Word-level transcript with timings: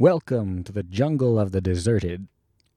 Welcome 0.00 0.64
to 0.64 0.72
the 0.72 0.82
jungle 0.82 1.38
of 1.38 1.52
the 1.52 1.60
deserted. 1.60 2.26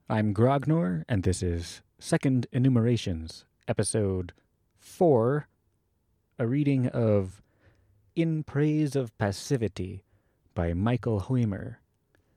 I'm 0.09 0.33
Grognor, 0.33 1.05
and 1.07 1.23
this 1.23 1.41
is 1.41 1.81
Second 1.97 2.47
Enumerations, 2.51 3.45
episode 3.65 4.33
4, 4.77 5.47
a 6.37 6.45
reading 6.45 6.87
of 6.87 7.41
In 8.13 8.43
Praise 8.43 8.97
of 8.97 9.17
Passivity 9.17 10.03
by 10.53 10.73
Michael 10.73 11.21
Huemer. 11.21 11.77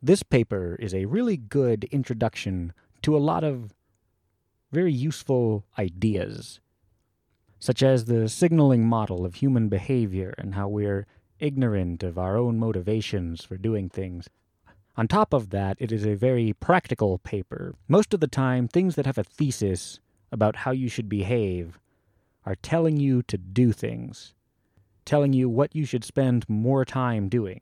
This 0.00 0.22
paper 0.22 0.76
is 0.78 0.94
a 0.94 1.06
really 1.06 1.36
good 1.36 1.88
introduction 1.90 2.72
to 3.02 3.16
a 3.16 3.18
lot 3.18 3.42
of 3.42 3.74
very 4.70 4.92
useful 4.92 5.64
ideas, 5.76 6.60
such 7.58 7.82
as 7.82 8.04
the 8.04 8.28
signaling 8.28 8.86
model 8.86 9.26
of 9.26 9.34
human 9.34 9.68
behavior 9.68 10.32
and 10.38 10.54
how 10.54 10.68
we're 10.68 11.08
ignorant 11.40 12.04
of 12.04 12.16
our 12.16 12.36
own 12.36 12.56
motivations 12.56 13.44
for 13.44 13.56
doing 13.56 13.88
things. 13.88 14.28
On 14.98 15.06
top 15.06 15.34
of 15.34 15.50
that, 15.50 15.76
it 15.78 15.92
is 15.92 16.06
a 16.06 16.14
very 16.14 16.54
practical 16.54 17.18
paper. 17.18 17.74
Most 17.86 18.14
of 18.14 18.20
the 18.20 18.26
time, 18.26 18.66
things 18.66 18.94
that 18.94 19.04
have 19.04 19.18
a 19.18 19.24
thesis 19.24 20.00
about 20.32 20.56
how 20.56 20.70
you 20.70 20.88
should 20.88 21.08
behave 21.08 21.78
are 22.46 22.54
telling 22.54 22.96
you 22.96 23.22
to 23.24 23.36
do 23.36 23.72
things, 23.72 24.32
telling 25.04 25.34
you 25.34 25.50
what 25.50 25.76
you 25.76 25.84
should 25.84 26.02
spend 26.02 26.48
more 26.48 26.84
time 26.86 27.28
doing. 27.28 27.60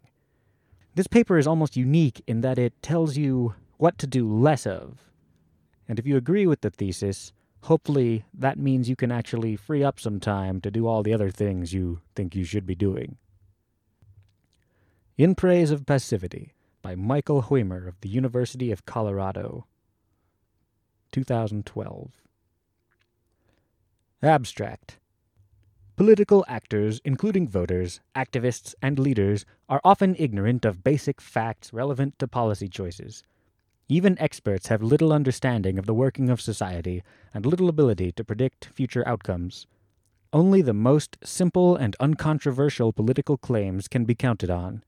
This 0.94 1.08
paper 1.08 1.36
is 1.36 1.46
almost 1.46 1.76
unique 1.76 2.22
in 2.28 2.40
that 2.42 2.58
it 2.58 2.80
tells 2.82 3.16
you 3.16 3.54
what 3.78 3.98
to 3.98 4.06
do 4.06 4.32
less 4.32 4.64
of. 4.64 5.10
And 5.88 5.98
if 5.98 6.06
you 6.06 6.16
agree 6.16 6.46
with 6.46 6.60
the 6.60 6.70
thesis, 6.70 7.32
hopefully 7.62 8.24
that 8.32 8.58
means 8.58 8.88
you 8.88 8.94
can 8.94 9.10
actually 9.10 9.56
free 9.56 9.82
up 9.82 9.98
some 9.98 10.20
time 10.20 10.60
to 10.60 10.70
do 10.70 10.86
all 10.86 11.02
the 11.02 11.12
other 11.12 11.30
things 11.30 11.72
you 11.72 12.00
think 12.14 12.36
you 12.36 12.44
should 12.44 12.64
be 12.64 12.76
doing. 12.76 13.16
In 15.18 15.34
Praise 15.34 15.72
of 15.72 15.84
Passivity 15.84 16.53
by 16.84 16.94
Michael 16.94 17.44
Huemer 17.44 17.88
of 17.88 17.98
the 18.02 18.10
University 18.10 18.70
of 18.70 18.84
Colorado. 18.84 19.64
2012. 21.12 22.12
Abstract. 24.22 24.98
Political 25.96 26.44
actors, 26.46 27.00
including 27.02 27.48
voters, 27.48 28.00
activists, 28.14 28.74
and 28.82 28.98
leaders, 28.98 29.46
are 29.66 29.80
often 29.82 30.14
ignorant 30.18 30.66
of 30.66 30.84
basic 30.84 31.22
facts 31.22 31.72
relevant 31.72 32.18
to 32.18 32.28
policy 32.28 32.68
choices. 32.68 33.24
Even 33.88 34.18
experts 34.18 34.66
have 34.66 34.82
little 34.82 35.10
understanding 35.10 35.78
of 35.78 35.86
the 35.86 35.94
working 35.94 36.28
of 36.28 36.38
society 36.38 37.02
and 37.32 37.46
little 37.46 37.70
ability 37.70 38.12
to 38.12 38.24
predict 38.24 38.66
future 38.66 39.08
outcomes. 39.08 39.66
Only 40.34 40.60
the 40.60 40.74
most 40.74 41.16
simple 41.24 41.76
and 41.76 41.96
uncontroversial 41.98 42.92
political 42.92 43.38
claims 43.38 43.88
can 43.88 44.04
be 44.04 44.14
counted 44.14 44.50
on. 44.50 44.84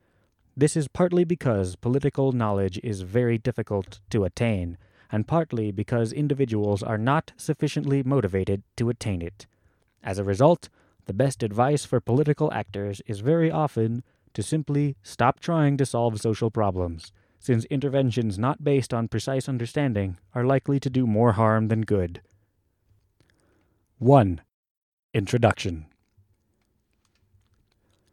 This 0.58 0.74
is 0.74 0.88
partly 0.88 1.24
because 1.24 1.76
political 1.76 2.32
knowledge 2.32 2.80
is 2.82 3.02
very 3.02 3.36
difficult 3.36 4.00
to 4.08 4.24
attain, 4.24 4.78
and 5.12 5.28
partly 5.28 5.70
because 5.70 6.14
individuals 6.14 6.82
are 6.82 6.96
not 6.96 7.32
sufficiently 7.36 8.02
motivated 8.02 8.62
to 8.76 8.88
attain 8.88 9.20
it. 9.20 9.46
As 10.02 10.18
a 10.18 10.24
result, 10.24 10.70
the 11.04 11.12
best 11.12 11.42
advice 11.42 11.84
for 11.84 12.00
political 12.00 12.50
actors 12.54 13.02
is 13.06 13.20
very 13.20 13.50
often 13.50 14.02
to 14.32 14.42
simply 14.42 14.96
stop 15.02 15.40
trying 15.40 15.76
to 15.76 15.84
solve 15.84 16.20
social 16.22 16.50
problems, 16.50 17.12
since 17.38 17.66
interventions 17.66 18.38
not 18.38 18.64
based 18.64 18.94
on 18.94 19.08
precise 19.08 19.50
understanding 19.50 20.16
are 20.34 20.46
likely 20.46 20.80
to 20.80 20.88
do 20.88 21.06
more 21.06 21.32
harm 21.32 21.68
than 21.68 21.82
good. 21.82 22.22
1. 23.98 24.40
Introduction 25.12 25.86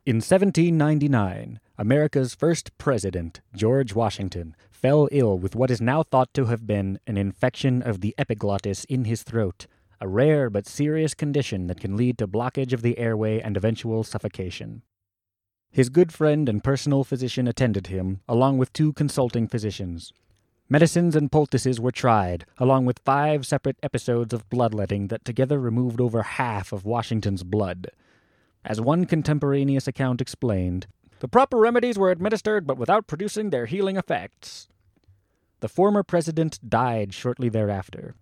In 0.05 0.17
1799, 0.17 1.61
America's 1.77 2.35
first 2.35 2.77
president, 2.77 3.39
George 3.55 3.95
Washington, 3.95 4.53
fell 4.69 5.07
ill 5.13 5.39
with 5.39 5.55
what 5.55 5.71
is 5.71 5.79
now 5.79 6.03
thought 6.03 6.33
to 6.33 6.47
have 6.47 6.67
been 6.67 6.99
an 7.07 7.15
infection 7.15 7.81
of 7.81 8.01
the 8.01 8.13
epiglottis 8.17 8.83
in 8.89 9.05
his 9.05 9.23
throat, 9.23 9.65
a 10.01 10.07
rare 10.09 10.49
but 10.49 10.67
serious 10.67 11.13
condition 11.13 11.67
that 11.67 11.79
can 11.79 11.95
lead 11.95 12.17
to 12.17 12.27
blockage 12.27 12.73
of 12.73 12.81
the 12.81 12.97
airway 12.97 13.39
and 13.39 13.55
eventual 13.55 14.03
suffocation. 14.03 14.81
His 15.71 15.87
good 15.87 16.11
friend 16.11 16.49
and 16.49 16.61
personal 16.61 17.05
physician 17.05 17.47
attended 17.47 17.87
him, 17.87 18.19
along 18.27 18.57
with 18.57 18.73
two 18.73 18.91
consulting 18.91 19.47
physicians. 19.47 20.11
Medicines 20.67 21.15
and 21.15 21.31
poultices 21.31 21.79
were 21.79 21.93
tried, 21.93 22.45
along 22.57 22.85
with 22.85 22.99
five 23.05 23.45
separate 23.45 23.77
episodes 23.81 24.33
of 24.33 24.49
bloodletting 24.49 25.07
that 25.07 25.23
together 25.23 25.61
removed 25.61 26.01
over 26.01 26.23
half 26.23 26.73
of 26.73 26.83
Washington's 26.83 27.43
blood. 27.43 27.87
As 28.65 28.79
one 28.79 29.05
contemporaneous 29.05 29.87
account 29.87 30.21
explained, 30.21 30.87
the 31.19 31.27
proper 31.27 31.57
remedies 31.57 31.97
were 31.97 32.11
administered 32.11 32.65
but 32.65 32.77
without 32.77 33.07
producing 33.07 33.49
their 33.49 33.65
healing 33.65 33.97
effects. 33.97 34.67
The 35.59 35.69
former 35.69 36.03
president 36.03 36.59
died 36.67 37.13
shortly 37.13 37.49
thereafter. 37.49 38.15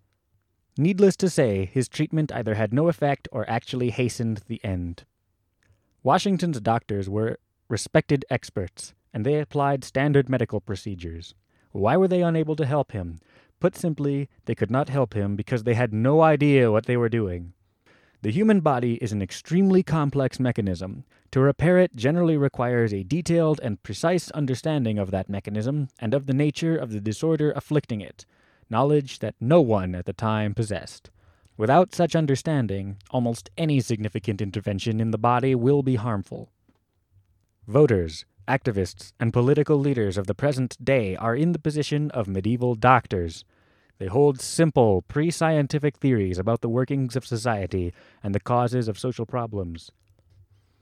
Needless 0.78 1.16
to 1.18 1.30
say, 1.30 1.66
his 1.66 1.90
treatment 1.90 2.32
either 2.32 2.56
had 2.56 2.74
no 2.74 2.88
effect 2.88 3.28
or 3.32 3.50
actually 3.50 3.90
hastened 3.90 4.42
the 4.48 4.64
end. 4.64 5.04
Washington's 6.04 6.60
doctors 6.62 7.10
were 7.10 7.40
respected 7.68 8.26
experts, 8.30 8.94
and 9.14 9.26
they 9.26 9.40
applied 9.40 9.84
standard 9.84 10.30
medical 10.30 10.62
procedures. 10.62 11.36
Why 11.72 11.98
were 11.98 12.08
they 12.08 12.22
unable 12.22 12.56
to 12.56 12.66
help 12.66 12.92
him? 12.92 13.20
Put 13.60 13.76
simply, 13.76 14.30
they 14.46 14.56
could 14.56 14.72
not 14.72 14.90
help 14.90 15.14
him 15.14 15.36
because 15.36 15.64
they 15.64 15.76
had 15.76 15.94
no 15.94 16.22
idea 16.22 16.72
what 16.72 16.86
they 16.86 16.98
were 16.98 17.10
doing. 17.10 17.54
The 18.24 18.32
human 18.32 18.60
body 18.60 18.96
is 18.96 19.12
an 19.12 19.22
extremely 19.22 19.82
complex 19.82 20.40
mechanism. 20.40 21.06
To 21.32 21.40
repair 21.40 21.80
it 21.80 21.96
generally 21.96 22.38
requires 22.38 22.94
a 22.94 23.04
detailed 23.04 23.60
and 23.64 23.82
precise 23.82 24.30
understanding 24.32 25.00
of 25.00 25.10
that 25.12 25.30
mechanism 25.30 25.88
and 26.00 26.14
of 26.14 26.28
the 26.28 26.34
nature 26.34 26.78
of 26.78 26.92
the 26.92 27.02
disorder 27.02 27.52
afflicting 27.56 28.02
it 28.02 28.26
knowledge 28.72 29.20
that 29.20 29.36
no 29.40 29.62
one 29.62 29.94
at 29.94 30.06
the 30.06 30.14
time 30.14 30.56
possessed. 30.56 31.12
Without 31.58 31.94
such 31.94 32.16
understanding, 32.16 32.98
almost 33.12 33.50
any 33.58 33.82
significant 33.82 34.42
intervention 34.42 35.00
in 35.00 35.12
the 35.12 35.18
body 35.18 35.54
will 35.54 35.84
be 35.84 35.96
harmful. 35.96 36.50
Voters, 37.68 38.26
activists, 38.48 39.12
and 39.20 39.34
political 39.34 39.78
leaders 39.78 40.18
of 40.18 40.26
the 40.26 40.34
present 40.34 40.78
day 40.84 41.16
are 41.18 41.36
in 41.36 41.52
the 41.52 41.60
position 41.60 42.10
of 42.12 42.28
medieval 42.28 42.74
doctors. 42.74 43.44
They 44.02 44.08
hold 44.08 44.42
simple, 44.42 45.04
pre 45.04 45.30
scientific 45.30 45.96
theories 45.96 46.40
about 46.40 46.62
the 46.62 46.70
workings 46.70 47.16
of 47.16 47.24
society 47.24 47.94
and 48.24 48.34
the 48.34 48.40
causes 48.40 48.88
of 48.88 48.98
social 48.98 49.28
problems, 49.28 49.92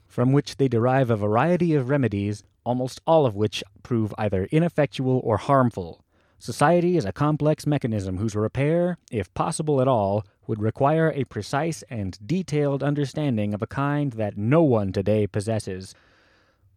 from 0.07 0.31
which 0.31 0.55
they 0.55 0.69
derive 0.69 1.09
a 1.09 1.17
variety 1.17 1.73
of 1.73 1.89
remedies, 1.89 2.45
almost 2.63 3.01
all 3.05 3.25
of 3.25 3.35
which 3.35 3.61
prove 3.83 4.13
either 4.17 4.45
ineffectual 4.53 5.19
or 5.21 5.35
harmful. 5.35 6.05
Society 6.37 6.95
is 6.95 7.03
a 7.03 7.11
complex 7.11 7.67
mechanism 7.67 8.19
whose 8.19 8.37
repair, 8.37 8.97
if 9.11 9.33
possible 9.33 9.81
at 9.81 9.87
all, 9.89 10.25
would 10.47 10.61
require 10.61 11.11
a 11.13 11.25
precise 11.25 11.83
and 11.89 12.17
detailed 12.25 12.81
understanding 12.81 13.53
of 13.53 13.61
a 13.61 13.67
kind 13.67 14.13
that 14.13 14.37
no 14.37 14.63
one 14.63 14.93
today 14.93 15.27
possesses. 15.27 15.93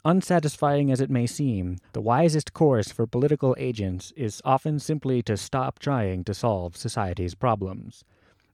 Unsatisfying 0.05 0.91
as 0.91 1.01
it 1.01 1.11
may 1.11 1.27
seem, 1.27 1.79
the 1.93 2.01
wisest 2.01 2.53
course 2.53 2.91
for 2.91 3.07
political 3.07 3.55
agents 3.57 4.13
is 4.17 4.43
often 4.45 4.81
simply 4.81 5.23
to 5.23 5.37
stop 5.37 5.79
trying 5.79 6.25
to 6.25 6.35
solve 6.35 6.77
society's 6.77 7.37
problems. 7.37 8.05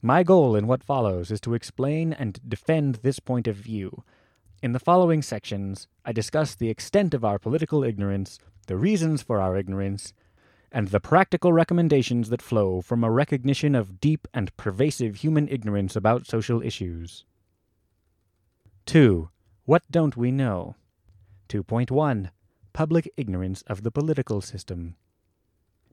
My 0.03 0.23
goal 0.23 0.55
in 0.55 0.67
what 0.67 0.85
follows 0.85 1.31
is 1.31 1.41
to 1.41 1.55
explain 1.55 2.13
and 2.13 2.39
defend 2.47 2.97
this 2.97 3.19
point 3.19 3.49
of 3.49 3.57
view. 3.57 4.05
In 4.63 4.73
the 4.73 4.79
following 4.79 5.23
sections, 5.23 5.89
I 6.05 6.13
discuss 6.13 6.55
the 6.55 6.69
extent 6.69 7.15
of 7.15 7.25
our 7.25 7.39
political 7.39 7.83
ignorance, 7.83 8.39
the 8.67 8.77
reasons 8.77 9.23
for 9.23 9.41
our 9.41 9.57
ignorance, 9.57 10.13
and 10.71 10.89
the 10.89 11.01
practical 11.01 11.55
recommendations 11.55 12.29
that 12.29 12.43
flow 12.43 12.83
from 12.83 13.03
a 13.03 13.11
recognition 13.11 13.75
of 13.75 14.01
deep 14.01 14.29
and 14.35 14.55
pervasive 14.59 15.17
human 15.17 15.49
ignorance 15.49 15.97
about 15.97 16.27
social 16.27 16.61
issues. 16.61 17.25
2. 18.85 19.31
What 19.65 19.83
don't 19.91 20.17
we 20.17 20.31
know? 20.31 20.77
2.1 21.49 22.31
Public 22.75 23.11
ignorance 23.17 23.63
of 23.63 23.83
the 23.83 23.91
political 23.91 24.43
system. 24.43 24.97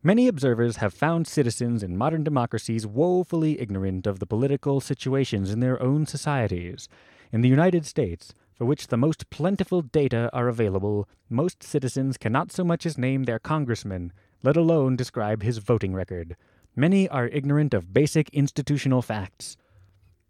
Many 0.03 0.27
observers 0.27 0.77
have 0.77 0.93
found 0.93 1.27
citizens 1.27 1.81
in 1.81 1.95
modern 1.95 2.25
democracies 2.25 2.85
woefully 2.85 3.59
ignorant 3.59 4.05
of 4.05 4.19
the 4.19 4.27
political 4.27 4.81
situations 4.81 5.51
in 5.51 5.61
their 5.61 5.81
own 5.81 6.05
societies. 6.05 6.89
In 7.31 7.39
the 7.39 7.49
United 7.49 7.85
States, 7.85 8.33
for 8.53 8.65
which 8.65 8.87
the 8.87 8.97
most 8.97 9.29
plentiful 9.29 9.81
data 9.81 10.29
are 10.33 10.49
available, 10.49 11.07
most 11.29 11.63
citizens 11.63 12.17
cannot 12.17 12.51
so 12.51 12.65
much 12.65 12.85
as 12.85 12.97
name 12.97 13.23
their 13.23 13.39
congressman, 13.39 14.11
let 14.43 14.57
alone 14.57 14.97
describe 14.97 15.41
his 15.41 15.59
voting 15.59 15.93
record. 15.93 16.35
Many 16.75 17.07
are 17.07 17.27
ignorant 17.27 17.73
of 17.73 17.93
basic 17.93 18.29
institutional 18.31 19.01
facts, 19.01 19.55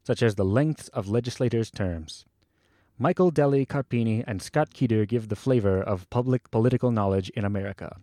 such 0.04 0.22
as 0.22 0.36
the 0.36 0.46
lengths 0.46 0.88
of 0.90 1.10
legislators' 1.10 1.72
terms. 1.72 2.26
Michael 2.98 3.30
Delli 3.30 3.66
Carpini 3.68 4.24
and 4.26 4.42
Scott 4.42 4.74
Keeter 4.74 5.06
give 5.06 5.28
the 5.28 5.36
flavor 5.36 5.82
of 5.82 6.10
public 6.10 6.50
political 6.50 6.92
knowledge 6.92 7.30
in 7.32 7.44
America. 7.44 7.98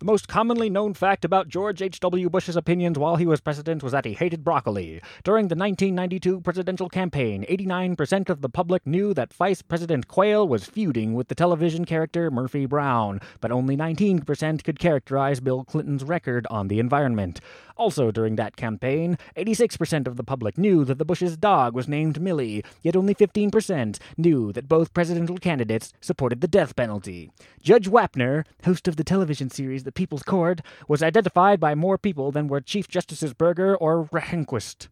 The 0.00 0.06
most 0.06 0.26
commonly 0.26 0.68
known 0.68 0.92
fact 0.92 1.24
about 1.24 1.46
George 1.46 1.80
H.W. 1.80 2.28
Bush's 2.28 2.56
opinions 2.56 2.98
while 2.98 3.14
he 3.14 3.26
was 3.26 3.40
president 3.40 3.80
was 3.80 3.92
that 3.92 4.04
he 4.04 4.14
hated 4.14 4.42
broccoli. 4.42 5.00
During 5.22 5.46
the 5.46 5.54
1992 5.54 6.40
presidential 6.40 6.88
campaign, 6.88 7.46
89% 7.48 8.28
of 8.28 8.40
the 8.40 8.48
public 8.48 8.84
knew 8.88 9.14
that 9.14 9.32
Vice 9.32 9.62
President 9.62 10.08
Quayle 10.08 10.48
was 10.48 10.66
feuding 10.66 11.14
with 11.14 11.28
the 11.28 11.36
television 11.36 11.84
character 11.84 12.28
Murphy 12.28 12.66
Brown, 12.66 13.20
but 13.40 13.52
only 13.52 13.76
19% 13.76 14.64
could 14.64 14.80
characterize 14.80 15.38
Bill 15.38 15.62
Clinton's 15.62 16.02
record 16.02 16.48
on 16.50 16.66
the 16.66 16.80
environment. 16.80 17.40
Also, 17.76 18.10
during 18.10 18.36
that 18.36 18.56
campaign, 18.56 19.16
86% 19.36 20.06
of 20.06 20.16
the 20.16 20.24
public 20.24 20.58
knew 20.58 20.84
that 20.84 20.98
the 20.98 21.04
Bush's 21.04 21.36
dog 21.36 21.74
was 21.74 21.88
named 21.88 22.20
Millie, 22.20 22.64
yet 22.82 22.96
only 22.96 23.14
15% 23.14 23.98
knew 24.16 24.52
that 24.52 24.68
both 24.68 24.94
presidential 24.94 25.38
candidates 25.38 25.92
supported 26.00 26.40
the 26.40 26.48
death 26.48 26.76
penalty. 26.76 27.30
Judge 27.62 27.88
Wapner, 27.88 28.44
host 28.64 28.86
of 28.86 28.96
the 28.96 29.04
television 29.04 29.50
series 29.50 29.84
The 29.84 29.92
People's 29.94 30.22
Court, 30.22 30.60
was 30.88 31.02
identified 31.02 31.60
by 31.60 31.74
more 31.74 31.98
people 31.98 32.32
than 32.32 32.48
were 32.48 32.60
Chief 32.60 32.88
Justices 32.88 33.34
Burger 33.34 33.76
or 33.76 34.04
Rehnquist. 34.06 34.88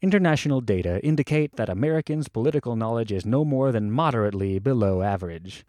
International 0.00 0.60
data 0.60 1.00
indicate 1.04 1.56
that 1.56 1.68
Americans' 1.68 2.28
political 2.28 2.76
knowledge 2.76 3.10
is 3.10 3.24
no 3.24 3.44
more 3.44 3.72
than 3.72 3.90
moderately 3.90 4.58
below 4.58 5.02
average. 5.02 5.64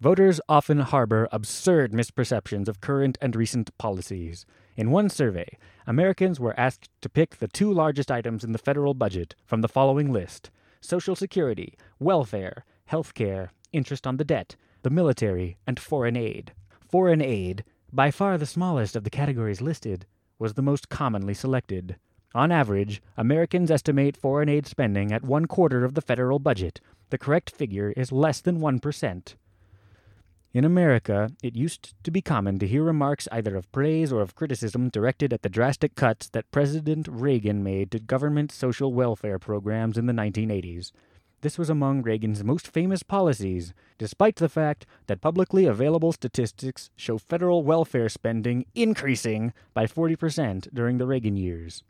Voters 0.00 0.40
often 0.48 0.80
harbor 0.80 1.28
absurd 1.30 1.92
misperceptions 1.92 2.66
of 2.66 2.80
current 2.80 3.16
and 3.20 3.36
recent 3.36 3.76
policies. 3.78 4.44
In 4.76 4.90
one 4.90 5.08
survey, 5.08 5.58
Americans 5.86 6.40
were 6.40 6.58
asked 6.58 6.88
to 7.02 7.08
pick 7.08 7.36
the 7.36 7.48
two 7.48 7.72
largest 7.72 8.10
items 8.10 8.42
in 8.42 8.52
the 8.52 8.58
federal 8.58 8.94
budget 8.94 9.34
from 9.44 9.60
the 9.60 9.68
following 9.68 10.12
list 10.12 10.50
Social 10.80 11.14
Security, 11.14 11.74
welfare, 12.00 12.64
health 12.86 13.14
care, 13.14 13.52
interest 13.72 14.06
on 14.06 14.16
the 14.16 14.24
debt, 14.24 14.56
the 14.82 14.90
military, 14.90 15.56
and 15.66 15.78
foreign 15.78 16.16
aid. 16.16 16.52
Foreign 16.92 17.22
aid, 17.22 17.64
by 17.90 18.10
far 18.10 18.36
the 18.36 18.44
smallest 18.44 18.96
of 18.96 19.02
the 19.02 19.08
categories 19.08 19.62
listed, 19.62 20.04
was 20.38 20.52
the 20.52 20.60
most 20.60 20.90
commonly 20.90 21.32
selected. 21.32 21.96
On 22.34 22.52
average, 22.52 23.00
Americans 23.16 23.70
estimate 23.70 24.14
foreign 24.14 24.50
aid 24.50 24.66
spending 24.66 25.10
at 25.10 25.24
one 25.24 25.46
quarter 25.46 25.86
of 25.86 25.94
the 25.94 26.02
federal 26.02 26.38
budget. 26.38 26.82
The 27.08 27.16
correct 27.16 27.48
figure 27.50 27.94
is 27.96 28.12
less 28.12 28.42
than 28.42 28.60
1%. 28.60 29.34
In 30.52 30.64
America, 30.66 31.30
it 31.42 31.56
used 31.56 31.94
to 32.04 32.10
be 32.10 32.20
common 32.20 32.58
to 32.58 32.66
hear 32.66 32.82
remarks 32.82 33.26
either 33.32 33.56
of 33.56 33.72
praise 33.72 34.12
or 34.12 34.20
of 34.20 34.34
criticism 34.34 34.90
directed 34.90 35.32
at 35.32 35.40
the 35.40 35.48
drastic 35.48 35.94
cuts 35.94 36.28
that 36.28 36.50
President 36.50 37.08
Reagan 37.10 37.64
made 37.64 37.90
to 37.92 38.00
government 38.00 38.52
social 38.52 38.92
welfare 38.92 39.38
programs 39.38 39.96
in 39.96 40.04
the 40.04 40.12
1980s. 40.12 40.92
This 41.42 41.58
was 41.58 41.68
among 41.68 42.02
Reagan's 42.02 42.44
most 42.44 42.68
famous 42.68 43.02
policies, 43.02 43.74
despite 43.98 44.36
the 44.36 44.48
fact 44.48 44.86
that 45.08 45.20
publicly 45.20 45.66
available 45.66 46.12
statistics 46.12 46.88
show 46.94 47.18
federal 47.18 47.64
welfare 47.64 48.08
spending 48.08 48.64
increasing 48.76 49.52
by 49.74 49.86
40% 49.86 50.72
during 50.72 50.98
the 50.98 51.06
Reagan 51.06 51.36
years. 51.36 51.82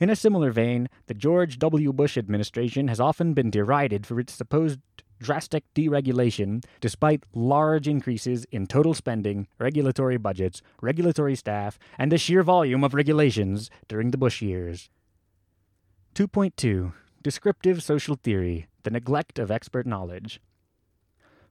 In 0.00 0.10
a 0.10 0.16
similar 0.16 0.50
vein, 0.50 0.88
the 1.06 1.14
George 1.14 1.60
W. 1.60 1.92
Bush 1.92 2.18
administration 2.18 2.88
has 2.88 2.98
often 2.98 3.34
been 3.34 3.50
derided 3.50 4.04
for 4.04 4.18
its 4.18 4.32
supposed 4.32 4.80
drastic 5.20 5.62
deregulation 5.74 6.64
despite 6.80 7.24
large 7.32 7.86
increases 7.86 8.46
in 8.50 8.66
total 8.66 8.94
spending, 8.94 9.46
regulatory 9.58 10.16
budgets, 10.16 10.60
regulatory 10.82 11.36
staff, 11.36 11.78
and 11.98 12.10
the 12.10 12.18
sheer 12.18 12.42
volume 12.42 12.82
of 12.82 12.94
regulations 12.94 13.70
during 13.86 14.10
the 14.10 14.18
Bush 14.18 14.42
years. 14.42 14.90
2.2 16.16 16.92
Descriptive 17.22 17.82
Social 17.82 18.16
Theory 18.16 18.66
The 18.88 18.92
Neglect 18.92 19.38
of 19.38 19.50
Expert 19.50 19.86
Knowledge. 19.86 20.40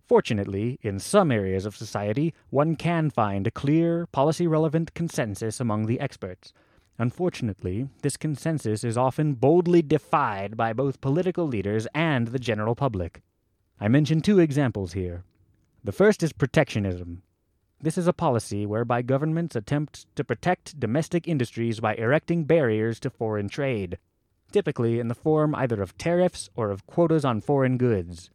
Fortunately, 0.07 0.79
in 0.81 0.97
some 0.97 1.31
areas 1.31 1.67
of 1.67 1.77
society, 1.77 2.33
one 2.49 2.75
can 2.75 3.11
find 3.11 3.45
a 3.45 3.51
clear, 3.51 4.07
policy 4.07 4.47
relevant 4.47 4.95
consensus 4.95 5.59
among 5.59 5.85
the 5.85 5.99
experts. 5.99 6.51
Unfortunately, 6.97 7.89
this 8.01 8.17
consensus 8.17 8.83
is 8.83 8.97
often 8.97 9.35
boldly 9.35 9.83
defied 9.83 10.57
by 10.57 10.73
both 10.73 10.99
political 10.99 11.45
leaders 11.45 11.85
and 11.93 12.29
the 12.29 12.39
general 12.39 12.73
public. 12.73 13.21
I 13.79 13.87
mention 13.87 14.21
two 14.21 14.39
examples 14.39 14.93
here. 14.93 15.23
The 15.83 15.91
first 15.91 16.23
is 16.23 16.33
protectionism. 16.33 17.21
This 17.79 17.99
is 17.99 18.07
a 18.07 18.13
policy 18.13 18.65
whereby 18.65 19.03
governments 19.03 19.55
attempt 19.55 20.07
to 20.15 20.23
protect 20.23 20.79
domestic 20.79 21.27
industries 21.27 21.81
by 21.81 21.93
erecting 21.97 22.45
barriers 22.45 22.99
to 23.01 23.11
foreign 23.11 23.47
trade, 23.47 23.99
typically 24.51 24.99
in 24.99 25.07
the 25.07 25.15
form 25.15 25.53
either 25.55 25.81
of 25.81 25.97
tariffs 25.97 26.49
or 26.55 26.71
of 26.71 26.85
quotas 26.87 27.25
on 27.25 27.41
foreign 27.41 27.77
goods. 27.77 28.29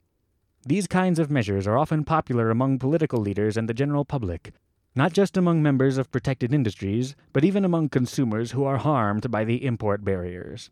These 0.65 0.87
kinds 0.87 1.19
of 1.19 1.31
measures 1.31 1.67
are 1.67 1.79
often 1.79 2.05
popular 2.05 2.51
among 2.51 2.79
political 2.79 3.21
leaders 3.21 3.57
and 3.57 3.69
the 3.69 3.75
general 3.75 4.05
public, 4.05 4.53
not 4.95 5.13
just 5.13 5.37
among 5.37 5.63
members 5.63 5.99
of 5.99 6.13
protected 6.13 6.55
industries, 6.55 7.17
but 7.33 7.45
even 7.45 7.65
among 7.65 7.89
consumers 7.89 8.53
who 8.53 8.65
are 8.65 8.77
harmed 8.77 9.31
by 9.31 9.45
the 9.45 9.65
import 9.65 10.05
barriers. 10.05 10.71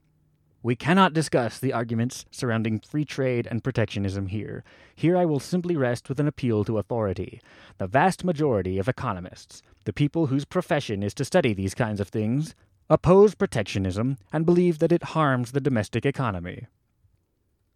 We 0.62 0.76
cannot 0.76 1.14
discuss 1.14 1.58
the 1.58 1.72
arguments 1.72 2.26
surrounding 2.30 2.80
free 2.80 3.06
trade 3.06 3.48
and 3.50 3.64
protectionism 3.64 4.26
here. 4.26 4.62
Here 4.94 5.16
I 5.16 5.24
will 5.24 5.40
simply 5.40 5.74
rest 5.74 6.10
with 6.10 6.20
an 6.20 6.28
appeal 6.28 6.64
to 6.64 6.76
authority. 6.76 7.40
The 7.78 7.86
vast 7.86 8.24
majority 8.24 8.78
of 8.78 8.86
economists, 8.86 9.62
the 9.86 9.94
people 9.94 10.26
whose 10.26 10.44
profession 10.44 11.02
is 11.02 11.14
to 11.14 11.24
study 11.24 11.54
these 11.54 11.74
kinds 11.74 11.98
of 11.98 12.08
things, 12.08 12.54
oppose 12.90 13.36
protectionism 13.36 14.18
and 14.32 14.44
believe 14.44 14.80
that 14.80 14.90
it 14.90 15.14
harms 15.14 15.52
the 15.52 15.60
domestic 15.60 16.04
economy. 16.04 16.66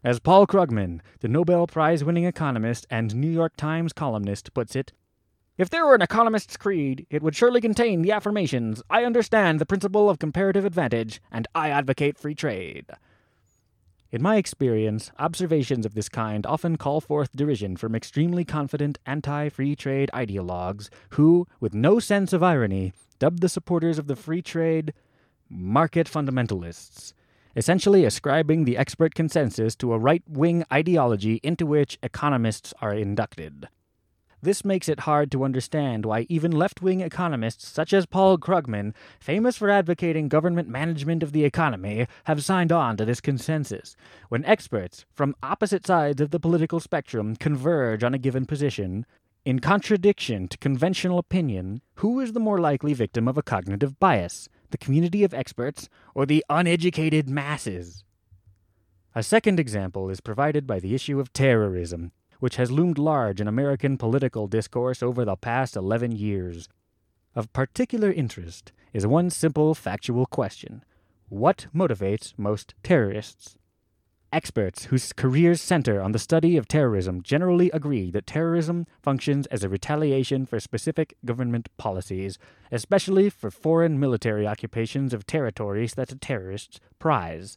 As 0.03 0.19
Paul 0.19 0.45
Krugman, 0.47 1.01
the 1.21 1.29
Nobel 1.29 1.69
Prize 1.69 2.03
winning 2.03 2.25
economist 2.25 2.85
and 2.91 3.15
New 3.15 3.31
York 3.31 3.57
Times 3.57 3.93
columnist, 3.93 4.53
puts 4.53 4.75
it, 4.75 4.93
if 5.57 5.71
there 5.71 5.87
were 5.87 5.95
an 5.95 6.03
economist's 6.03 6.57
creed, 6.57 7.07
it 7.11 7.23
would 7.23 7.37
surely 7.37 7.61
contain 7.61 8.03
the 8.03 8.11
affirmations 8.11 8.83
I 8.91 9.05
understand 9.05 9.61
the 9.61 9.67
principle 9.67 10.11
of 10.11 10.19
comparative 10.19 10.65
advantage, 10.65 11.23
and 11.31 11.47
I 11.55 11.71
advocate 11.71 12.19
free 12.19 12.35
trade. 12.35 12.87
In 14.11 14.21
my 14.21 14.37
experience, 14.37 15.13
observations 15.19 15.87
of 15.87 15.95
this 15.95 16.09
kind 16.09 16.45
often 16.45 16.77
call 16.77 17.01
forth 17.01 17.37
derision 17.37 17.77
from 17.77 17.95
extremely 17.95 18.45
confident 18.45 18.99
anti 19.07 19.49
free 19.49 19.77
trade 19.77 20.11
ideologues 20.13 20.89
who, 21.11 21.47
with 21.61 21.73
no 21.73 22.01
sense 22.01 22.33
of 22.33 22.43
irony, 22.43 22.93
dub 23.21 23.41
the 23.41 23.49
supporters 23.49 23.99
of 23.99 24.09
the 24.09 24.17
free 24.17 24.43
trade 24.43 24.93
market 25.55 26.11
fundamentalists, 26.11 27.13
essentially 27.57 28.05
ascribing 28.05 28.65
the 28.65 28.77
expert 28.77 29.15
consensus 29.15 29.77
to 29.77 29.93
a 29.93 29.99
right 29.99 30.23
wing 30.29 30.65
ideology 30.73 31.41
into 31.43 31.65
which 31.65 31.99
economists 32.03 32.75
are 32.81 32.93
inducted. 32.93 33.69
This 34.43 34.63
makes 34.63 34.91
it 34.91 35.01
hard 35.01 35.31
to 35.33 35.43
understand 35.43 36.05
why 36.05 36.27
even 36.29 36.51
left 36.51 36.83
wing 36.83 37.01
economists 37.01 37.67
such 37.67 37.95
as 37.95 38.05
Paul 38.05 38.37
Krugman, 38.37 38.93
famous 39.19 39.57
for 39.57 39.71
advocating 39.71 40.29
government 40.29 40.69
management 40.69 41.23
of 41.23 41.33
the 41.33 41.45
economy, 41.45 42.07
have 42.25 42.45
signed 42.45 42.71
on 42.71 42.99
to 42.99 43.07
this 43.07 43.23
consensus. 43.23 43.97
When 44.29 44.45
experts 44.45 45.07
from 45.15 45.35
opposite 45.43 45.87
sides 45.87 46.21
of 46.21 46.31
the 46.31 46.41
political 46.41 46.79
spectrum 46.79 47.37
converge 47.37 48.05
on 48.05 48.13
a 48.13 48.19
given 48.19 48.45
position, 48.45 49.07
in 49.47 49.61
contradiction 49.61 50.49
to 50.49 50.59
conventional 50.59 51.19
opinion, 51.19 51.81
who 51.97 52.21
is 52.21 52.33
the 52.33 52.41
more 52.41 52.59
likely 52.59 52.93
victim 52.93 53.27
of 53.27 53.39
a 53.39 53.43
cognitive 53.43 53.99
bias? 53.99 54.51
The 54.75 54.79
community 54.79 55.23
of 55.23 55.33
experts 55.33 55.89
or 56.17 56.27
the 56.27 56.45
uneducated 56.51 57.29
masses? 57.29 58.03
A 59.15 59.23
second 59.23 59.61
example 59.61 60.11
is 60.11 60.21
provided 60.21 60.67
by 60.67 60.81
the 60.81 60.97
issue 60.97 61.21
of 61.21 61.33
terrorism, 61.33 62.11
which 62.41 62.57
has 62.57 62.73
loomed 62.73 62.99
large 62.99 63.41
in 63.41 63.47
American 63.47 63.97
political 63.97 64.49
discourse 64.49 65.01
over 65.01 65.25
the 65.25 65.37
past 65.37 65.77
11 65.77 66.11
years. 66.11 66.69
Of 67.37 67.53
particular 67.53 68.11
interest 68.11 68.73
is 68.93 69.07
one 69.07 69.31
simple 69.31 69.77
factual 69.77 70.27
question 70.27 70.85
What 71.29 71.69
motivates 71.73 72.35
most 72.37 72.75
terrorists? 72.83 73.57
Experts 74.35 74.87
whose 74.87 75.13
careers 75.13 75.61
center 75.61 76.03
on 76.03 76.11
the 76.11 76.19
study 76.19 76.57
of 76.57 76.67
terrorism 76.67 77.23
generally 77.23 77.71
agree 77.71 78.11
that 78.11 78.27
terrorism 78.27 78.85
functions 79.01 79.47
as 79.47 79.63
a 79.63 79.69
retaliation 79.69 80.45
for 80.45 80.59
specific 80.59 81.15
government 81.25 81.69
policies, 81.77 82.37
especially 82.73 83.31
for 83.31 83.53
foreign 83.53 84.01
military 84.01 84.45
occupations 84.45 85.15
of 85.15 85.25
territories 85.25 85.95
that 85.95 86.09
the 86.09 86.17
terrorists 86.17 86.81
prize. 86.99 87.57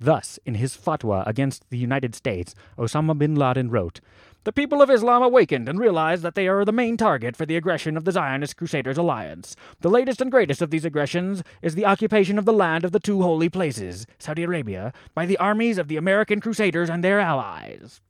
Thus, 0.00 0.40
in 0.44 0.54
his 0.54 0.76
fatwa 0.76 1.22
against 1.24 1.70
the 1.70 1.78
United 1.78 2.16
States, 2.16 2.56
Osama 2.76 3.16
bin 3.16 3.36
Laden 3.36 3.70
wrote, 3.70 4.00
The 4.44 4.52
people 4.52 4.82
of 4.82 4.90
Islam 4.90 5.22
awakened 5.22 5.68
and 5.68 5.78
realized 5.78 6.24
that 6.24 6.34
they 6.34 6.48
are 6.48 6.64
the 6.64 6.72
main 6.72 6.96
target 6.96 7.36
for 7.36 7.46
the 7.46 7.54
aggression 7.54 7.96
of 7.96 8.04
the 8.04 8.10
Zionist 8.10 8.56
Crusaders 8.56 8.98
Alliance. 8.98 9.54
The 9.82 9.88
latest 9.88 10.20
and 10.20 10.32
greatest 10.32 10.60
of 10.60 10.70
these 10.70 10.84
aggressions 10.84 11.44
is 11.62 11.76
the 11.76 11.86
occupation 11.86 12.40
of 12.40 12.44
the 12.44 12.52
land 12.52 12.84
of 12.84 12.90
the 12.90 12.98
two 12.98 13.22
holy 13.22 13.48
places, 13.48 14.04
Saudi 14.18 14.42
Arabia, 14.42 14.92
by 15.14 15.26
the 15.26 15.38
armies 15.38 15.78
of 15.78 15.86
the 15.86 15.96
American 15.96 16.40
Crusaders 16.40 16.90
and 16.90 17.04
their 17.04 17.20
allies. 17.20 18.00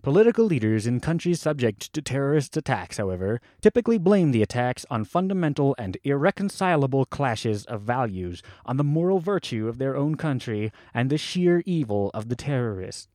Political 0.00 0.46
leaders 0.46 0.86
in 0.86 1.00
countries 1.00 1.38
subject 1.38 1.92
to 1.92 2.00
terrorist 2.00 2.56
attacks, 2.56 2.96
however, 2.96 3.38
typically 3.60 3.98
blame 3.98 4.30
the 4.30 4.40
attacks 4.40 4.86
on 4.88 5.04
fundamental 5.04 5.74
and 5.76 5.98
irreconcilable 6.02 7.04
clashes 7.04 7.66
of 7.66 7.82
values, 7.82 8.42
on 8.64 8.78
the 8.78 8.84
moral 8.84 9.18
virtue 9.18 9.68
of 9.68 9.76
their 9.76 9.96
own 9.96 10.14
country, 10.14 10.72
and 10.94 11.10
the 11.10 11.18
sheer 11.18 11.62
evil 11.66 12.10
of 12.14 12.30
the 12.30 12.36
terrorists. 12.36 13.08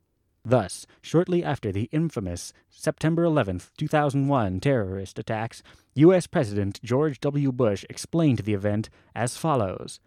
Thus, 0.46 0.86
shortly 1.02 1.44
after 1.44 1.72
the 1.72 1.90
infamous 1.94 2.52
September 2.70 3.24
11, 3.24 3.62
2001 3.78 4.60
terrorist 4.60 5.18
attacks, 5.18 5.64
U.S. 5.96 6.28
President 6.28 6.82
George 6.84 7.20
W. 7.22 7.52
Bush 7.52 7.86
explained 7.90 8.40
the 8.40 8.54
event 8.54 8.90
as 9.16 9.38
follows 9.38 10.02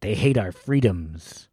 They 0.00 0.14
hate 0.14 0.38
our 0.38 0.52
freedoms. 0.52 1.48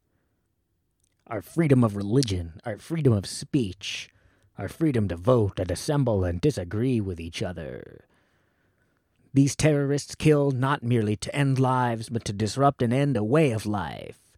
Our 1.27 1.41
freedom 1.41 1.83
of 1.83 1.95
religion, 1.97 2.61
our 2.65 2.77
freedom 2.77 3.11
of 3.11 3.25
speech, 3.25 4.09
our 4.57 4.69
freedom 4.69 5.07
to 5.09 5.15
vote 5.17 5.59
and 5.59 5.69
assemble 5.69 6.23
and 6.23 6.39
disagree 6.39 7.01
with 7.01 7.19
each 7.19 7.41
other. 7.43 8.05
These 9.33 9.55
terrorists 9.55 10.15
kill 10.15 10.51
not 10.51 10.83
merely 10.83 11.15
to 11.17 11.35
end 11.35 11.59
lives, 11.59 12.09
but 12.09 12.25
to 12.25 12.33
disrupt 12.33 12.81
and 12.81 12.93
end 12.93 13.17
a 13.17 13.23
way 13.23 13.51
of 13.51 13.65
life. 13.65 14.30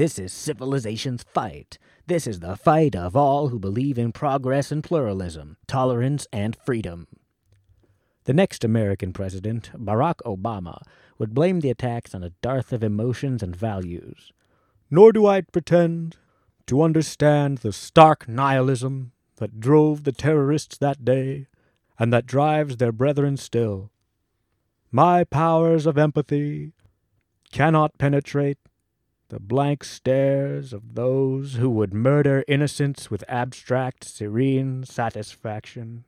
This 0.00 0.18
is 0.18 0.32
civilization's 0.32 1.24
fight. 1.24 1.76
This 2.06 2.26
is 2.26 2.40
the 2.40 2.56
fight 2.56 2.96
of 2.96 3.14
all 3.14 3.48
who 3.48 3.58
believe 3.58 3.98
in 3.98 4.12
progress 4.12 4.72
and 4.72 4.82
pluralism, 4.82 5.58
tolerance 5.66 6.26
and 6.32 6.56
freedom. 6.56 7.06
The 8.24 8.32
next 8.32 8.64
American 8.64 9.12
president, 9.12 9.72
Barack 9.76 10.22
Obama, 10.24 10.80
would 11.18 11.34
blame 11.34 11.60
the 11.60 11.68
attacks 11.68 12.14
on 12.14 12.24
a 12.24 12.32
dearth 12.40 12.72
of 12.72 12.82
emotions 12.82 13.42
and 13.42 13.54
values. 13.54 14.32
Nor 14.90 15.12
do 15.12 15.26
I 15.26 15.42
pretend 15.42 16.16
to 16.64 16.80
understand 16.80 17.58
the 17.58 17.70
stark 17.70 18.26
nihilism 18.26 19.12
that 19.36 19.60
drove 19.60 20.04
the 20.04 20.12
terrorists 20.12 20.78
that 20.78 21.04
day, 21.04 21.46
and 21.98 22.10
that 22.10 22.24
drives 22.24 22.78
their 22.78 22.90
brethren 22.90 23.36
still. 23.36 23.90
My 24.90 25.24
powers 25.24 25.84
of 25.84 25.98
empathy 25.98 26.72
cannot 27.52 27.98
penetrate 27.98 28.56
the 29.30 29.40
blank 29.40 29.82
stares 29.82 30.72
of 30.72 30.94
those 30.94 31.54
who 31.54 31.70
would 31.70 31.94
murder 31.94 32.44
innocents 32.46 33.10
with 33.10 33.24
abstract, 33.26 34.04
serene 34.04 34.84
satisfaction. 34.84 36.04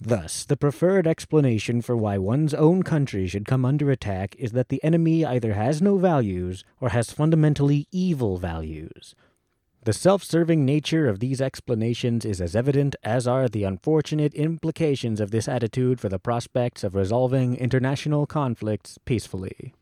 Thus, 0.00 0.44
the 0.44 0.56
preferred 0.56 1.06
explanation 1.06 1.82
for 1.82 1.96
why 1.96 2.16
one's 2.16 2.54
own 2.54 2.82
country 2.82 3.26
should 3.26 3.44
come 3.44 3.64
under 3.64 3.90
attack 3.90 4.34
is 4.38 4.52
that 4.52 4.68
the 4.68 4.82
enemy 4.82 5.24
either 5.24 5.54
has 5.54 5.82
no 5.82 5.98
values 5.98 6.64
or 6.80 6.90
has 6.90 7.10
fundamentally 7.10 7.86
evil 7.90 8.38
values, 8.38 9.14
the 9.82 9.94
self 9.94 10.22
serving 10.22 10.66
nature 10.66 11.08
of 11.08 11.20
these 11.20 11.40
explanations 11.40 12.26
is 12.26 12.38
as 12.42 12.54
evident 12.54 12.96
as 13.02 13.26
are 13.26 13.48
the 13.48 13.64
unfortunate 13.64 14.34
implications 14.34 15.20
of 15.20 15.30
this 15.30 15.48
attitude 15.48 15.98
for 15.98 16.10
the 16.10 16.18
prospects 16.18 16.84
of 16.84 16.94
resolving 16.94 17.56
international 17.56 18.26
conflicts 18.26 18.98
peacefully. 19.06 19.72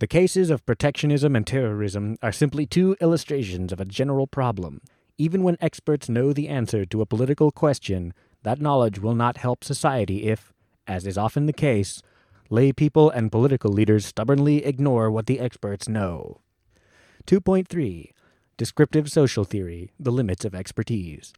The 0.00 0.06
cases 0.06 0.48
of 0.48 0.64
protectionism 0.64 1.36
and 1.36 1.46
terrorism 1.46 2.16
are 2.22 2.32
simply 2.32 2.64
two 2.64 2.96
illustrations 3.02 3.70
of 3.70 3.80
a 3.80 3.84
general 3.84 4.26
problem. 4.26 4.80
Even 5.18 5.42
when 5.42 5.58
experts 5.60 6.08
know 6.08 6.32
the 6.32 6.48
answer 6.48 6.86
to 6.86 7.02
a 7.02 7.06
political 7.06 7.50
question, 7.50 8.14
that 8.42 8.62
knowledge 8.62 8.98
will 8.98 9.14
not 9.14 9.36
help 9.36 9.62
society 9.62 10.24
if, 10.24 10.54
as 10.86 11.06
is 11.06 11.18
often 11.18 11.44
the 11.44 11.52
case, 11.52 12.00
lay 12.48 12.72
people 12.72 13.10
and 13.10 13.30
political 13.30 13.70
leaders 13.70 14.06
stubbornly 14.06 14.64
ignore 14.64 15.10
what 15.10 15.26
the 15.26 15.38
experts 15.38 15.86
know. 15.86 16.40
2.3 17.26 18.12
Descriptive 18.56 19.12
Social 19.12 19.44
Theory 19.44 19.90
The 20.00 20.10
Limits 20.10 20.46
of 20.46 20.54
Expertise. 20.54 21.34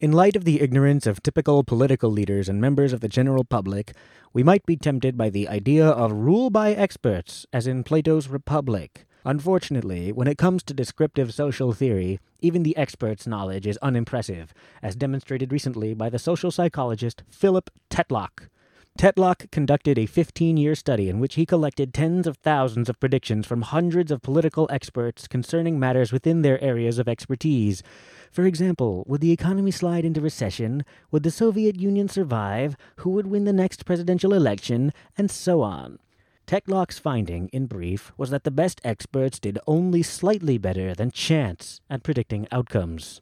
In 0.00 0.12
light 0.12 0.36
of 0.36 0.44
the 0.44 0.60
ignorance 0.60 1.08
of 1.08 1.24
typical 1.24 1.64
political 1.64 2.08
leaders 2.08 2.48
and 2.48 2.60
members 2.60 2.92
of 2.92 3.00
the 3.00 3.08
general 3.08 3.42
public, 3.42 3.96
we 4.32 4.44
might 4.44 4.64
be 4.64 4.76
tempted 4.76 5.16
by 5.16 5.28
the 5.28 5.48
idea 5.48 5.84
of 5.84 6.12
rule 6.12 6.50
by 6.50 6.70
experts, 6.70 7.46
as 7.52 7.66
in 7.66 7.82
Plato's 7.82 8.28
Republic. 8.28 9.06
Unfortunately, 9.24 10.12
when 10.12 10.28
it 10.28 10.38
comes 10.38 10.62
to 10.62 10.72
descriptive 10.72 11.34
social 11.34 11.72
theory, 11.72 12.20
even 12.38 12.62
the 12.62 12.76
expert's 12.76 13.26
knowledge 13.26 13.66
is 13.66 13.76
unimpressive, 13.78 14.54
as 14.84 14.94
demonstrated 14.94 15.50
recently 15.50 15.94
by 15.94 16.08
the 16.08 16.20
social 16.20 16.52
psychologist 16.52 17.24
Philip 17.28 17.68
Tetlock. 17.90 18.46
Tetlock 18.98 19.50
conducted 19.50 19.98
a 19.98 20.06
15 20.06 20.56
year 20.56 20.74
study 20.74 21.08
in 21.08 21.20
which 21.20 21.36
he 21.36 21.46
collected 21.46 21.94
tens 21.94 22.26
of 22.26 22.36
thousands 22.36 22.88
of 22.88 22.98
predictions 23.00 23.46
from 23.46 23.62
hundreds 23.62 24.12
of 24.12 24.22
political 24.22 24.68
experts 24.70 25.28
concerning 25.28 25.78
matters 25.78 26.12
within 26.12 26.42
their 26.42 26.62
areas 26.62 26.98
of 26.98 27.08
expertise. 27.08 27.82
For 28.30 28.44
example, 28.44 29.04
would 29.06 29.20
the 29.20 29.32
economy 29.32 29.70
slide 29.70 30.04
into 30.04 30.20
recession? 30.20 30.84
Would 31.10 31.22
the 31.22 31.30
Soviet 31.30 31.80
Union 31.80 32.08
survive? 32.08 32.76
Who 32.96 33.10
would 33.10 33.26
win 33.26 33.44
the 33.44 33.52
next 33.52 33.84
presidential 33.84 34.34
election? 34.34 34.92
And 35.16 35.30
so 35.30 35.62
on. 35.62 35.98
Tetlock's 36.46 36.98
finding, 36.98 37.48
in 37.48 37.66
brief, 37.66 38.12
was 38.16 38.30
that 38.30 38.44
the 38.44 38.50
best 38.50 38.80
experts 38.82 39.38
did 39.38 39.58
only 39.66 40.02
slightly 40.02 40.56
better 40.56 40.94
than 40.94 41.10
chance 41.10 41.80
at 41.90 42.02
predicting 42.02 42.48
outcomes. 42.50 43.20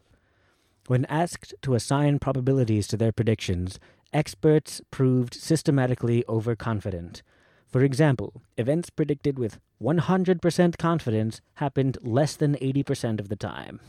When 0.86 1.04
asked 1.06 1.52
to 1.62 1.74
assign 1.74 2.20
probabilities 2.20 2.86
to 2.86 2.96
their 2.96 3.10
predictions, 3.10 3.80
experts 4.12 4.80
proved 4.92 5.34
systematically 5.34 6.24
overconfident. 6.28 7.22
For 7.66 7.82
example, 7.82 8.42
events 8.56 8.90
predicted 8.90 9.40
with 9.40 9.58
100% 9.82 10.78
confidence 10.78 11.40
happened 11.54 11.98
less 12.02 12.36
than 12.36 12.54
80% 12.54 13.18
of 13.18 13.28
the 13.28 13.34
time. 13.34 13.80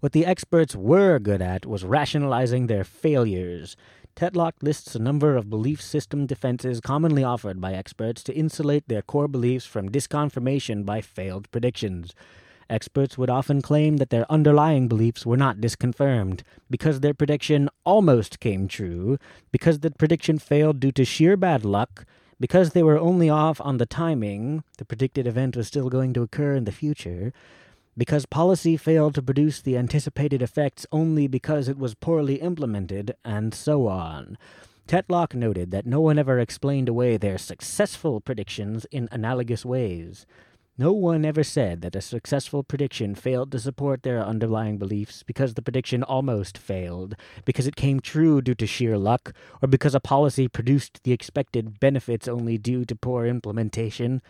What 0.00 0.12
the 0.12 0.26
experts 0.26 0.76
were 0.76 1.18
good 1.18 1.42
at 1.42 1.66
was 1.66 1.82
rationalizing 1.82 2.68
their 2.68 2.84
failures. 2.84 3.76
Tetlock 4.14 4.52
lists 4.62 4.94
a 4.94 5.00
number 5.00 5.34
of 5.34 5.50
belief 5.50 5.82
system 5.82 6.24
defenses 6.24 6.80
commonly 6.80 7.24
offered 7.24 7.60
by 7.60 7.72
experts 7.72 8.22
to 8.24 8.34
insulate 8.34 8.86
their 8.86 9.02
core 9.02 9.26
beliefs 9.26 9.66
from 9.66 9.90
disconfirmation 9.90 10.84
by 10.84 11.00
failed 11.00 11.50
predictions. 11.50 12.14
Experts 12.70 13.18
would 13.18 13.28
often 13.28 13.60
claim 13.60 13.96
that 13.96 14.10
their 14.10 14.30
underlying 14.30 14.86
beliefs 14.86 15.26
were 15.26 15.36
not 15.36 15.60
disconfirmed, 15.60 16.44
because 16.70 17.00
their 17.00 17.14
prediction 17.14 17.68
almost 17.84 18.38
came 18.38 18.68
true, 18.68 19.18
because 19.50 19.80
the 19.80 19.90
prediction 19.90 20.38
failed 20.38 20.78
due 20.78 20.92
to 20.92 21.04
sheer 21.04 21.36
bad 21.36 21.64
luck, 21.64 22.04
because 22.38 22.70
they 22.70 22.84
were 22.84 22.98
only 23.00 23.28
off 23.28 23.60
on 23.62 23.78
the 23.78 23.86
timing, 23.86 24.62
the 24.76 24.84
predicted 24.84 25.26
event 25.26 25.56
was 25.56 25.66
still 25.66 25.88
going 25.88 26.12
to 26.12 26.22
occur 26.22 26.54
in 26.54 26.66
the 26.66 26.72
future, 26.72 27.32
because 27.98 28.24
policy 28.24 28.76
failed 28.76 29.14
to 29.16 29.20
produce 29.20 29.60
the 29.60 29.76
anticipated 29.76 30.40
effects 30.40 30.86
only 30.92 31.26
because 31.26 31.68
it 31.68 31.76
was 31.76 31.94
poorly 31.96 32.36
implemented, 32.36 33.14
and 33.24 33.52
so 33.52 33.88
on. 33.88 34.38
Tetlock 34.86 35.34
noted 35.34 35.72
that 35.72 35.84
no 35.84 36.00
one 36.00 36.18
ever 36.18 36.38
explained 36.38 36.88
away 36.88 37.16
their 37.16 37.36
successful 37.36 38.20
predictions 38.20 38.86
in 38.92 39.08
analogous 39.10 39.64
ways. 39.64 40.24
No 40.78 40.92
one 40.92 41.24
ever 41.24 41.42
said 41.42 41.80
that 41.80 41.96
a 41.96 42.00
successful 42.00 42.62
prediction 42.62 43.16
failed 43.16 43.50
to 43.50 43.58
support 43.58 44.04
their 44.04 44.24
underlying 44.24 44.78
beliefs 44.78 45.24
because 45.24 45.54
the 45.54 45.62
prediction 45.62 46.04
almost 46.04 46.56
failed, 46.56 47.16
because 47.44 47.66
it 47.66 47.74
came 47.74 47.98
true 47.98 48.40
due 48.40 48.54
to 48.54 48.66
sheer 48.66 48.96
luck, 48.96 49.32
or 49.60 49.66
because 49.66 49.96
a 49.96 50.00
policy 50.00 50.46
produced 50.46 51.02
the 51.02 51.12
expected 51.12 51.80
benefits 51.80 52.28
only 52.28 52.58
due 52.58 52.84
to 52.84 52.94
poor 52.94 53.26
implementation. 53.26 54.22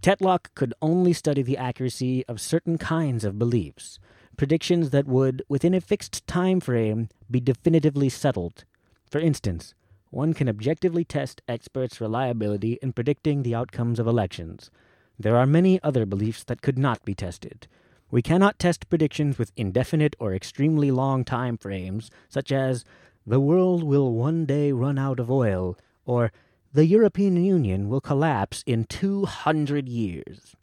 Tetlock 0.00 0.54
could 0.54 0.74
only 0.80 1.12
study 1.12 1.42
the 1.42 1.56
accuracy 1.56 2.24
of 2.26 2.40
certain 2.40 2.78
kinds 2.78 3.24
of 3.24 3.38
beliefs, 3.38 3.98
predictions 4.36 4.90
that 4.90 5.06
would, 5.06 5.42
within 5.48 5.74
a 5.74 5.80
fixed 5.80 6.26
time 6.26 6.60
frame, 6.60 7.08
be 7.30 7.40
definitively 7.40 8.08
settled. 8.08 8.64
For 9.10 9.18
instance, 9.18 9.74
one 10.10 10.34
can 10.34 10.48
objectively 10.48 11.04
test 11.04 11.42
experts' 11.48 12.00
reliability 12.00 12.78
in 12.80 12.92
predicting 12.92 13.42
the 13.42 13.54
outcomes 13.54 13.98
of 13.98 14.06
elections. 14.06 14.70
There 15.18 15.36
are 15.36 15.46
many 15.46 15.82
other 15.82 16.06
beliefs 16.06 16.44
that 16.44 16.62
could 16.62 16.78
not 16.78 17.04
be 17.04 17.14
tested. 17.14 17.66
We 18.10 18.22
cannot 18.22 18.58
test 18.58 18.88
predictions 18.88 19.36
with 19.36 19.52
indefinite 19.56 20.14
or 20.20 20.32
extremely 20.32 20.90
long 20.90 21.24
time 21.24 21.58
frames, 21.58 22.10
such 22.28 22.52
as, 22.52 22.84
the 23.26 23.40
world 23.40 23.82
will 23.82 24.12
one 24.12 24.46
day 24.46 24.72
run 24.72 24.96
out 24.96 25.18
of 25.18 25.30
oil, 25.30 25.76
or 26.06 26.32
the 26.72 26.86
European 26.86 27.42
Union 27.42 27.88
will 27.88 28.00
collapse 28.00 28.62
in 28.66 28.84
200 28.84 29.88
years. 29.88 30.54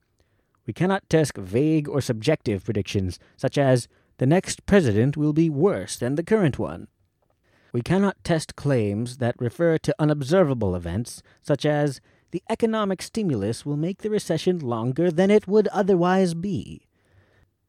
We 0.67 0.73
cannot 0.73 1.09
test 1.09 1.37
vague 1.37 1.87
or 1.89 2.01
subjective 2.01 2.63
predictions, 2.63 3.19
such 3.37 3.57
as, 3.57 3.87
the 4.17 4.25
next 4.25 4.65
president 4.65 5.17
will 5.17 5.33
be 5.33 5.49
worse 5.49 5.97
than 5.97 6.15
the 6.15 6.23
current 6.23 6.57
one. 6.57 6.87
We 7.73 7.81
cannot 7.81 8.23
test 8.23 8.55
claims 8.55 9.17
that 9.17 9.35
refer 9.37 9.77
to 9.79 9.95
unobservable 9.99 10.75
events, 10.75 11.21
such 11.41 11.65
as, 11.65 11.99
the 12.31 12.43
economic 12.49 13.01
stimulus 13.01 13.65
will 13.65 13.77
make 13.77 14.01
the 14.01 14.09
recession 14.09 14.59
longer 14.59 15.11
than 15.11 15.29
it 15.29 15.47
would 15.47 15.67
otherwise 15.69 16.33
be. 16.33 16.87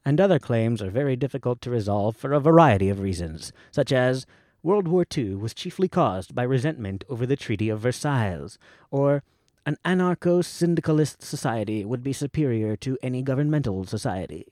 And 0.05 0.21
other 0.21 0.39
claims 0.39 0.81
are 0.81 0.91
very 0.91 1.17
difficult 1.17 1.61
to 1.63 1.71
resolve 1.71 2.17
for 2.17 2.33
a 2.33 2.41
variety 2.41 2.89
of 2.89 3.01
reasons, 3.01 3.53
such 3.73 3.93
as 3.93 4.27
World 4.67 4.89
War 4.89 5.07
II 5.17 5.37
was 5.37 5.55
chiefly 5.55 5.87
caused 5.87 6.35
by 6.35 6.43
resentment 6.43 7.05
over 7.09 7.25
the 7.25 7.37
Treaty 7.37 7.69
of 7.69 7.79
Versailles, 7.79 8.59
or 8.91 9.23
an 9.65 9.77
anarcho 9.85 10.45
syndicalist 10.45 11.23
society 11.23 11.85
would 11.85 12.03
be 12.03 12.13
superior 12.13 12.75
to 12.79 12.99
any 13.01 13.23
governmental 13.23 13.85
society. 13.85 14.49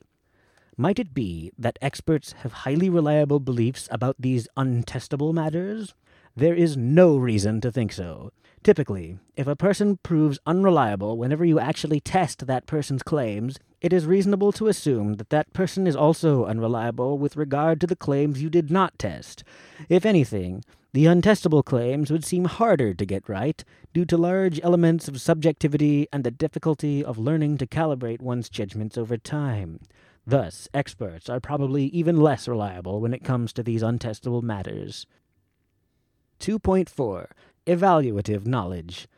Might 0.76 1.00
it 1.00 1.14
be 1.14 1.50
that 1.58 1.80
experts 1.82 2.30
have 2.44 2.62
highly 2.62 2.88
reliable 2.88 3.40
beliefs 3.40 3.88
about 3.90 4.14
these 4.16 4.46
untestable 4.56 5.34
matters? 5.34 5.94
There 6.36 6.54
is 6.54 6.76
no 6.76 7.16
reason 7.16 7.60
to 7.62 7.72
think 7.72 7.90
so. 7.90 8.30
Typically, 8.62 9.18
if 9.34 9.48
a 9.48 9.56
person 9.56 9.96
proves 10.04 10.38
unreliable 10.46 11.18
whenever 11.18 11.44
you 11.44 11.58
actually 11.58 11.98
test 11.98 12.46
that 12.46 12.66
person's 12.66 13.02
claims, 13.02 13.58
it 13.84 13.92
is 13.92 14.06
reasonable 14.06 14.50
to 14.50 14.66
assume 14.66 15.16
that 15.16 15.28
that 15.28 15.52
person 15.52 15.86
is 15.86 15.94
also 15.94 16.46
unreliable 16.46 17.18
with 17.18 17.36
regard 17.36 17.78
to 17.78 17.86
the 17.86 17.94
claims 17.94 18.40
you 18.40 18.48
did 18.48 18.70
not 18.70 18.98
test. 18.98 19.44
If 19.90 20.06
anything, 20.06 20.64
the 20.94 21.04
untestable 21.04 21.62
claims 21.62 22.10
would 22.10 22.24
seem 22.24 22.46
harder 22.46 22.94
to 22.94 23.04
get 23.04 23.28
right 23.28 23.62
due 23.92 24.06
to 24.06 24.16
large 24.16 24.58
elements 24.62 25.06
of 25.06 25.20
subjectivity 25.20 26.08
and 26.14 26.24
the 26.24 26.30
difficulty 26.30 27.04
of 27.04 27.18
learning 27.18 27.58
to 27.58 27.66
calibrate 27.66 28.22
one's 28.22 28.48
judgments 28.48 28.96
over 28.96 29.18
time. 29.18 29.80
Thus, 30.26 30.66
experts 30.72 31.28
are 31.28 31.38
probably 31.38 31.84
even 31.88 32.16
less 32.16 32.48
reliable 32.48 33.02
when 33.02 33.12
it 33.12 33.22
comes 33.22 33.52
to 33.52 33.62
these 33.62 33.82
untestable 33.82 34.42
matters. 34.42 35.04
2.4 36.40 37.26
Evaluative 37.66 38.46
Knowledge 38.46 39.08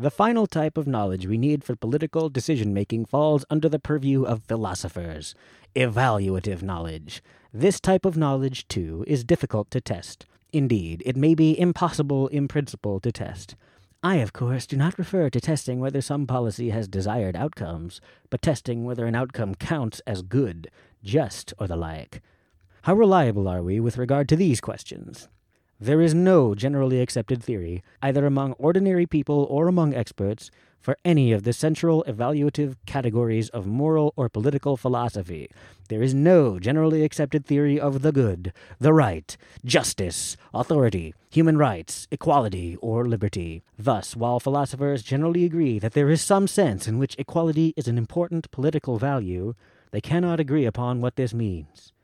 the 0.00 0.10
final 0.10 0.46
type 0.46 0.78
of 0.78 0.86
knowledge 0.86 1.26
we 1.26 1.36
need 1.36 1.62
for 1.62 1.76
political 1.76 2.30
decision 2.30 2.72
making 2.72 3.04
falls 3.04 3.44
under 3.50 3.68
the 3.68 3.78
purview 3.78 4.22
of 4.22 4.42
philosophers 4.44 5.34
evaluative 5.76 6.62
knowledge. 6.62 7.22
This 7.52 7.78
type 7.78 8.06
of 8.06 8.16
knowledge, 8.16 8.66
too, 8.66 9.04
is 9.06 9.24
difficult 9.24 9.70
to 9.70 9.80
test. 9.80 10.24
Indeed, 10.54 11.02
it 11.04 11.16
may 11.16 11.34
be 11.34 11.58
impossible 11.58 12.28
in 12.28 12.48
principle 12.48 12.98
to 12.98 13.12
test. 13.12 13.56
I, 14.02 14.16
of 14.16 14.32
course, 14.32 14.66
do 14.66 14.76
not 14.76 14.98
refer 14.98 15.28
to 15.28 15.40
testing 15.40 15.80
whether 15.80 16.00
some 16.00 16.26
policy 16.26 16.70
has 16.70 16.88
desired 16.88 17.36
outcomes, 17.36 18.00
but 18.30 18.40
testing 18.40 18.84
whether 18.84 19.04
an 19.04 19.14
outcome 19.14 19.54
counts 19.54 20.00
as 20.06 20.22
good, 20.22 20.70
just, 21.04 21.52
or 21.58 21.68
the 21.68 21.76
like. 21.76 22.22
How 22.82 22.94
reliable 22.94 23.46
are 23.46 23.62
we 23.62 23.78
with 23.78 23.98
regard 23.98 24.30
to 24.30 24.36
these 24.36 24.62
questions? 24.62 25.28
There 25.82 26.02
is 26.02 26.12
no 26.12 26.54
generally 26.54 27.00
accepted 27.00 27.42
theory, 27.42 27.82
either 28.02 28.26
among 28.26 28.52
ordinary 28.58 29.06
people 29.06 29.46
or 29.48 29.66
among 29.66 29.94
experts, 29.94 30.50
for 30.78 30.94
any 31.06 31.32
of 31.32 31.44
the 31.44 31.54
central 31.54 32.04
evaluative 32.06 32.76
categories 32.84 33.48
of 33.48 33.66
moral 33.66 34.12
or 34.14 34.28
political 34.28 34.76
philosophy. 34.76 35.48
There 35.88 36.02
is 36.02 36.12
no 36.12 36.58
generally 36.58 37.02
accepted 37.02 37.46
theory 37.46 37.80
of 37.80 38.02
the 38.02 38.12
good, 38.12 38.52
the 38.78 38.92
right, 38.92 39.34
justice, 39.64 40.36
authority, 40.52 41.14
human 41.30 41.56
rights, 41.56 42.06
equality, 42.10 42.76
or 42.82 43.06
liberty. 43.08 43.62
Thus, 43.78 44.14
while 44.14 44.38
philosophers 44.38 45.02
generally 45.02 45.46
agree 45.46 45.78
that 45.78 45.94
there 45.94 46.10
is 46.10 46.20
some 46.20 46.46
sense 46.46 46.88
in 46.88 46.98
which 46.98 47.16
equality 47.18 47.72
is 47.74 47.88
an 47.88 47.96
important 47.96 48.50
political 48.50 48.98
value, 48.98 49.54
they 49.92 50.02
cannot 50.02 50.40
agree 50.40 50.66
upon 50.66 51.00
what 51.00 51.16
this 51.16 51.32
means. 51.32 51.94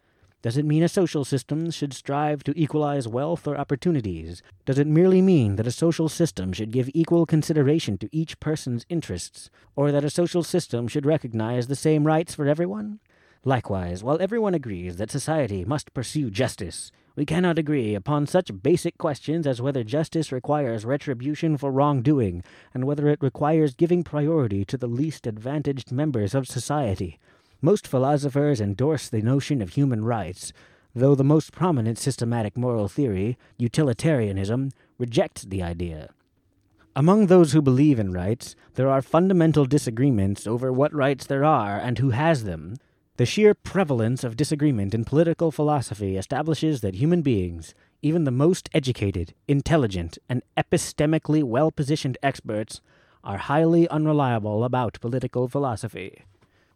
Does 0.46 0.56
it 0.56 0.64
mean 0.64 0.84
a 0.84 0.88
social 0.88 1.24
system 1.24 1.72
should 1.72 1.92
strive 1.92 2.44
to 2.44 2.56
equalize 2.56 3.08
wealth 3.08 3.48
or 3.48 3.58
opportunities? 3.58 4.44
Does 4.64 4.78
it 4.78 4.86
merely 4.86 5.20
mean 5.20 5.56
that 5.56 5.66
a 5.66 5.72
social 5.72 6.08
system 6.08 6.52
should 6.52 6.70
give 6.70 6.88
equal 6.94 7.26
consideration 7.26 7.98
to 7.98 8.08
each 8.12 8.38
person's 8.38 8.86
interests, 8.88 9.50
or 9.74 9.90
that 9.90 10.04
a 10.04 10.08
social 10.08 10.44
system 10.44 10.86
should 10.86 11.04
recognize 11.04 11.66
the 11.66 11.74
same 11.74 12.06
rights 12.06 12.32
for 12.32 12.46
everyone? 12.46 13.00
Likewise, 13.44 14.04
while 14.04 14.22
everyone 14.22 14.54
agrees 14.54 14.98
that 14.98 15.10
society 15.10 15.64
must 15.64 15.92
pursue 15.92 16.30
justice, 16.30 16.92
we 17.16 17.26
cannot 17.26 17.58
agree 17.58 17.96
upon 17.96 18.28
such 18.28 18.62
basic 18.62 18.98
questions 18.98 19.48
as 19.48 19.60
whether 19.60 19.82
justice 19.82 20.30
requires 20.30 20.84
retribution 20.84 21.56
for 21.56 21.72
wrongdoing, 21.72 22.44
and 22.72 22.84
whether 22.84 23.08
it 23.08 23.20
requires 23.20 23.74
giving 23.74 24.04
priority 24.04 24.64
to 24.66 24.76
the 24.76 24.86
least 24.86 25.26
advantaged 25.26 25.90
members 25.90 26.36
of 26.36 26.46
society. 26.46 27.18
Most 27.62 27.86
philosophers 27.86 28.60
endorse 28.60 29.08
the 29.08 29.22
notion 29.22 29.62
of 29.62 29.70
human 29.70 30.04
rights, 30.04 30.52
though 30.94 31.14
the 31.14 31.24
most 31.24 31.52
prominent 31.52 31.98
systematic 31.98 32.56
moral 32.56 32.88
theory, 32.88 33.38
utilitarianism, 33.56 34.70
rejects 34.98 35.42
the 35.42 35.62
idea. 35.62 36.10
Among 36.94 37.26
those 37.26 37.52
who 37.52 37.60
believe 37.60 37.98
in 37.98 38.12
rights, 38.12 38.56
there 38.74 38.88
are 38.88 39.02
fundamental 39.02 39.66
disagreements 39.66 40.46
over 40.46 40.72
what 40.72 40.94
rights 40.94 41.26
there 41.26 41.44
are 41.44 41.78
and 41.78 41.98
who 41.98 42.10
has 42.10 42.44
them. 42.44 42.76
The 43.16 43.26
sheer 43.26 43.54
prevalence 43.54 44.24
of 44.24 44.36
disagreement 44.36 44.94
in 44.94 45.04
political 45.04 45.50
philosophy 45.50 46.16
establishes 46.16 46.82
that 46.82 46.96
human 46.96 47.22
beings, 47.22 47.74
even 48.02 48.24
the 48.24 48.30
most 48.30 48.68
educated, 48.74 49.34
intelligent, 49.48 50.18
and 50.28 50.42
epistemically 50.56 51.42
well 51.42 51.70
positioned 51.70 52.18
experts, 52.22 52.80
are 53.24 53.38
highly 53.38 53.88
unreliable 53.88 54.64
about 54.64 55.00
political 55.00 55.48
philosophy. 55.48 56.24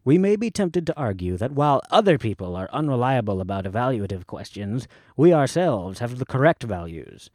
We 0.03 0.17
may 0.17 0.37
be 0.37 0.51
tempted 0.51 0.87
to 0.87 0.97
argue 0.97 1.37
that 1.37 1.53
while 1.53 1.83
other 1.91 2.17
people 2.17 2.57
are 2.57 2.71
unreliable 2.73 3.39
about 3.39 3.67
evaluative 3.67 4.27
questions, 4.27 4.89
we 5.15 5.35
ourselves 5.35 5.99
have 5.99 6.19
the 6.19 6.25
correct 6.25 6.63
values. 6.63 7.29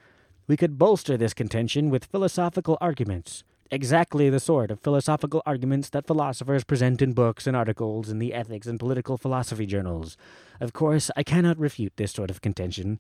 We 0.48 0.58
could 0.58 0.80
bolster 0.80 1.16
this 1.16 1.36
contention 1.36 1.92
with 1.92 2.06
philosophical 2.06 2.80
arguments, 2.82 3.44
exactly 3.70 4.32
the 4.32 4.40
sort 4.40 4.72
of 4.72 4.80
philosophical 4.80 5.44
arguments 5.46 5.90
that 5.90 6.08
philosophers 6.08 6.64
present 6.64 7.04
in 7.04 7.14
books 7.14 7.46
and 7.46 7.56
articles 7.56 8.10
in 8.10 8.18
the 8.18 8.34
ethics 8.34 8.66
and 8.66 8.80
political 8.80 9.20
philosophy 9.20 9.68
journals. 9.68 10.18
Of 10.60 10.74
course, 10.74 11.12
I 11.16 11.22
cannot 11.22 11.60
refute 11.60 11.94
this 11.98 12.14
sort 12.14 12.32
of 12.32 12.42
contention, 12.42 12.98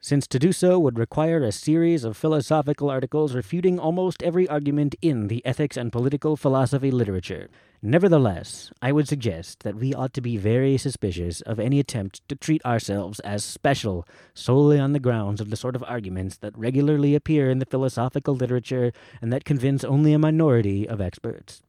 since 0.00 0.26
to 0.28 0.38
do 0.38 0.52
so 0.52 0.78
would 0.78 0.98
require 0.98 1.42
a 1.42 1.52
series 1.52 2.04
of 2.04 2.16
philosophical 2.16 2.90
articles 2.90 3.34
refuting 3.34 3.78
almost 3.78 4.22
every 4.22 4.48
argument 4.48 4.94
in 5.02 5.28
the 5.28 5.44
ethics 5.44 5.76
and 5.76 5.92
political 5.92 6.36
philosophy 6.36 6.90
literature. 6.90 7.48
Nevertheless, 7.82 8.72
I 8.82 8.92
would 8.92 9.06
suggest 9.08 9.60
that 9.60 9.76
we 9.76 9.94
ought 9.94 10.12
to 10.14 10.20
be 10.20 10.36
very 10.36 10.76
suspicious 10.78 11.40
of 11.42 11.60
any 11.60 11.78
attempt 11.78 12.28
to 12.28 12.36
treat 12.36 12.64
ourselves 12.64 13.20
as 13.20 13.44
special 13.44 14.06
solely 14.34 14.78
on 14.78 14.92
the 14.92 15.00
grounds 15.00 15.40
of 15.40 15.50
the 15.50 15.56
sort 15.56 15.76
of 15.76 15.84
arguments 15.84 16.36
that 16.38 16.56
regularly 16.58 17.14
appear 17.14 17.50
in 17.50 17.58
the 17.58 17.66
philosophical 17.66 18.34
literature 18.34 18.92
and 19.22 19.32
that 19.32 19.44
convince 19.44 19.84
only 19.84 20.12
a 20.12 20.18
minority 20.18 20.88
of 20.88 21.00
experts. 21.00 21.62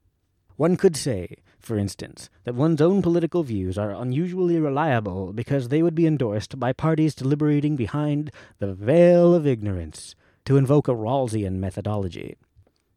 One 0.56 0.78
could 0.78 0.98
say, 0.98 1.38
for 1.60 1.78
instance, 1.78 2.30
that 2.46 2.56
one's 2.56 2.82
own 2.82 3.02
political 3.02 3.44
views 3.44 3.78
are 3.78 3.92
unusually 3.92 4.60
reliable 4.60 5.34
because 5.34 5.68
they 5.68 5.84
would 5.84 5.96
be 5.96 6.08
endorsed 6.08 6.60
by 6.60 6.74
parties 6.74 7.14
deliberating 7.14 7.76
behind 7.76 8.32
the 8.60 8.74
veil 8.74 9.34
of 9.34 9.46
ignorance, 9.46 10.16
to 10.46 10.58
invoke 10.58 10.88
a 10.88 10.96
Rawlsian 10.96 11.60
methodology. 11.60 12.36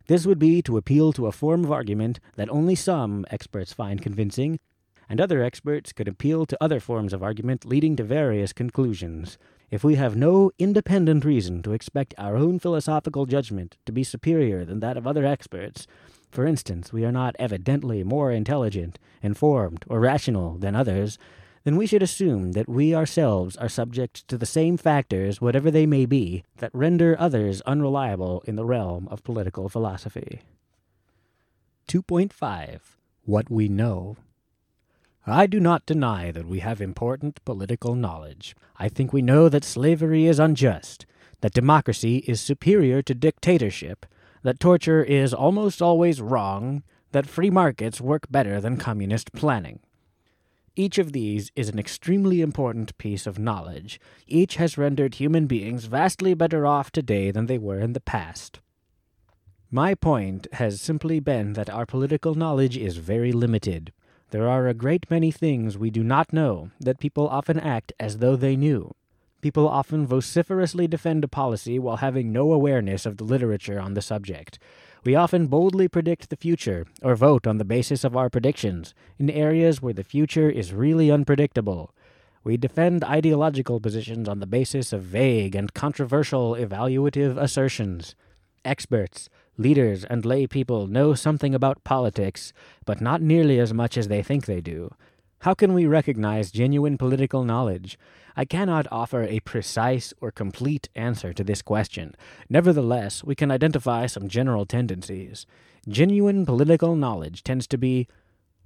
This 0.07 0.27
would 0.27 0.39
be 0.39 0.63
to 0.63 0.77
appeal 0.77 1.13
to 1.13 1.27
a 1.27 1.33
form 1.33 1.65
of 1.65 1.73
argument 1.73 2.19
that 2.37 2.51
only 2.51 2.75
some 2.75 3.27
experts 3.31 3.73
find 3.73 4.01
convincing, 4.01 4.59
and 5.09 5.21
other 5.21 5.43
experts 5.43 5.93
could 5.93 6.09
appeal 6.09 6.47
to 6.47 6.57
other 6.61 6.81
forms 6.81 7.13
of 7.13 7.23
argument 7.23 7.67
leading 7.67 7.97
to 7.97 8.05
various 8.05 8.53
conclusions. 8.53 9.37
If 9.73 9.83
we 9.83 9.95
have 9.95 10.15
no 10.15 10.51
independent 10.59 11.25
reason 11.25 11.63
to 11.63 11.73
expect 11.73 12.13
our 12.19 12.37
own 12.37 12.59
philosophical 12.59 13.25
judgment 13.25 13.79
to 13.87 13.93
be 13.93 14.05
superior 14.05 14.67
than 14.67 14.81
that 14.81 14.99
of 14.99 15.07
other 15.07 15.25
experts, 15.25 15.87
for 16.31 16.47
instance, 16.47 16.93
we 16.93 17.07
are 17.07 17.11
not 17.11 17.35
evidently 17.39 18.05
more 18.05 18.31
intelligent, 18.31 18.99
informed, 19.23 19.87
or 19.89 19.99
rational 19.99 20.59
than 20.59 20.77
others, 20.77 21.17
then 21.65 21.77
we 21.77 21.87
should 21.87 22.03
assume 22.03 22.53
that 22.53 22.69
we 22.69 22.95
ourselves 22.95 23.57
are 23.57 23.69
subject 23.71 24.29
to 24.29 24.37
the 24.37 24.45
same 24.45 24.77
factors, 24.77 25.41
whatever 25.41 25.71
they 25.71 25.87
may 25.87 26.05
be, 26.05 26.45
that 26.59 26.75
render 26.75 27.17
others 27.19 27.63
unreliable 27.63 28.45
in 28.47 28.57
the 28.57 28.67
realm 28.67 29.09
of 29.09 29.25
political 29.25 29.71
philosophy. 29.71 30.43
2.5 31.89 32.81
What 33.25 33.51
We 33.51 33.69
Know 33.69 34.19
I 35.27 35.47
do 35.47 35.61
not 35.61 35.87
deny 35.87 36.33
that 36.33 36.49
we 36.49 36.59
have 36.61 36.81
important 36.81 37.45
political 37.45 37.95
knowledge. 37.95 38.57
I 38.77 38.89
think 38.89 39.13
we 39.13 39.23
know 39.23 39.49
that 39.49 39.63
slavery 39.63 40.27
is 40.27 40.41
unjust, 40.41 41.07
that 41.43 41.55
democracy 41.55 42.25
is 42.27 42.41
superior 42.41 43.03
to 43.03 43.15
dictatorship, 43.15 44.05
that 44.43 44.59
torture 44.59 45.05
is 45.05 45.33
almost 45.33 45.81
always 45.81 46.21
wrong, 46.21 46.83
that 47.13 47.29
free 47.29 47.51
markets 47.51 48.01
work 48.01 48.27
better 48.31 48.61
than 48.61 48.77
communist 48.79 49.33
planning. 49.33 49.79
Each 50.75 50.99
of 50.99 51.13
these 51.13 51.53
is 51.55 51.69
an 51.69 51.79
extremely 51.79 52.41
important 52.41 52.97
piece 52.99 53.27
of 53.27 53.39
knowledge. 53.39 54.01
Each 54.27 54.57
has 54.57 54.79
rendered 54.79 55.17
human 55.17 55.47
beings 55.47 55.85
vastly 55.85 56.35
better 56.35 56.67
off 56.67 56.91
today 56.91 57.31
than 57.31 57.47
they 57.47 57.59
were 57.59 57.79
in 57.79 57.93
the 57.93 58.01
past. 58.01 58.61
My 59.71 59.95
point 59.95 60.49
has 60.55 60.81
simply 60.81 61.21
been 61.21 61.53
that 61.53 61.71
our 61.71 61.87
political 61.87 62.35
knowledge 62.35 62.77
is 62.77 62.97
very 62.97 63.33
limited. 63.33 63.93
There 64.33 64.49
are 64.49 64.67
a 64.67 64.73
great 64.73 65.11
many 65.11 65.31
things 65.31 65.77
we 65.77 65.91
do 65.91 66.03
not 66.03 66.33
know 66.33 66.71
that 66.81 66.99
people 66.99 67.29
often 67.29 67.61
act 67.61 67.93
as 68.01 68.17
though 68.17 68.35
they 68.35 68.57
knew. 68.57 68.95
People 69.43 69.69
often 69.69 70.07
vociferously 70.07 70.89
defend 70.89 71.23
a 71.23 71.29
policy 71.29 71.79
while 71.79 71.99
having 71.99 72.33
no 72.33 72.51
awareness 72.51 73.05
of 73.05 73.19
the 73.19 73.25
literature 73.25 73.79
on 73.79 73.93
the 73.93 74.01
subject. 74.01 74.59
We 75.05 75.15
often 75.15 75.49
boldly 75.49 75.87
predict 75.87 76.31
the 76.31 76.37
future, 76.37 76.87
or 77.03 77.15
vote 77.15 77.47
on 77.47 77.59
the 77.59 77.65
basis 77.67 78.05
of 78.05 78.17
our 78.17 78.31
predictions, 78.31 78.95
in 79.19 79.29
areas 79.29 79.83
where 79.83 79.93
the 79.93 80.03
future 80.03 80.49
is 80.49 80.73
really 80.73 81.11
unpredictable. 81.11 81.95
We 82.43 82.57
defend 82.57 83.05
ideological 83.05 83.81
positions 83.81 84.31
on 84.31 84.41
the 84.41 84.47
basis 84.47 84.95
of 84.95 85.03
vague 85.03 85.55
and 85.55 85.75
controversial 85.75 86.55
evaluative 86.55 87.37
assertions. 87.37 88.15
Experts, 88.65 89.29
leaders, 89.57 90.05
and 90.05 90.25
lay 90.25 90.47
people 90.47 90.87
know 90.87 91.15
something 91.15 91.55
about 91.55 91.85
politics, 91.85 92.53
but 92.85 93.01
not 93.01 93.21
nearly 93.21 93.59
as 93.59 93.75
much 93.75 93.97
as 93.97 94.09
they 94.09 94.23
think 94.23 94.47
they 94.47 94.61
do. 94.61 94.95
How 95.41 95.55
can 95.55 95.75
we 95.75 95.87
recognize 95.87 96.53
genuine 96.53 96.97
political 96.97 97.43
knowledge? 97.43 97.99
I 98.37 98.45
cannot 98.45 98.87
offer 98.93 99.25
a 99.25 99.41
precise 99.41 100.15
or 100.21 100.31
complete 100.31 100.89
answer 100.95 101.33
to 101.33 101.43
this 101.43 101.63
question. 101.63 102.15
Nevertheless, 102.49 103.25
we 103.25 103.35
can 103.35 103.51
identify 103.51 104.07
some 104.07 104.29
general 104.29 104.65
tendencies. 104.65 105.45
Genuine 105.89 106.47
political 106.47 106.95
knowledge 106.95 107.43
tends 107.43 107.67
to 107.67 107.77
be 107.77 108.07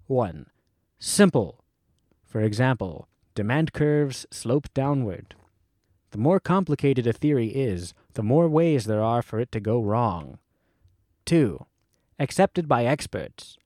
1. 0.07 0.47
simple. 0.99 1.65
For 2.27 2.43
example, 2.43 3.09
demand 3.35 3.73
curves 3.73 4.27
slope 4.31 4.69
downward. 4.75 5.35
The 6.11 6.19
more 6.19 6.41
complicated 6.41 7.07
a 7.07 7.13
theory 7.13 7.49
is, 7.49 7.95
the 8.17 8.23
more 8.23 8.49
ways 8.49 8.87
there 8.87 9.03
are 9.03 9.23
for 9.23 9.39
it 9.39 9.53
to 9.53 9.61
go 9.61 9.81
wrong. 9.81 10.39
2. 11.27 11.65
Accepted 12.19 12.67
by 12.67 12.85
experts. 12.85 13.59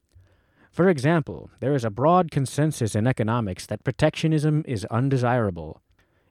For 0.71 0.89
example, 0.89 1.51
there 1.61 1.75
is 1.75 1.85
a 1.85 1.91
broad 1.91 2.31
consensus 2.31 2.95
in 2.95 3.07
economics 3.07 3.67
that 3.67 3.85
protectionism 3.85 4.65
is 4.67 4.85
undesirable. 4.87 5.81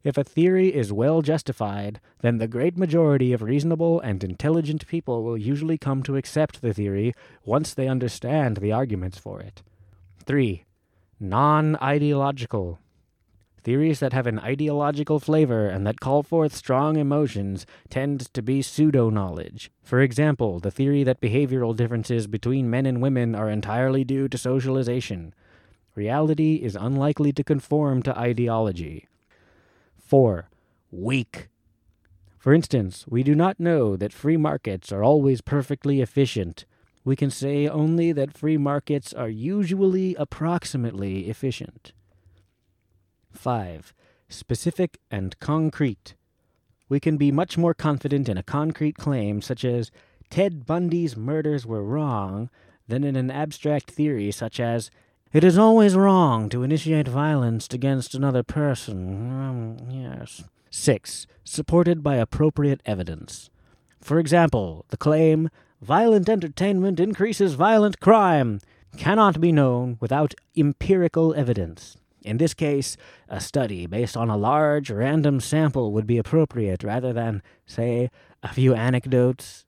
If 0.03 0.17
a 0.17 0.23
theory 0.23 0.73
is 0.73 0.93
well 0.93 1.21
justified, 1.21 1.99
then 2.21 2.37
the 2.37 2.47
great 2.47 2.77
majority 2.77 3.33
of 3.33 3.41
reasonable 3.41 3.99
and 4.01 4.23
intelligent 4.23 4.87
people 4.87 5.23
will 5.23 5.37
usually 5.37 5.77
come 5.77 6.03
to 6.03 6.15
accept 6.15 6.61
the 6.61 6.73
theory 6.73 7.13
once 7.45 7.73
they 7.73 7.87
understand 7.87 8.57
the 8.57 8.71
arguments 8.71 9.17
for 9.17 9.41
it. 9.41 9.61
3. 10.25 10.65
Non 11.19 11.77
ideological. 11.77 12.79
Theories 13.63 13.99
that 13.99 14.13
have 14.13 14.27
an 14.27 14.39
ideological 14.39 15.19
flavor 15.19 15.67
and 15.67 15.85
that 15.85 15.99
call 15.99 16.23
forth 16.23 16.55
strong 16.55 16.95
emotions 16.95 17.65
tend 17.89 18.33
to 18.33 18.41
be 18.41 18.61
pseudo 18.61 19.09
knowledge. 19.09 19.69
For 19.83 19.99
example, 20.01 20.59
the 20.59 20.71
theory 20.71 21.03
that 21.03 21.19
behavioral 21.21 21.75
differences 21.75 22.27
between 22.27 22.69
men 22.69 22.85
and 22.85 23.01
women 23.01 23.35
are 23.35 23.49
entirely 23.49 24.03
due 24.03 24.29
to 24.29 24.37
socialization. 24.37 25.33
Reality 25.93 26.55
is 26.55 26.77
unlikely 26.77 27.33
to 27.33 27.43
conform 27.43 28.01
to 28.03 28.17
ideology. 28.17 29.07
4. 29.97 30.49
Weak. 30.91 31.49
For 32.37 32.53
instance, 32.53 33.05
we 33.07 33.21
do 33.21 33.35
not 33.35 33.59
know 33.59 33.97
that 33.97 34.13
free 34.13 34.37
markets 34.37 34.93
are 34.93 35.03
always 35.03 35.41
perfectly 35.41 35.99
efficient. 35.99 36.65
We 37.03 37.17
can 37.17 37.29
say 37.29 37.67
only 37.67 38.13
that 38.13 38.37
free 38.37 38.57
markets 38.57 39.13
are 39.13 39.29
usually 39.29 40.15
approximately 40.15 41.29
efficient. 41.29 41.91
5. 43.39 43.93
Specific 44.27 44.99
and 45.09 45.39
concrete. 45.39 46.13
We 46.89 46.99
can 46.99 47.15
be 47.15 47.31
much 47.31 47.57
more 47.57 47.73
confident 47.73 48.27
in 48.27 48.37
a 48.37 48.43
concrete 48.43 48.97
claim, 48.97 49.41
such 49.41 49.63
as 49.63 49.91
Ted 50.29 50.65
Bundy's 50.65 51.15
murders 51.15 51.65
were 51.65 51.83
wrong, 51.83 52.49
than 52.87 53.05
in 53.05 53.15
an 53.15 53.31
abstract 53.31 53.91
theory 53.91 54.31
such 54.31 54.59
as 54.59 54.91
it 55.31 55.43
is 55.43 55.57
always 55.57 55.95
wrong 55.95 56.49
to 56.49 56.63
initiate 56.63 57.07
violence 57.07 57.67
against 57.71 58.13
another 58.13 58.43
person. 58.43 59.31
Um, 59.31 59.77
yes. 59.89 60.43
6. 60.69 61.25
Supported 61.45 62.03
by 62.03 62.15
appropriate 62.15 62.81
evidence. 62.85 63.49
For 64.01 64.19
example, 64.19 64.85
the 64.89 64.97
claim, 64.97 65.49
violent 65.81 66.27
entertainment 66.27 66.99
increases 66.99 67.53
violent 67.53 67.99
crime, 67.99 68.59
cannot 68.97 69.39
be 69.39 69.51
known 69.51 69.97
without 70.01 70.33
empirical 70.57 71.33
evidence. 71.35 71.95
In 72.23 72.37
this 72.37 72.53
case, 72.53 72.97
a 73.27 73.39
study 73.39 73.85
based 73.85 74.17
on 74.17 74.29
a 74.29 74.37
large 74.37 74.91
random 74.91 75.39
sample 75.39 75.91
would 75.93 76.07
be 76.07 76.17
appropriate 76.17 76.83
rather 76.83 77.13
than, 77.13 77.41
say, 77.65 78.09
a 78.43 78.53
few 78.53 78.73
anecdotes. 78.73 79.65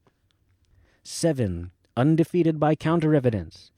7. 1.04 1.72
Undefeated 1.96 2.60
by 2.60 2.76
counter 2.76 3.16
evidence. 3.16 3.72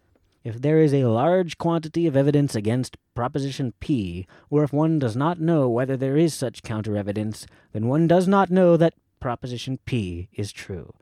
If 0.44 0.62
there 0.62 0.80
is 0.80 0.94
a 0.94 1.06
large 1.06 1.58
quantity 1.58 2.06
of 2.06 2.18
evidence 2.18 2.54
against 2.54 2.98
proposition 3.16 3.74
P, 3.80 4.28
or 4.50 4.64
if 4.64 4.74
one 4.74 5.00
does 5.00 5.16
not 5.16 5.40
know 5.40 5.70
whether 5.70 5.96
there 5.96 6.18
is 6.18 6.34
such 6.34 6.64
counter 6.64 6.98
evidence, 6.98 7.46
then 7.72 7.88
one 7.88 8.08
does 8.08 8.28
not 8.28 8.50
know 8.50 8.76
that 8.76 8.96
proposition 9.22 9.80
P 9.86 10.28
is 10.34 10.52
true. 10.52 10.94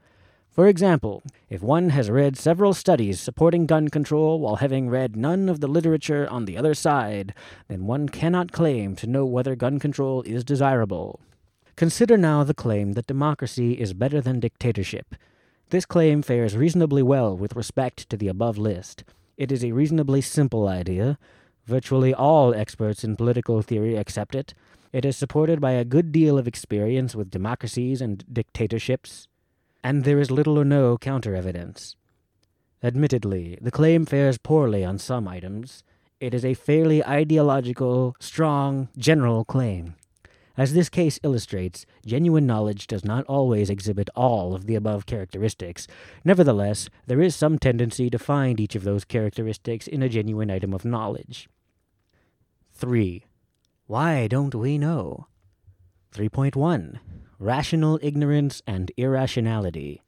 For 0.51 0.67
example, 0.67 1.23
if 1.49 1.63
one 1.63 1.91
has 1.91 2.09
read 2.09 2.35
several 2.35 2.73
studies 2.73 3.21
supporting 3.21 3.65
gun 3.65 3.87
control 3.87 4.37
while 4.41 4.57
having 4.57 4.89
read 4.89 5.15
none 5.15 5.47
of 5.47 5.61
the 5.61 5.67
literature 5.67 6.27
on 6.29 6.43
the 6.43 6.57
other 6.57 6.73
side, 6.73 7.33
then 7.69 7.85
one 7.85 8.09
cannot 8.09 8.51
claim 8.51 8.97
to 8.97 9.07
know 9.07 9.25
whether 9.25 9.55
gun 9.55 9.79
control 9.79 10.23
is 10.23 10.43
desirable. 10.43 11.21
Consider 11.77 12.17
now 12.17 12.43
the 12.43 12.53
claim 12.53 12.93
that 12.93 13.07
democracy 13.07 13.79
is 13.79 13.93
better 13.93 14.19
than 14.19 14.41
dictatorship. 14.41 15.15
This 15.69 15.85
claim 15.85 16.21
fares 16.21 16.57
reasonably 16.57 17.01
well 17.01 17.37
with 17.37 17.55
respect 17.55 18.09
to 18.09 18.17
the 18.17 18.27
above 18.27 18.57
list. 18.57 19.05
It 19.37 19.53
is 19.53 19.63
a 19.63 19.71
reasonably 19.71 20.19
simple 20.19 20.67
idea. 20.67 21.17
Virtually 21.65 22.13
all 22.13 22.53
experts 22.53 23.05
in 23.05 23.15
political 23.15 23.61
theory 23.61 23.95
accept 23.95 24.35
it. 24.35 24.53
It 24.91 25.05
is 25.05 25.15
supported 25.15 25.61
by 25.61 25.71
a 25.71 25.85
good 25.85 26.11
deal 26.11 26.37
of 26.37 26.45
experience 26.45 27.15
with 27.15 27.31
democracies 27.31 28.01
and 28.01 28.25
dictatorships, 28.31 29.29
and 29.83 30.03
there 30.03 30.19
is 30.19 30.31
little 30.31 30.57
or 30.57 30.65
no 30.65 30.97
counter 30.97 31.35
evidence. 31.35 31.95
Admittedly, 32.83 33.57
the 33.61 33.71
claim 33.71 34.05
fares 34.05 34.37
poorly 34.37 34.83
on 34.83 34.97
some 34.97 35.27
items. 35.27 35.83
It 36.19 36.33
is 36.33 36.43
a 36.43 36.53
fairly 36.53 37.03
ideological, 37.05 38.15
strong, 38.19 38.89
general 38.97 39.45
claim. 39.45 39.95
As 40.57 40.73
this 40.73 40.89
case 40.89 41.19
illustrates, 41.23 41.85
genuine 42.05 42.45
knowledge 42.45 42.87
does 42.87 43.05
not 43.05 43.25
always 43.25 43.69
exhibit 43.69 44.09
all 44.15 44.53
of 44.53 44.65
the 44.65 44.75
above 44.75 45.05
characteristics. 45.05 45.87
Nevertheless, 46.25 46.89
there 47.07 47.21
is 47.21 47.35
some 47.35 47.57
tendency 47.57 48.09
to 48.09 48.19
find 48.19 48.59
each 48.59 48.75
of 48.75 48.83
those 48.83 49.05
characteristics 49.05 49.87
in 49.87 50.03
a 50.03 50.09
genuine 50.09 50.51
item 50.51 50.73
of 50.73 50.85
knowledge. 50.85 51.47
3. 52.73 53.25
Why 53.87 54.27
don't 54.27 54.53
we 54.53 54.77
know? 54.77 55.27
3.1 56.13 56.99
Rational 57.41 57.97
Ignorance 58.03 58.61
and 58.67 58.91
Irrationality. 58.97 60.03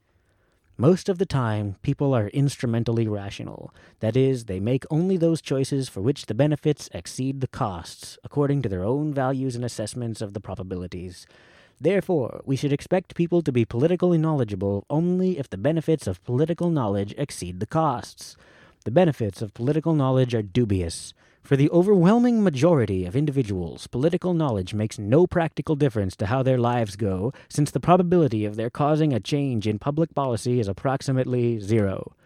Most 0.76 1.08
of 1.08 1.18
the 1.18 1.26
time, 1.26 1.74
people 1.82 2.14
are 2.14 2.28
instrumentally 2.28 3.08
rational. 3.08 3.74
That 3.98 4.16
is, 4.16 4.44
they 4.44 4.60
make 4.60 4.84
only 4.88 5.16
those 5.16 5.42
choices 5.42 5.88
for 5.88 6.00
which 6.00 6.26
the 6.26 6.34
benefits 6.34 6.88
exceed 6.94 7.40
the 7.40 7.48
costs, 7.48 8.18
according 8.22 8.62
to 8.62 8.68
their 8.68 8.84
own 8.84 9.12
values 9.12 9.56
and 9.56 9.64
assessments 9.64 10.22
of 10.22 10.32
the 10.32 10.38
probabilities. 10.38 11.26
Therefore, 11.80 12.40
we 12.44 12.54
should 12.54 12.72
expect 12.72 13.16
people 13.16 13.42
to 13.42 13.50
be 13.50 13.64
politically 13.64 14.16
knowledgeable 14.16 14.86
only 14.88 15.36
if 15.36 15.50
the 15.50 15.58
benefits 15.58 16.06
of 16.06 16.22
political 16.22 16.70
knowledge 16.70 17.16
exceed 17.18 17.58
the 17.58 17.66
costs. 17.66 18.36
The 18.84 18.92
benefits 18.92 19.42
of 19.42 19.54
political 19.54 19.94
knowledge 19.94 20.36
are 20.36 20.42
dubious. 20.42 21.14
For 21.44 21.56
the 21.56 21.70
overwhelming 21.72 22.42
majority 22.42 23.04
of 23.04 23.14
individuals, 23.14 23.86
political 23.86 24.32
knowledge 24.32 24.72
makes 24.72 24.98
no 24.98 25.26
practical 25.26 25.76
difference 25.76 26.16
to 26.16 26.26
how 26.26 26.42
their 26.42 26.56
lives 26.56 26.96
go, 26.96 27.34
since 27.50 27.70
the 27.70 27.80
probability 27.80 28.46
of 28.46 28.56
their 28.56 28.70
causing 28.70 29.12
a 29.12 29.20
change 29.20 29.66
in 29.66 29.78
public 29.78 30.14
policy 30.14 30.58
is 30.58 30.68
approximately 30.68 31.58
zero. 31.58 32.16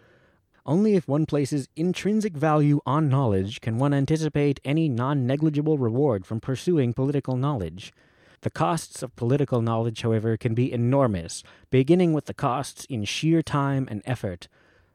Only 0.65 0.95
if 0.95 1.05
one 1.05 1.25
places 1.25 1.67
intrinsic 1.75 2.31
value 2.31 2.79
on 2.85 3.09
knowledge 3.09 3.59
can 3.59 3.77
one 3.77 3.93
anticipate 3.93 4.61
any 4.63 4.87
non 4.87 5.27
negligible 5.27 5.77
reward 5.77 6.25
from 6.25 6.39
pursuing 6.39 6.93
political 6.93 7.35
knowledge. 7.35 7.91
The 8.39 8.49
costs 8.49 9.03
of 9.03 9.17
political 9.17 9.61
knowledge, 9.61 10.01
however, 10.01 10.37
can 10.37 10.53
be 10.53 10.71
enormous, 10.71 11.43
beginning 11.69 12.13
with 12.13 12.27
the 12.27 12.33
costs 12.33 12.85
in 12.85 13.03
sheer 13.03 13.41
time 13.41 13.85
and 13.91 14.01
effort. 14.05 14.47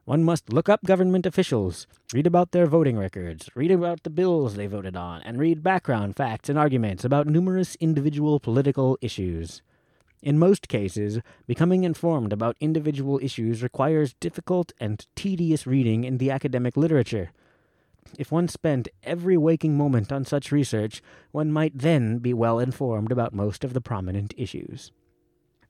One 0.06 0.22
must 0.22 0.52
look 0.52 0.68
up 0.68 0.84
government 0.84 1.24
officials, 1.24 1.86
read 2.12 2.26
about 2.26 2.50
their 2.50 2.66
voting 2.66 2.98
records, 2.98 3.48
read 3.54 3.70
about 3.70 4.02
the 4.02 4.10
bills 4.10 4.54
they 4.54 4.66
voted 4.66 4.96
on, 4.96 5.22
and 5.22 5.38
read 5.38 5.62
background 5.62 6.14
facts 6.14 6.50
and 6.50 6.58
arguments 6.58 7.06
about 7.06 7.26
numerous 7.26 7.74
individual 7.76 8.38
political 8.38 8.98
issues. 9.00 9.62
In 10.22 10.38
most 10.38 10.68
cases, 10.68 11.20
becoming 11.46 11.84
informed 11.84 12.34
about 12.34 12.58
individual 12.60 13.18
issues 13.22 13.62
requires 13.62 14.12
difficult 14.20 14.72
and 14.78 15.06
tedious 15.16 15.66
reading 15.66 16.04
in 16.04 16.18
the 16.18 16.30
academic 16.30 16.76
literature. 16.76 17.30
If 18.18 18.30
one 18.30 18.48
spent 18.48 18.88
every 19.04 19.38
waking 19.38 19.74
moment 19.74 20.12
on 20.12 20.26
such 20.26 20.52
research, 20.52 21.00
one 21.32 21.50
might 21.50 21.78
then 21.78 22.18
be 22.18 22.34
well 22.34 22.58
informed 22.58 23.10
about 23.10 23.32
most 23.32 23.64
of 23.64 23.72
the 23.72 23.80
prominent 23.80 24.34
issues. 24.36 24.92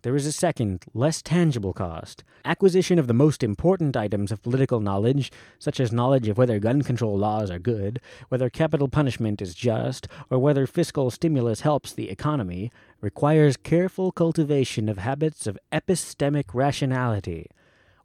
There 0.05 0.17
is 0.17 0.27
a 0.27 0.33
second, 0.33 0.85
less 0.93 1.23
tangible 1.23 1.73
cost 1.73 2.25
acquisition 2.45 2.99
of 2.99 3.07
the 3.07 3.15
most 3.15 3.43
important 3.43 3.97
items 3.97 4.31
of 4.31 4.43
political 4.43 4.79
knowledge, 4.81 5.33
such 5.59 5.81
as 5.81 5.95
knowledge 5.95 6.29
of 6.29 6.37
whether 6.37 6.59
gun 6.59 6.83
control 6.83 7.17
laws 7.17 7.51
are 7.51 7.59
good, 7.59 8.03
whether 8.29 8.51
capital 8.51 8.89
punishment 8.89 9.41
is 9.41 9.55
just, 9.55 10.07
or 10.29 10.39
whether 10.39 10.67
fiscal 10.67 11.11
stimulus 11.11 11.63
helps 11.63 11.91
the 11.91 12.11
economy, 12.11 12.71
requires 13.01 13.57
careful 13.57 14.13
cultivation 14.13 14.91
of 14.91 14.99
habits 14.99 15.47
of 15.47 15.59
epistemic 15.73 16.53
rationality. 16.53 17.49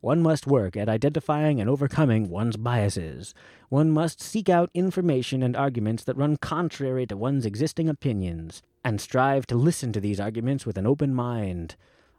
One 0.01 0.21
must 0.21 0.47
work 0.47 0.77
at 0.77 0.87
identifying 0.87 1.59
and 1.59 1.69
overcoming 1.69 2.29
one's 2.29 2.55
biases. 2.55 3.33
One 3.67 3.91
must 3.91 4.21
seek 4.21 4.47
out 4.47 4.69
information 4.73 5.43
and 5.43 5.57
arguments 5.57 6.05
that 6.05 6.15
run 6.15 6.37
contrary 6.37 7.05
to 7.07 7.17
one's 7.17 7.45
existing 7.45 7.89
opinions, 7.89 8.61
and 8.83 9.01
strive 9.01 9.45
to 9.47 9.55
listen 9.55 9.91
to 9.91 9.99
these 9.99 10.19
arguments 10.19 10.65
with 10.65 10.77
an 10.77 10.87
open 10.87 11.13
mind. 11.13 11.75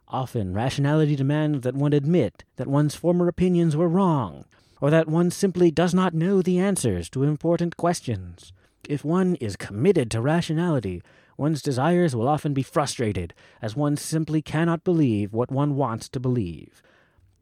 Often, 0.07 0.53
rationality 0.53 1.15
demands 1.15 1.61
that 1.61 1.73
one 1.73 1.93
admit 1.93 2.43
that 2.57 2.67
one's 2.67 2.95
former 2.95 3.27
opinions 3.27 3.75
were 3.75 3.89
wrong, 3.89 4.45
or 4.79 4.91
that 4.91 5.07
one 5.07 5.31
simply 5.31 5.71
does 5.71 5.93
not 5.93 6.13
know 6.13 6.43
the 6.43 6.59
answers 6.59 7.09
to 7.09 7.23
important 7.23 7.77
questions. 7.77 8.53
If 8.87 9.03
one 9.03 9.35
is 9.35 9.55
committed 9.55 10.11
to 10.11 10.21
rationality, 10.21 11.01
one's 11.35 11.63
desires 11.63 12.15
will 12.15 12.27
often 12.27 12.53
be 12.53 12.61
frustrated, 12.61 13.33
as 13.59 13.75
one 13.75 13.97
simply 13.97 14.43
cannot 14.43 14.83
believe 14.83 15.33
what 15.33 15.51
one 15.51 15.75
wants 15.75 16.09
to 16.09 16.19
believe. 16.19 16.83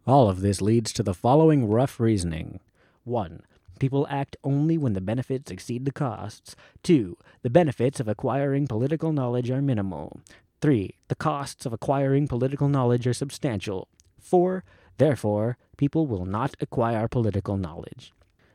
All 0.09 0.27
of 0.27 0.41
this 0.41 0.59
leads 0.59 0.91
to 0.93 1.03
the 1.03 1.13
following 1.13 1.69
rough 1.69 1.99
reasoning 1.99 2.61
1. 3.03 3.43
People 3.79 4.07
act 4.09 4.35
only 4.43 4.75
when 4.75 4.93
the 4.93 5.01
benefits 5.01 5.51
exceed 5.51 5.85
the 5.85 5.91
costs. 5.91 6.55
2. 6.81 7.15
The 7.43 7.51
benefits 7.51 7.99
of 7.99 8.07
acquiring 8.07 8.65
political 8.65 9.13
knowledge 9.13 9.51
are 9.51 9.61
minimal. 9.61 10.19
3. 10.61 10.95
The 11.09 11.15
costs 11.15 11.67
of 11.67 11.73
acquiring 11.73 12.27
political 12.27 12.67
knowledge 12.67 13.05
are 13.05 13.13
substantial. 13.13 13.87
4. 14.19 14.63
Therefore, 14.97 15.59
people 15.77 16.07
will 16.07 16.25
not 16.25 16.55
acquire 16.59 17.07
political 17.07 17.55
knowledge. 17.55 18.11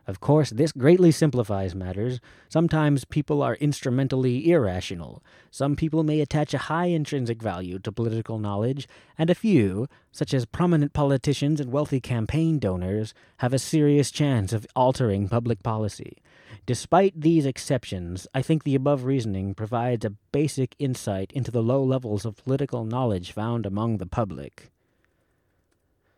Of 0.06 0.20
course, 0.20 0.50
this 0.50 0.72
greatly 0.72 1.10
simplifies 1.10 1.74
matters. 1.74 2.20
Sometimes 2.50 3.06
people 3.06 3.42
are 3.42 3.54
instrumentally 3.54 4.50
irrational. 4.50 5.22
Some 5.50 5.76
people 5.76 6.02
may 6.02 6.20
attach 6.20 6.52
a 6.52 6.58
high 6.68 6.86
intrinsic 6.86 7.42
value 7.42 7.78
to 7.78 7.92
political 7.92 8.38
knowledge, 8.38 8.86
and 9.16 9.30
a 9.30 9.34
few, 9.34 9.88
such 10.12 10.34
as 10.34 10.44
prominent 10.44 10.92
politicians 10.92 11.58
and 11.58 11.72
wealthy 11.72 12.00
campaign 12.00 12.58
donors, 12.58 13.14
have 13.38 13.54
a 13.54 13.58
serious 13.58 14.10
chance 14.10 14.52
of 14.52 14.66
altering 14.76 15.28
public 15.28 15.62
policy. 15.62 16.18
Despite 16.66 17.20
these 17.20 17.46
exceptions, 17.46 18.26
I 18.34 18.42
think 18.42 18.64
the 18.64 18.74
above 18.74 19.04
reasoning 19.04 19.54
provides 19.54 20.04
a 20.04 20.14
basic 20.32 20.74
insight 20.78 21.32
into 21.32 21.50
the 21.50 21.62
low 21.62 21.82
levels 21.82 22.26
of 22.26 22.36
political 22.36 22.84
knowledge 22.84 23.32
found 23.32 23.64
among 23.64 23.96
the 23.96 24.06
public. 24.06 24.70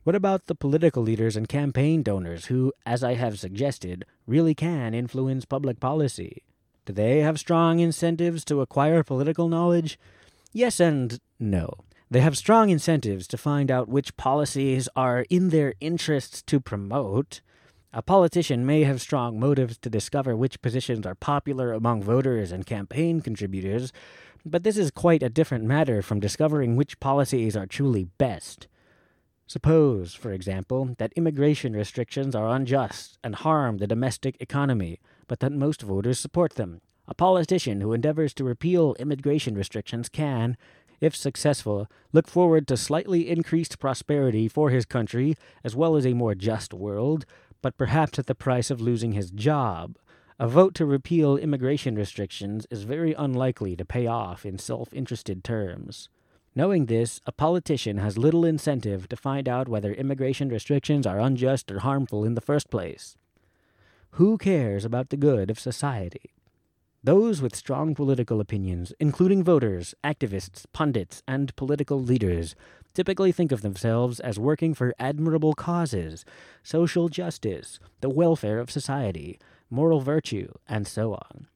What 0.06 0.14
about 0.14 0.46
the 0.46 0.54
political 0.54 1.02
leaders 1.02 1.34
and 1.34 1.48
campaign 1.48 2.04
donors 2.04 2.46
who, 2.46 2.72
as 2.86 3.02
I 3.02 3.14
have 3.14 3.40
suggested, 3.40 4.04
really 4.24 4.54
can 4.54 4.94
influence 4.94 5.44
public 5.44 5.80
policy? 5.80 6.44
Do 6.84 6.92
they 6.92 7.22
have 7.22 7.40
strong 7.40 7.80
incentives 7.80 8.44
to 8.44 8.60
acquire 8.60 9.02
political 9.02 9.48
knowledge? 9.48 9.98
Yes 10.52 10.78
and 10.78 11.18
no. 11.40 11.74
They 12.08 12.20
have 12.20 12.38
strong 12.38 12.70
incentives 12.70 13.26
to 13.26 13.36
find 13.36 13.68
out 13.68 13.88
which 13.88 14.16
policies 14.16 14.88
are 14.94 15.26
in 15.28 15.48
their 15.48 15.74
interests 15.80 16.40
to 16.42 16.60
promote. 16.60 17.40
A 17.92 18.00
politician 18.00 18.64
may 18.64 18.84
have 18.84 19.00
strong 19.00 19.40
motives 19.40 19.76
to 19.78 19.90
discover 19.90 20.36
which 20.36 20.62
positions 20.62 21.04
are 21.04 21.16
popular 21.16 21.72
among 21.72 22.04
voters 22.04 22.52
and 22.52 22.64
campaign 22.64 23.22
contributors, 23.22 23.92
but 24.44 24.62
this 24.62 24.76
is 24.76 24.92
quite 24.92 25.24
a 25.24 25.28
different 25.28 25.64
matter 25.64 26.00
from 26.00 26.20
discovering 26.20 26.76
which 26.76 27.00
policies 27.00 27.56
are 27.56 27.66
truly 27.66 28.04
best. 28.18 28.68
Suppose, 29.48 30.12
for 30.12 30.32
example, 30.32 30.96
that 30.98 31.12
immigration 31.14 31.74
restrictions 31.74 32.34
are 32.34 32.48
unjust 32.48 33.16
and 33.22 33.36
harm 33.36 33.78
the 33.78 33.86
domestic 33.86 34.36
economy, 34.40 34.98
but 35.28 35.38
that 35.38 35.52
most 35.52 35.82
voters 35.82 36.18
support 36.18 36.54
them. 36.54 36.80
A 37.06 37.14
politician 37.14 37.80
who 37.80 37.92
endeavors 37.92 38.34
to 38.34 38.44
repeal 38.44 38.96
immigration 38.98 39.54
restrictions 39.54 40.08
can, 40.08 40.56
if 41.00 41.14
successful, 41.14 41.88
look 42.12 42.26
forward 42.26 42.66
to 42.66 42.76
slightly 42.76 43.28
increased 43.28 43.78
prosperity 43.78 44.48
for 44.48 44.70
his 44.70 44.84
country 44.84 45.36
as 45.62 45.76
well 45.76 45.94
as 45.94 46.04
a 46.04 46.14
more 46.14 46.34
just 46.34 46.74
world, 46.74 47.24
but 47.62 47.78
perhaps 47.78 48.18
at 48.18 48.26
the 48.26 48.34
price 48.34 48.70
of 48.70 48.80
losing 48.80 49.12
his 49.12 49.30
job. 49.30 49.96
A 50.40 50.48
vote 50.48 50.74
to 50.74 50.84
repeal 50.84 51.36
immigration 51.36 51.94
restrictions 51.94 52.66
is 52.70 52.82
very 52.82 53.14
unlikely 53.14 53.76
to 53.76 53.84
pay 53.84 54.08
off 54.08 54.44
in 54.44 54.58
self 54.58 54.92
interested 54.92 55.44
terms. 55.44 56.08
Knowing 56.56 56.86
this, 56.86 57.20
a 57.26 57.32
politician 57.32 57.98
has 57.98 58.16
little 58.16 58.46
incentive 58.46 59.10
to 59.10 59.14
find 59.14 59.46
out 59.46 59.68
whether 59.68 59.92
immigration 59.92 60.48
restrictions 60.48 61.06
are 61.06 61.20
unjust 61.20 61.70
or 61.70 61.80
harmful 61.80 62.24
in 62.24 62.32
the 62.32 62.40
first 62.40 62.70
place. 62.70 63.18
Who 64.12 64.38
cares 64.38 64.82
about 64.82 65.10
the 65.10 65.18
good 65.18 65.50
of 65.50 65.60
society? 65.60 66.32
Those 67.04 67.42
with 67.42 67.54
strong 67.54 67.94
political 67.94 68.40
opinions, 68.40 68.94
including 68.98 69.44
voters, 69.44 69.94
activists, 70.02 70.64
pundits, 70.72 71.22
and 71.28 71.54
political 71.56 72.02
leaders, 72.02 72.54
typically 72.94 73.32
think 73.32 73.52
of 73.52 73.60
themselves 73.60 74.18
as 74.18 74.38
working 74.38 74.72
for 74.72 74.94
admirable 74.98 75.52
causes, 75.52 76.24
social 76.62 77.10
justice, 77.10 77.78
the 78.00 78.08
welfare 78.08 78.60
of 78.60 78.70
society, 78.70 79.38
moral 79.68 80.00
virtue, 80.00 80.54
and 80.66 80.86
so 80.86 81.12
on. 81.12 81.48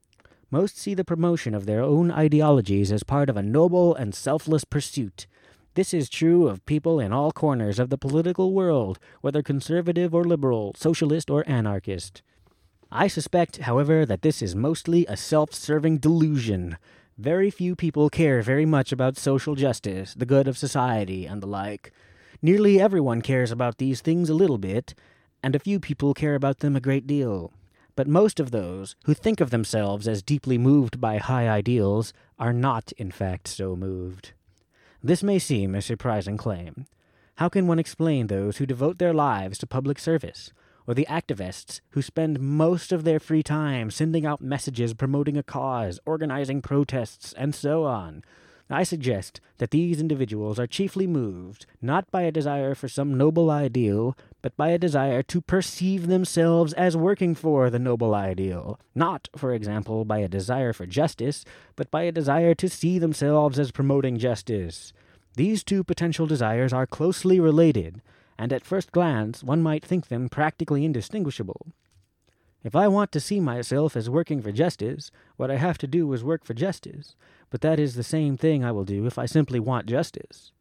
Most 0.52 0.76
see 0.76 0.94
the 0.94 1.04
promotion 1.04 1.54
of 1.54 1.66
their 1.66 1.80
own 1.80 2.10
ideologies 2.10 2.90
as 2.90 3.04
part 3.04 3.30
of 3.30 3.36
a 3.36 3.42
noble 3.42 3.94
and 3.94 4.12
selfless 4.12 4.64
pursuit. 4.64 5.28
This 5.74 5.94
is 5.94 6.08
true 6.08 6.48
of 6.48 6.66
people 6.66 6.98
in 6.98 7.12
all 7.12 7.30
corners 7.30 7.78
of 7.78 7.90
the 7.90 7.98
political 7.98 8.52
world, 8.52 8.98
whether 9.20 9.42
conservative 9.42 10.12
or 10.12 10.24
liberal, 10.24 10.74
socialist 10.76 11.30
or 11.30 11.48
anarchist. 11.48 12.22
I 12.90 13.06
suspect, 13.06 13.58
however, 13.58 14.04
that 14.04 14.22
this 14.22 14.42
is 14.42 14.56
mostly 14.56 15.06
a 15.06 15.16
self 15.16 15.54
serving 15.54 15.98
delusion. 15.98 16.76
Very 17.16 17.50
few 17.50 17.76
people 17.76 18.10
care 18.10 18.42
very 18.42 18.66
much 18.66 18.90
about 18.90 19.16
social 19.16 19.54
justice, 19.54 20.14
the 20.14 20.26
good 20.26 20.48
of 20.48 20.58
society, 20.58 21.26
and 21.26 21.40
the 21.40 21.46
like. 21.46 21.92
Nearly 22.42 22.80
everyone 22.80 23.22
cares 23.22 23.52
about 23.52 23.78
these 23.78 24.00
things 24.00 24.28
a 24.28 24.34
little 24.34 24.58
bit, 24.58 24.94
and 25.44 25.54
a 25.54 25.60
few 25.60 25.78
people 25.78 26.12
care 26.12 26.34
about 26.34 26.58
them 26.58 26.74
a 26.74 26.80
great 26.80 27.06
deal. 27.06 27.52
But 28.00 28.08
most 28.08 28.40
of 28.40 28.50
those 28.50 28.96
who 29.04 29.12
think 29.12 29.42
of 29.42 29.50
themselves 29.50 30.08
as 30.08 30.22
deeply 30.22 30.56
moved 30.56 31.02
by 31.02 31.18
high 31.18 31.50
ideals 31.50 32.14
are 32.38 32.54
not, 32.54 32.92
in 32.92 33.10
fact, 33.10 33.46
so 33.46 33.76
moved. 33.76 34.32
This 35.02 35.22
may 35.22 35.38
seem 35.38 35.74
a 35.74 35.82
surprising 35.82 36.38
claim. 36.38 36.86
How 37.34 37.50
can 37.50 37.66
one 37.66 37.78
explain 37.78 38.28
those 38.28 38.56
who 38.56 38.64
devote 38.64 38.96
their 38.96 39.12
lives 39.12 39.58
to 39.58 39.66
public 39.66 39.98
service, 39.98 40.50
or 40.86 40.94
the 40.94 41.06
activists 41.10 41.82
who 41.90 42.00
spend 42.00 42.40
most 42.40 42.90
of 42.90 43.04
their 43.04 43.20
free 43.20 43.42
time 43.42 43.90
sending 43.90 44.24
out 44.24 44.40
messages 44.40 44.94
promoting 44.94 45.36
a 45.36 45.42
cause, 45.42 46.00
organizing 46.06 46.62
protests, 46.62 47.34
and 47.34 47.54
so 47.54 47.84
on, 47.84 48.24
I 48.72 48.85
suggest 48.85 49.40
that 49.59 49.72
these 49.72 50.00
individuals 50.00 50.59
are 50.61 50.66
chiefly 50.66 51.09
moved 51.09 51.66
not 51.83 52.09
by 52.12 52.22
a 52.22 52.30
desire 52.30 52.76
for 52.76 52.87
some 52.87 53.18
noble 53.18 53.50
ideal, 53.50 54.16
but 54.42 54.56
by 54.56 54.68
a 54.68 54.78
desire 54.78 55.22
to 55.24 55.40
perceive 55.40 56.06
themselves 56.06 56.72
as 56.74 56.96
working 56.96 57.35
for 57.35 57.68
the 57.68 57.80
noble 57.80 58.14
ideal. 58.14 58.78
Not, 58.94 59.28
for 59.37 59.52
example, 59.52 60.04
by 60.04 60.18
a 60.18 60.28
desire 60.28 60.72
for 60.72 60.87
justice, 60.87 61.44
but 61.74 61.90
by 61.90 62.02
a 62.02 62.12
desire 62.12 62.54
to 62.54 62.68
see 62.68 62.98
themselves 63.00 63.59
as 63.59 63.72
promoting 63.72 64.18
justice. 64.18 64.92
These 65.35 65.64
two 65.64 65.83
potential 65.83 66.26
desires 66.26 66.72
are 66.72 66.87
closely 66.87 67.40
related, 67.40 68.00
and 68.38 68.52
at 68.52 68.64
first 68.64 68.92
glance 68.92 69.42
one 69.42 69.62
might 69.62 69.85
think 69.85 70.09
them 70.09 70.28
practically 70.28 70.85
indistinguishable. 70.85 71.66
If 72.62 72.77
I 72.77 72.88
want 72.88 73.11
to 73.12 73.20
see 73.20 73.40
myself 73.40 73.96
as 73.96 74.11
working 74.11 74.42
for 74.42 74.53
justice, 74.53 75.11
what 75.37 75.51
I 75.51 75.57
have 75.57 75.79
to 75.79 75.87
do 75.87 76.12
is 76.12 76.23
work 76.23 76.44
for 76.44 76.53
justice, 76.53 77.14
but 77.49 77.62
that 77.62 77.81
is 77.81 77.94
the 77.94 78.03
same 78.03 78.37
thing 78.37 78.64
I 78.64 78.73
will 78.73 78.85
do 78.85 79.07
if 79.07 79.18
I 79.18 79.27
simply 79.27 79.59
want 79.59 79.87
justice. 79.87 80.53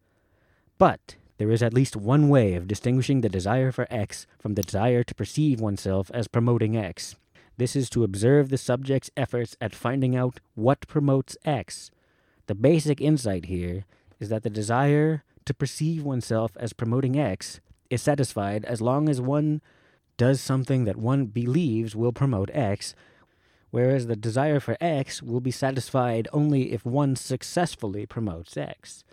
But 0.77 1.17
there 1.39 1.51
is 1.51 1.61
at 1.61 1.73
least 1.73 1.97
one 1.97 2.29
way 2.29 2.53
of 2.53 2.67
distinguishing 2.67 3.19
the 3.21 3.29
desire 3.29 3.71
for 3.71 3.85
X 3.89 4.27
from 4.39 4.55
the 4.55 4.61
desire 4.61 5.03
to 5.03 5.15
perceive 5.15 5.59
oneself 5.59 6.09
as 6.13 6.29
promoting 6.29 6.77
X. 6.77 7.15
This 7.57 7.75
is 7.75 7.89
to 7.89 8.05
observe 8.05 8.47
the 8.47 8.57
subject's 8.57 9.11
efforts 9.17 9.57
at 9.59 9.75
finding 9.75 10.15
out 10.15 10.39
what 10.55 10.87
promotes 10.87 11.35
X. 11.43 11.91
The 12.47 12.55
basic 12.55 13.01
insight 13.01 13.45
here 13.45 13.83
is 14.21 14.29
that 14.29 14.43
the 14.43 14.49
desire 14.49 15.23
to 15.43 15.53
perceive 15.53 16.03
oneself 16.03 16.51
as 16.57 16.71
promoting 16.71 17.19
X 17.19 17.59
is 17.89 18.01
satisfied 18.01 18.63
as 18.63 18.81
long 18.81 19.09
as 19.09 19.19
one 19.19 19.61
does 20.19 20.41
something 20.41 20.83
that 20.83 20.97
one 20.97 21.25
believes 21.27 21.95
will 21.95 22.11
promote 22.11 22.51
X, 22.53 22.93
whereas 23.71 24.05
the 24.07 24.17
desire 24.17 24.59
for 24.59 24.75
X 24.81 25.23
will 25.23 25.39
be 25.39 25.49
satisfied 25.49 26.27
only 26.33 26.73
if 26.73 26.85
one 26.85 27.15
successfully 27.15 28.05
promotes 28.05 28.57
X. 28.57 29.05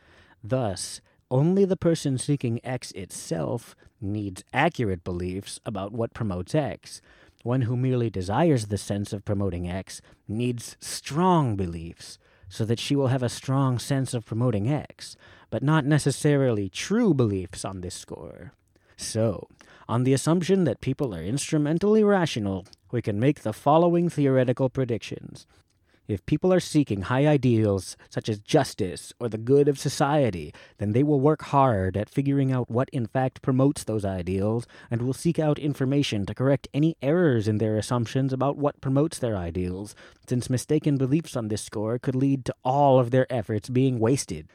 Thus, 0.43 1.01
only 1.31 1.65
the 1.65 1.77
person 1.77 2.19
seeking 2.19 2.61
X 2.65 2.91
itself 2.93 3.77
needs 4.01 4.43
accurate 4.53 5.05
beliefs 5.05 5.61
about 5.65 5.93
what 5.93 6.13
promotes 6.13 6.57
X. 6.57 7.01
One 7.45 7.63
who 7.63 7.77
merely 7.77 8.11
desires 8.11 8.67
the 8.67 8.77
sense 8.77 9.13
of 9.13 9.25
promoting 9.25 9.71
X 9.71 10.03
needs 10.27 10.77
strong 10.81 11.55
beliefs, 11.55 12.19
so 12.49 12.65
that 12.65 12.81
she 12.81 12.97
will 12.97 13.09
have 13.09 13.23
a 13.23 13.29
strong 13.29 13.79
sense 13.79 14.13
of 14.13 14.27
promoting 14.27 14.69
X, 14.69 15.17
but 15.51 15.63
not 15.63 15.85
necessarily 15.85 16.69
true 16.69 17.15
beliefs 17.15 17.65
on 17.65 17.81
this 17.81 17.95
score. 17.95 18.53
So, 18.97 19.47
on 19.89 20.05
the 20.05 20.13
assumption 20.13 20.65
that 20.65 20.81
people 20.81 21.15
are 21.15 21.23
instrumentally 21.23 22.03
rational, 22.03 22.67
we 22.91 23.03
can 23.03 23.21
make 23.21 23.41
the 23.41 23.53
following 23.53 24.09
theoretical 24.09 24.69
predictions. 24.69 25.47
If 26.09 26.25
people 26.25 26.53
are 26.53 26.61
seeking 26.61 27.03
high 27.03 27.27
ideals, 27.27 27.97
such 28.09 28.29
as 28.29 28.39
justice 28.39 29.13
or 29.19 29.29
the 29.29 29.39
good 29.39 29.67
of 29.67 29.77
society, 29.79 30.55
then 30.79 30.93
they 30.93 31.03
will 31.03 31.19
work 31.19 31.43
hard 31.43 31.97
at 31.97 32.09
figuring 32.09 32.53
out 32.53 32.71
what 32.71 32.89
in 32.91 33.07
fact 33.07 33.43
promotes 33.43 33.83
those 33.83 34.05
ideals, 34.05 34.69
and 34.89 35.03
will 35.03 35.13
seek 35.13 35.41
out 35.41 35.59
information 35.59 36.25
to 36.27 36.35
correct 36.35 36.69
any 36.73 36.97
errors 37.03 37.49
in 37.49 37.59
their 37.59 37.77
assumptions 37.77 38.33
about 38.33 38.57
what 38.57 38.81
promotes 38.81 39.19
their 39.19 39.37
ideals, 39.37 39.97
since 40.29 40.49
mistaken 40.49 40.97
beliefs 40.97 41.37
on 41.37 41.49
this 41.49 41.63
score 41.63 41.99
could 41.99 42.15
lead 42.15 42.45
to 42.45 42.55
all 42.65 43.01
of 43.01 43.11
their 43.11 43.27
efforts 43.33 43.69
being 43.69 43.99
wasted. 43.99 44.47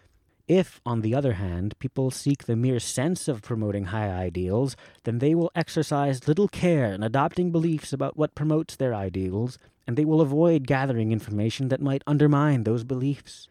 If, 0.51 0.81
on 0.85 0.99
the 0.99 1.15
other 1.15 1.35
hand, 1.35 1.79
people 1.79 2.11
seek 2.11 2.43
the 2.43 2.57
mere 2.57 2.81
sense 2.81 3.29
of 3.29 3.41
promoting 3.41 3.85
high 3.85 4.09
ideals, 4.09 4.75
then 5.05 5.19
they 5.19 5.33
will 5.33 5.49
exercise 5.55 6.27
little 6.27 6.49
care 6.49 6.91
in 6.91 7.03
adopting 7.03 7.53
beliefs 7.53 7.93
about 7.93 8.17
what 8.17 8.35
promotes 8.35 8.75
their 8.75 8.93
ideals, 8.93 9.57
and 9.87 9.95
they 9.95 10.03
will 10.03 10.19
avoid 10.19 10.67
gathering 10.67 11.13
information 11.13 11.69
that 11.69 11.79
might 11.79 12.03
undermine 12.05 12.65
those 12.65 12.83
beliefs. 12.83 13.47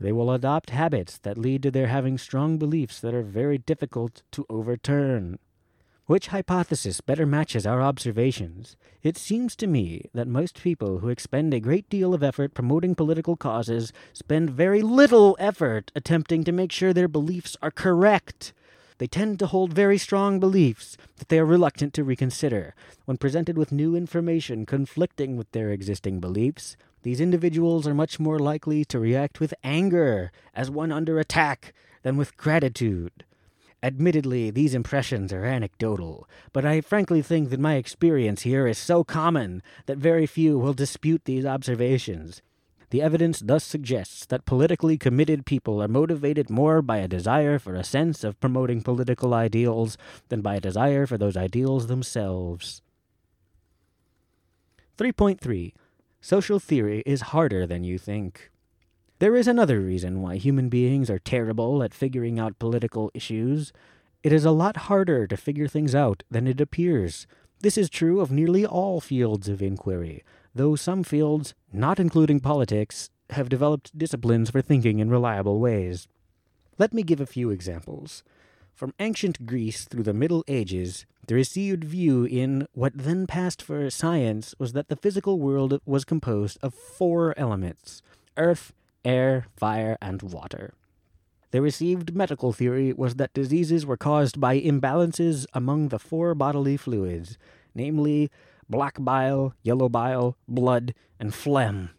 They 0.00 0.10
will 0.10 0.32
adopt 0.32 0.70
habits 0.70 1.16
that 1.18 1.38
lead 1.38 1.62
to 1.62 1.70
their 1.70 1.86
having 1.86 2.18
strong 2.18 2.58
beliefs 2.58 2.98
that 3.02 3.14
are 3.14 3.22
very 3.22 3.58
difficult 3.58 4.24
to 4.32 4.44
overturn. 4.50 5.38
Which 6.06 6.28
hypothesis 6.28 7.00
better 7.00 7.26
matches 7.26 7.66
our 7.66 7.82
observations? 7.82 8.76
It 9.02 9.18
seems 9.18 9.56
to 9.56 9.66
me 9.66 10.08
that 10.14 10.28
most 10.28 10.62
people 10.62 11.00
who 11.00 11.08
expend 11.08 11.52
a 11.52 11.58
great 11.58 11.88
deal 11.88 12.14
of 12.14 12.22
effort 12.22 12.54
promoting 12.54 12.94
political 12.94 13.36
causes 13.36 13.92
spend 14.12 14.50
very 14.50 14.82
little 14.82 15.36
effort 15.40 15.90
attempting 15.96 16.44
to 16.44 16.52
make 16.52 16.70
sure 16.70 16.92
their 16.92 17.08
beliefs 17.08 17.56
are 17.60 17.72
correct. 17.72 18.52
They 18.98 19.08
tend 19.08 19.40
to 19.40 19.48
hold 19.48 19.72
very 19.72 19.98
strong 19.98 20.38
beliefs 20.38 20.96
that 21.16 21.28
they 21.28 21.40
are 21.40 21.44
reluctant 21.44 21.92
to 21.94 22.04
reconsider. 22.04 22.76
When 23.04 23.16
presented 23.16 23.58
with 23.58 23.72
new 23.72 23.96
information 23.96 24.64
conflicting 24.64 25.36
with 25.36 25.50
their 25.50 25.72
existing 25.72 26.20
beliefs, 26.20 26.76
these 27.02 27.20
individuals 27.20 27.84
are 27.84 27.94
much 27.94 28.20
more 28.20 28.38
likely 28.38 28.84
to 28.84 29.00
react 29.00 29.40
with 29.40 29.54
anger 29.64 30.30
as 30.54 30.70
one 30.70 30.92
under 30.92 31.18
attack 31.18 31.74
than 32.04 32.16
with 32.16 32.36
gratitude. 32.36 33.24
Admittedly, 33.82 34.50
these 34.50 34.74
impressions 34.74 35.32
are 35.32 35.44
anecdotal, 35.44 36.28
but 36.52 36.64
I 36.64 36.80
frankly 36.80 37.22
think 37.22 37.50
that 37.50 37.60
my 37.60 37.74
experience 37.74 38.42
here 38.42 38.66
is 38.66 38.78
so 38.78 39.04
common 39.04 39.62
that 39.84 39.98
very 39.98 40.26
few 40.26 40.58
will 40.58 40.72
dispute 40.72 41.24
these 41.24 41.44
observations. 41.44 42.42
The 42.90 43.02
evidence 43.02 43.40
thus 43.40 43.64
suggests 43.64 44.24
that 44.26 44.46
politically 44.46 44.96
committed 44.96 45.44
people 45.44 45.82
are 45.82 45.88
motivated 45.88 46.48
more 46.48 46.80
by 46.82 46.98
a 46.98 47.08
desire 47.08 47.58
for 47.58 47.74
a 47.74 47.84
sense 47.84 48.24
of 48.24 48.40
promoting 48.40 48.80
political 48.80 49.34
ideals 49.34 49.98
than 50.28 50.40
by 50.40 50.56
a 50.56 50.60
desire 50.60 51.06
for 51.06 51.18
those 51.18 51.36
ideals 51.36 51.88
themselves. 51.88 52.80
3.3 54.96 55.72
Social 56.20 56.58
theory 56.58 57.02
is 57.04 57.32
harder 57.32 57.66
than 57.66 57.84
you 57.84 57.98
think. 57.98 58.50
There 59.18 59.34
is 59.34 59.48
another 59.48 59.80
reason 59.80 60.20
why 60.20 60.36
human 60.36 60.68
beings 60.68 61.08
are 61.08 61.18
terrible 61.18 61.82
at 61.82 61.94
figuring 61.94 62.38
out 62.38 62.58
political 62.58 63.10
issues. 63.14 63.72
It 64.22 64.30
is 64.30 64.44
a 64.44 64.50
lot 64.50 64.76
harder 64.76 65.26
to 65.26 65.38
figure 65.38 65.68
things 65.68 65.94
out 65.94 66.22
than 66.30 66.46
it 66.46 66.60
appears. 66.60 67.26
This 67.60 67.78
is 67.78 67.88
true 67.88 68.20
of 68.20 68.30
nearly 68.30 68.66
all 68.66 69.00
fields 69.00 69.48
of 69.48 69.62
inquiry, 69.62 70.22
though 70.54 70.76
some 70.76 71.02
fields, 71.02 71.54
not 71.72 71.98
including 71.98 72.40
politics, 72.40 73.08
have 73.30 73.48
developed 73.48 73.96
disciplines 73.96 74.50
for 74.50 74.60
thinking 74.60 74.98
in 74.98 75.08
reliable 75.08 75.60
ways. 75.60 76.08
Let 76.76 76.92
me 76.92 77.02
give 77.02 77.20
a 77.20 77.26
few 77.26 77.48
examples. 77.48 78.22
From 78.74 78.92
ancient 79.00 79.46
Greece 79.46 79.86
through 79.86 80.02
the 80.02 80.12
Middle 80.12 80.44
Ages, 80.46 81.06
the 81.26 81.34
received 81.34 81.84
view 81.84 82.24
in 82.24 82.68
what 82.74 82.92
then 82.94 83.26
passed 83.26 83.62
for 83.62 83.88
science 83.88 84.54
was 84.58 84.74
that 84.74 84.88
the 84.88 84.96
physical 84.96 85.40
world 85.40 85.80
was 85.86 86.04
composed 86.04 86.58
of 86.62 86.74
four 86.74 87.32
elements 87.38 88.02
earth, 88.36 88.74
air, 89.06 89.46
fire, 89.56 89.96
and 90.02 90.20
water. 90.20 90.74
The 91.52 91.62
received 91.62 92.14
medical 92.14 92.52
theory 92.52 92.92
was 92.92 93.14
that 93.14 93.32
diseases 93.32 93.86
were 93.86 93.96
caused 93.96 94.40
by 94.40 94.60
imbalances 94.60 95.46
among 95.54 95.88
the 95.88 95.98
four 95.98 96.34
bodily 96.34 96.76
fluids, 96.76 97.38
namely 97.74 98.30
black 98.68 98.96
bile, 98.98 99.54
yellow 99.62 99.88
bile, 99.88 100.36
blood, 100.48 100.92
and 101.18 101.32
phlegm. 101.32 101.90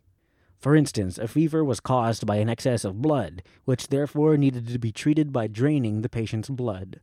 For 0.60 0.76
instance, 0.76 1.18
a 1.18 1.28
fever 1.28 1.64
was 1.64 1.80
caused 1.80 2.26
by 2.26 2.38
an 2.38 2.50
excess 2.50 2.84
of 2.84 3.02
blood, 3.02 3.42
which 3.66 3.88
therefore 3.88 4.38
needed 4.38 4.68
to 4.68 4.80
be 4.80 4.92
treated 4.92 5.32
by 5.32 5.48
draining 5.48 6.02
the 6.02 6.10
patient's 6.10 6.50
blood. 6.50 7.00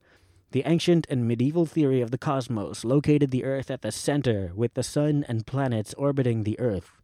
The 0.51 0.65
ancient 0.67 1.07
and 1.09 1.27
medieval 1.27 1.67
theory 1.67 2.01
of 2.01 2.11
the 2.11 2.19
cosmos 2.19 2.85
located 2.85 3.31
the 3.31 3.45
Earth 3.45 3.71
at 3.71 3.83
the 3.83 3.91
center, 3.91 4.53
with 4.55 4.75
the 4.75 4.83
Sun 4.83 5.25
and 5.29 5.47
planets 5.47 5.95
orbiting 5.95 6.43
the 6.43 6.59
Earth. 6.61 7.01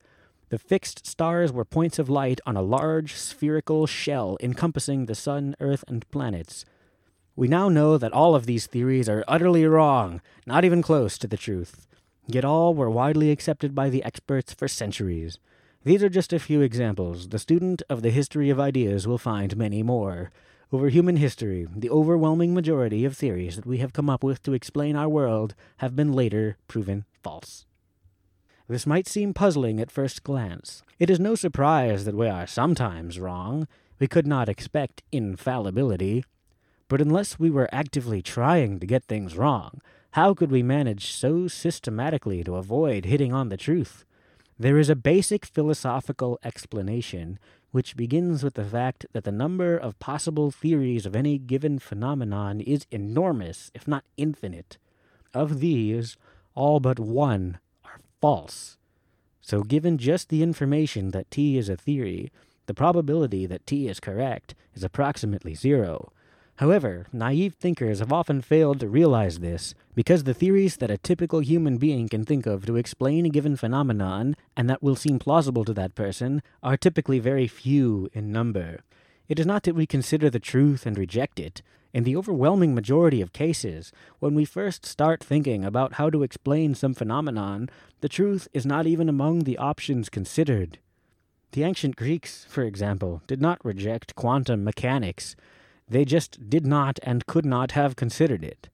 The 0.51 0.59
fixed 0.59 1.07
stars 1.07 1.53
were 1.53 1.65
points 1.65 2.01
of 2.01 2.11
light 2.11 2.41
on 2.45 2.57
a 2.57 2.63
large 2.63 3.15
spherical 3.15 3.87
shell 3.87 4.37
encompassing 4.41 5.07
the 5.07 5.15
Sun, 5.15 5.55
Earth, 5.61 5.85
and 5.87 6.11
planets. 6.11 6.65
We 7.37 7.47
now 7.47 7.69
know 7.69 7.97
that 7.97 8.13
all 8.13 8.35
of 8.35 8.47
these 8.47 8.67
theories 8.67 9.09
are 9.09 9.25
utterly 9.29 9.65
wrong, 9.65 10.21
not 10.47 10.65
even 10.65 10.83
close 10.83 11.19
to 11.19 11.29
the 11.29 11.37
truth. 11.37 11.87
Yet 12.27 12.45
all 12.45 12.75
were 12.75 12.91
widely 12.91 13.31
accepted 13.31 13.77
by 13.77 13.91
the 13.91 14.03
experts 14.03 14.53
for 14.53 14.67
centuries. 14.67 15.39
These 15.85 16.03
are 16.03 16.09
just 16.09 16.33
a 16.33 16.41
few 16.41 16.63
examples. 16.63 17.29
The 17.29 17.39
student 17.39 17.85
of 17.89 18.03
the 18.03 18.11
history 18.11 18.51
of 18.51 18.59
ideas 18.59 19.07
will 19.07 19.19
find 19.19 19.57
many 19.57 19.85
more. 19.85 20.33
Over 20.73 20.89
human 20.89 21.15
history, 21.15 21.69
the 21.73 21.91
overwhelming 21.91 22.55
majority 22.55 23.05
of 23.05 23.17
theories 23.17 23.55
that 23.55 23.67
we 23.67 23.79
have 23.79 23.93
come 23.93 24.11
up 24.11 24.25
with 24.25 24.43
to 24.43 24.53
explain 24.55 24.97
our 24.97 25.09
world 25.09 25.55
have 25.77 25.95
been 25.95 26.13
later 26.13 26.57
proven 26.67 27.05
false. 27.23 27.67
This 28.71 28.87
might 28.87 29.09
seem 29.09 29.35
puzzling 29.35 29.81
at 29.81 29.91
first 29.91 30.23
glance. 30.23 30.85
It 31.01 31.11
is 31.11 31.19
no 31.19 31.35
surprise 31.35 32.05
that 32.05 32.15
we 32.15 32.29
are 32.29 32.47
sometimes 32.47 33.19
wrong. 33.19 33.67
We 33.99 34.07
could 34.07 34.29
not 34.29 34.49
expect 34.49 35.03
infallibility. 35.11 36.25
But 36.87 37.01
unless 37.01 37.37
we 37.37 37.51
were 37.51 37.69
actively 37.73 38.23
trying 38.23 38.79
to 38.79 38.87
get 38.87 39.07
things 39.07 39.37
wrong, 39.37 39.81
how 40.13 40.35
could 40.35 40.53
we 40.53 40.63
manage 40.63 41.13
so 41.13 41.49
systematically 41.49 42.45
to 42.45 42.55
avoid 42.55 43.07
hitting 43.07 43.33
on 43.33 43.49
the 43.49 43.57
truth? 43.57 44.05
There 44.57 44.79
is 44.79 44.89
a 44.89 44.95
basic 44.95 45.45
philosophical 45.45 46.39
explanation 46.45 47.41
which 47.73 47.97
begins 47.97 48.45
with 48.45 48.55
the 48.55 48.65
fact 48.65 49.05
that 49.13 49.25
the 49.25 49.33
number 49.33 49.77
of 49.77 49.99
possible 49.99 50.53
theories 50.53 51.07
of 51.07 51.17
any 51.17 51.39
given 51.39 51.81
phenomenon 51.81 52.61
is 52.61 52.87
enormous, 52.93 53.73
if 53.75 53.89
not 53.89 54.05
infinite. 54.17 54.79
Of 55.35 55.59
these, 55.59 56.17
all 56.55 56.79
but 56.79 57.01
one 57.01 57.59
false. 58.21 58.77
So, 59.41 59.63
given 59.63 59.99
just 59.99 60.29
the 60.29 60.43
information 60.43 61.11
that 61.11 61.31
T 61.31 61.57
is 61.59 61.69
a 61.69 61.77
theory, 61.77 62.31
the 62.67 62.75
probability 62.75 63.47
that 63.47 63.67
T 63.67 63.89
is 63.89 63.99
correct 63.99 64.55
is 64.75 64.85
approximately 64.85 65.55
zero. 65.55 66.13
However, 66.57 67.07
naive 67.11 67.55
thinkers 67.55 68.01
have 68.01 68.13
often 68.13 68.43
failed 68.43 68.81
to 68.81 68.89
realize 68.89 69.39
this 69.39 69.75
because 69.95 70.25
the 70.25 70.35
theories 70.35 70.77
that 70.77 70.91
a 70.91 70.99
typical 70.99 71.41
human 71.41 71.79
being 71.79 72.07
can 72.07 72.25
think 72.25 72.45
of 72.45 72.67
to 72.67 72.77
explain 72.77 73.25
a 73.25 73.31
given 73.31 73.57
phenomenon 73.57 74.37
and 74.55 74.69
that 74.69 74.83
will 74.83 74.95
seem 74.95 75.19
plausible 75.19 75.65
to 75.65 75.73
that 75.73 75.95
person 75.95 76.43
are 76.63 76.77
typically 76.77 77.19
very 77.19 77.49
few 77.49 78.11
in 78.13 78.31
number. 78.31 78.83
It 79.27 79.41
is 79.41 79.47
not 79.47 79.63
that 79.63 79.75
we 79.75 79.87
consider 79.87 80.29
the 80.29 80.39
truth 80.39 80.85
and 80.85 80.99
reject 80.99 81.41
it, 81.41 81.63
in 81.93 82.05
the 82.05 82.17
overwhelming 82.17 82.75
majority 82.75 83.21
of 83.21 83.33
cases, 83.33 83.93
when 84.19 84.35
we 84.35 84.45
first 84.45 84.87
start 84.87 85.23
thinking 85.23 85.65
about 85.65 85.95
how 85.95 86.11
to 86.11 86.23
explain 86.23 86.75
some 86.75 86.95
phenomenon, 86.95 87.69
the 88.01 88.09
truth 88.09 88.47
is 88.53 88.65
not 88.65 88.87
even 88.87 89.09
among 89.09 89.41
the 89.41 89.59
options 89.59 90.09
considered. 90.09 90.79
The 91.53 91.65
ancient 91.65 91.97
Greeks, 91.97 92.47
for 92.49 92.63
example, 92.63 93.23
did 93.27 93.41
not 93.41 93.65
reject 93.65 94.15
quantum 94.15 94.63
mechanics. 94.63 95.35
They 95.89 96.05
just 96.05 96.49
did 96.49 96.65
not 96.65 97.01
and 97.03 97.27
could 97.27 97.45
not 97.45 97.73
have 97.73 97.97
considered 97.97 98.45
it. 98.45 98.69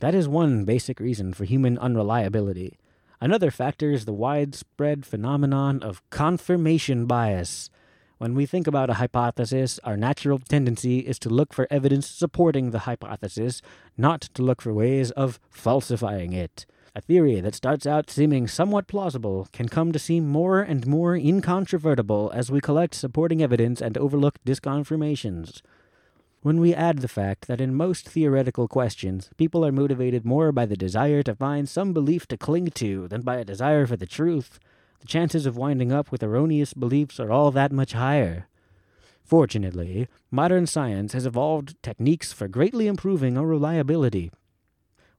That 0.00 0.14
is 0.14 0.28
one 0.28 0.64
basic 0.64 1.00
reason 1.00 1.32
for 1.32 1.44
human 1.44 1.78
unreliability. 1.78 2.78
Another 3.20 3.50
factor 3.50 3.92
is 3.92 4.04
the 4.04 4.12
widespread 4.12 5.06
phenomenon 5.06 5.82
of 5.82 6.02
confirmation 6.10 7.06
bias. 7.06 7.70
When 8.22 8.36
we 8.36 8.46
think 8.46 8.68
about 8.68 8.88
a 8.88 8.94
hypothesis, 9.02 9.80
our 9.82 9.96
natural 9.96 10.38
tendency 10.38 11.00
is 11.00 11.18
to 11.18 11.28
look 11.28 11.52
for 11.52 11.66
evidence 11.72 12.06
supporting 12.06 12.70
the 12.70 12.86
hypothesis, 12.86 13.60
not 13.98 14.20
to 14.34 14.42
look 14.42 14.62
for 14.62 14.72
ways 14.72 15.10
of 15.10 15.40
falsifying 15.50 16.32
it. 16.32 16.64
A 16.94 17.00
theory 17.00 17.40
that 17.40 17.56
starts 17.56 17.84
out 17.84 18.10
seeming 18.10 18.46
somewhat 18.46 18.86
plausible 18.86 19.48
can 19.52 19.68
come 19.68 19.90
to 19.90 19.98
seem 19.98 20.28
more 20.28 20.60
and 20.60 20.86
more 20.86 21.16
incontrovertible 21.16 22.30
as 22.32 22.48
we 22.48 22.60
collect 22.60 22.94
supporting 22.94 23.42
evidence 23.42 23.80
and 23.80 23.98
overlook 23.98 24.38
disconfirmations. 24.46 25.60
When 26.42 26.60
we 26.60 26.72
add 26.72 26.98
the 26.98 27.08
fact 27.08 27.48
that 27.48 27.60
in 27.60 27.74
most 27.74 28.08
theoretical 28.08 28.68
questions, 28.68 29.30
people 29.36 29.66
are 29.66 29.72
motivated 29.72 30.24
more 30.24 30.52
by 30.52 30.66
the 30.66 30.76
desire 30.76 31.24
to 31.24 31.34
find 31.34 31.68
some 31.68 31.92
belief 31.92 32.28
to 32.28 32.36
cling 32.36 32.68
to 32.70 33.08
than 33.08 33.22
by 33.22 33.38
a 33.38 33.44
desire 33.44 33.84
for 33.84 33.96
the 33.96 34.06
truth, 34.06 34.60
the 35.02 35.08
chances 35.08 35.46
of 35.46 35.56
winding 35.56 35.90
up 35.90 36.12
with 36.12 36.22
erroneous 36.22 36.74
beliefs 36.74 37.18
are 37.18 37.32
all 37.32 37.50
that 37.50 37.72
much 37.72 37.92
higher. 37.92 38.46
Fortunately, 39.24 40.06
modern 40.30 40.64
science 40.64 41.12
has 41.12 41.26
evolved 41.26 41.74
techniques 41.82 42.32
for 42.32 42.46
greatly 42.46 42.86
improving 42.86 43.36
our 43.36 43.44
reliability. 43.46 44.30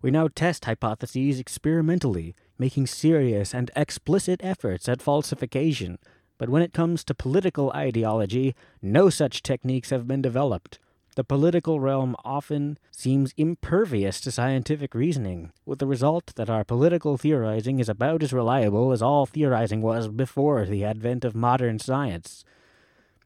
We 0.02 0.10
now 0.10 0.30
test 0.34 0.64
hypotheses 0.64 1.38
experimentally, 1.38 2.34
making 2.58 2.88
serious 2.88 3.54
and 3.54 3.72
explicit 3.76 4.40
efforts 4.42 4.88
at 4.88 5.02
falsification. 5.02 6.00
But 6.38 6.48
when 6.48 6.62
it 6.62 6.74
comes 6.74 7.04
to 7.04 7.14
political 7.14 7.70
ideology, 7.72 8.56
no 8.82 9.10
such 9.10 9.44
techniques 9.44 9.90
have 9.90 10.08
been 10.08 10.22
developed. 10.22 10.80
The 11.16 11.24
political 11.24 11.80
realm 11.80 12.16
often 12.26 12.80
seems 12.90 13.36
impervious 13.38 14.20
to 14.22 14.32
scientific 14.32 14.96
reasoning, 14.96 15.52
with 15.64 15.78
the 15.78 15.86
result 15.86 16.34
that 16.36 16.50
our 16.50 16.64
political 16.64 17.18
theorizing 17.18 17.80
is 17.80 17.88
about 17.88 18.24
as 18.24 18.34
reliable 18.34 18.92
as 18.92 19.04
all 19.04 19.28
theorizing 19.28 19.82
was 19.82 20.08
before 20.08 20.66
the 20.66 20.84
advent 20.84 21.24
of 21.24 21.36
modern 21.36 21.78
science. 21.78 22.44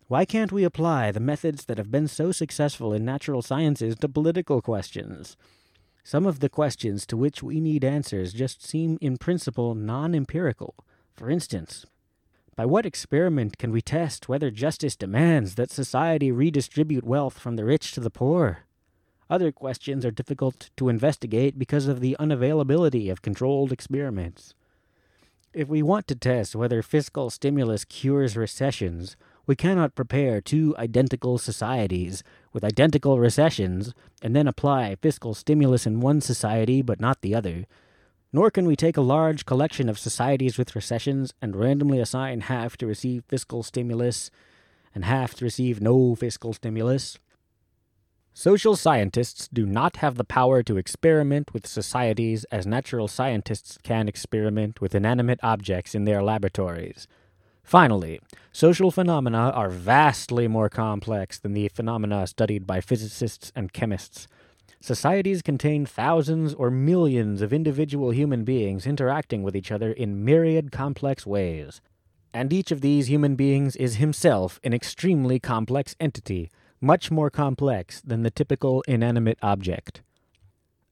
Why 0.07 0.25
can't 0.25 0.51
we 0.51 0.65
apply 0.65 1.11
the 1.11 1.21
methods 1.21 1.65
that 1.65 1.77
have 1.77 1.89
been 1.89 2.09
so 2.09 2.33
successful 2.33 2.91
in 2.91 3.05
natural 3.05 3.41
sciences 3.41 3.95
to 3.97 4.09
political 4.09 4.61
questions? 4.61 5.37
Some 6.03 6.25
of 6.25 6.41
the 6.41 6.49
questions 6.49 7.05
to 7.07 7.15
which 7.15 7.41
we 7.41 7.61
need 7.61 7.85
answers 7.85 8.33
just 8.33 8.65
seem 8.65 8.97
in 8.99 9.17
principle 9.17 9.75
non 9.75 10.13
empirical. 10.13 10.75
For 11.15 11.29
instance, 11.29 11.85
by 12.57 12.65
what 12.65 12.87
experiment 12.87 13.59
can 13.59 13.71
we 13.71 13.81
test 13.81 14.27
whether 14.27 14.49
justice 14.49 14.95
demands 14.95 15.55
that 15.55 15.69
society 15.69 16.31
redistribute 16.31 17.03
wealth 17.03 17.37
from 17.37 17.55
the 17.55 17.63
rich 17.63 17.91
to 17.91 17.99
the 17.99 18.09
poor? 18.09 18.65
Other 19.29 19.51
questions 19.51 20.03
are 20.03 20.11
difficult 20.11 20.71
to 20.75 20.89
investigate 20.89 21.59
because 21.59 21.85
of 21.85 21.99
the 21.99 22.17
unavailability 22.19 23.11
of 23.11 23.21
controlled 23.21 23.71
experiments. 23.71 24.55
If 25.53 25.67
we 25.67 25.83
want 25.83 26.07
to 26.07 26.15
test 26.15 26.55
whether 26.55 26.81
fiscal 26.81 27.29
stimulus 27.29 27.85
cures 27.85 28.35
recessions, 28.35 29.15
we 29.45 29.55
cannot 29.55 29.93
prepare 29.93 30.41
two 30.41 30.75
identical 30.79 31.37
societies 31.37 32.23
with 32.53 32.63
identical 32.63 33.19
recessions 33.19 33.93
and 34.23 34.35
then 34.35 34.47
apply 34.47 34.95
fiscal 34.95 35.35
stimulus 35.35 35.85
in 35.85 35.99
one 35.99 36.21
society 36.21 36.81
but 36.81 36.99
not 36.99 37.21
the 37.21 37.35
other. 37.35 37.65
Nor 38.37 38.51
can 38.51 38.67
we 38.67 38.75
take 38.75 38.97
a 38.97 39.01
large 39.01 39.47
collection 39.47 39.89
of 39.89 39.97
societies 39.97 40.59
with 40.59 40.75
recessions 40.75 41.33
and 41.41 41.55
randomly 41.55 41.99
assign 41.99 42.41
half 42.41 42.77
to 42.77 42.85
receive 42.85 43.23
fiscal 43.27 43.63
stimulus 43.63 44.29
and 44.93 45.05
half 45.05 45.33
to 45.33 45.45
receive 45.45 45.81
no 45.81 46.13
fiscal 46.13 46.53
stimulus. 46.53 47.17
Social 48.35 48.75
scientists 48.75 49.47
do 49.51 49.65
not 49.65 49.95
have 49.95 50.17
the 50.17 50.23
power 50.23 50.61
to 50.61 50.77
experiment 50.77 51.51
with 51.51 51.65
societies 51.65 52.43
as 52.51 52.67
natural 52.67 53.07
scientists 53.07 53.79
can 53.81 54.07
experiment 54.07 54.81
with 54.81 54.93
inanimate 54.93 55.39
objects 55.41 55.95
in 55.95 56.05
their 56.05 56.21
laboratories. 56.21 57.07
Finally, 57.63 58.19
social 58.51 58.91
phenomena 58.91 59.49
are 59.55 59.71
vastly 59.71 60.47
more 60.47 60.69
complex 60.69 61.39
than 61.39 61.53
the 61.53 61.69
phenomena 61.69 62.27
studied 62.27 62.67
by 62.67 62.81
physicists 62.81 63.51
and 63.55 63.73
chemists. 63.73 64.27
Societies 64.87 65.41
contain 65.41 65.85
thousands 65.85 66.53
or 66.53 66.71
millions 66.71 67.41
of 67.41 67.51
individual 67.51 68.11
human 68.11 68.45
beings 68.45 68.87
interacting 68.87 69.43
with 69.43 69.53
each 69.53 69.69
other 69.69 69.91
in 69.91 70.23
myriad 70.23 70.71
complex 70.71 71.25
ways. 71.27 71.81
And 72.33 72.53
each 72.53 72.71
of 72.71 72.79
these 72.79 73.09
human 73.09 73.35
beings 73.35 73.75
is 73.75 73.97
himself 73.97 74.61
an 74.63 74.73
extremely 74.73 75.41
complex 75.41 75.93
entity, 75.99 76.49
much 76.79 77.11
more 77.11 77.29
complex 77.29 77.99
than 77.99 78.23
the 78.23 78.31
typical 78.31 78.81
inanimate 78.87 79.37
object. 79.41 80.03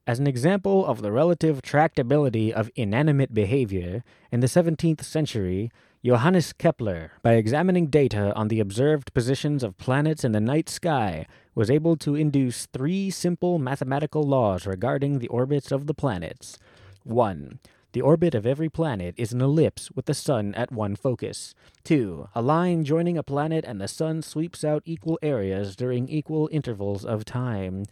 As 0.06 0.18
an 0.18 0.26
example 0.26 0.84
of 0.84 1.00
the 1.00 1.10
relative 1.10 1.62
tractability 1.62 2.52
of 2.52 2.70
inanimate 2.76 3.32
behavior, 3.32 4.04
in 4.30 4.40
the 4.40 4.46
17th 4.46 5.04
century, 5.04 5.70
Johannes 6.06 6.52
Kepler, 6.52 7.10
by 7.20 7.32
examining 7.32 7.88
data 7.88 8.32
on 8.36 8.46
the 8.46 8.60
observed 8.60 9.12
positions 9.12 9.64
of 9.64 9.76
planets 9.76 10.22
in 10.22 10.30
the 10.30 10.40
night 10.40 10.68
sky, 10.68 11.26
was 11.52 11.68
able 11.68 11.96
to 11.96 12.14
induce 12.14 12.66
three 12.66 13.10
simple 13.10 13.58
mathematical 13.58 14.22
laws 14.22 14.68
regarding 14.68 15.18
the 15.18 15.26
orbits 15.26 15.72
of 15.72 15.88
the 15.88 15.94
planets. 15.94 16.60
1. 17.02 17.58
The 17.90 18.02
orbit 18.02 18.36
of 18.36 18.46
every 18.46 18.68
planet 18.68 19.16
is 19.18 19.32
an 19.32 19.40
ellipse 19.40 19.90
with 19.96 20.04
the 20.04 20.14
sun 20.14 20.54
at 20.54 20.70
one 20.70 20.94
focus. 20.94 21.56
2. 21.82 22.28
A 22.36 22.40
line 22.40 22.84
joining 22.84 23.18
a 23.18 23.24
planet 23.24 23.64
and 23.66 23.80
the 23.80 23.88
sun 23.88 24.22
sweeps 24.22 24.62
out 24.62 24.84
equal 24.86 25.18
areas 25.22 25.74
during 25.74 26.08
equal 26.08 26.48
intervals 26.52 27.04
of 27.04 27.24
time. 27.24 27.84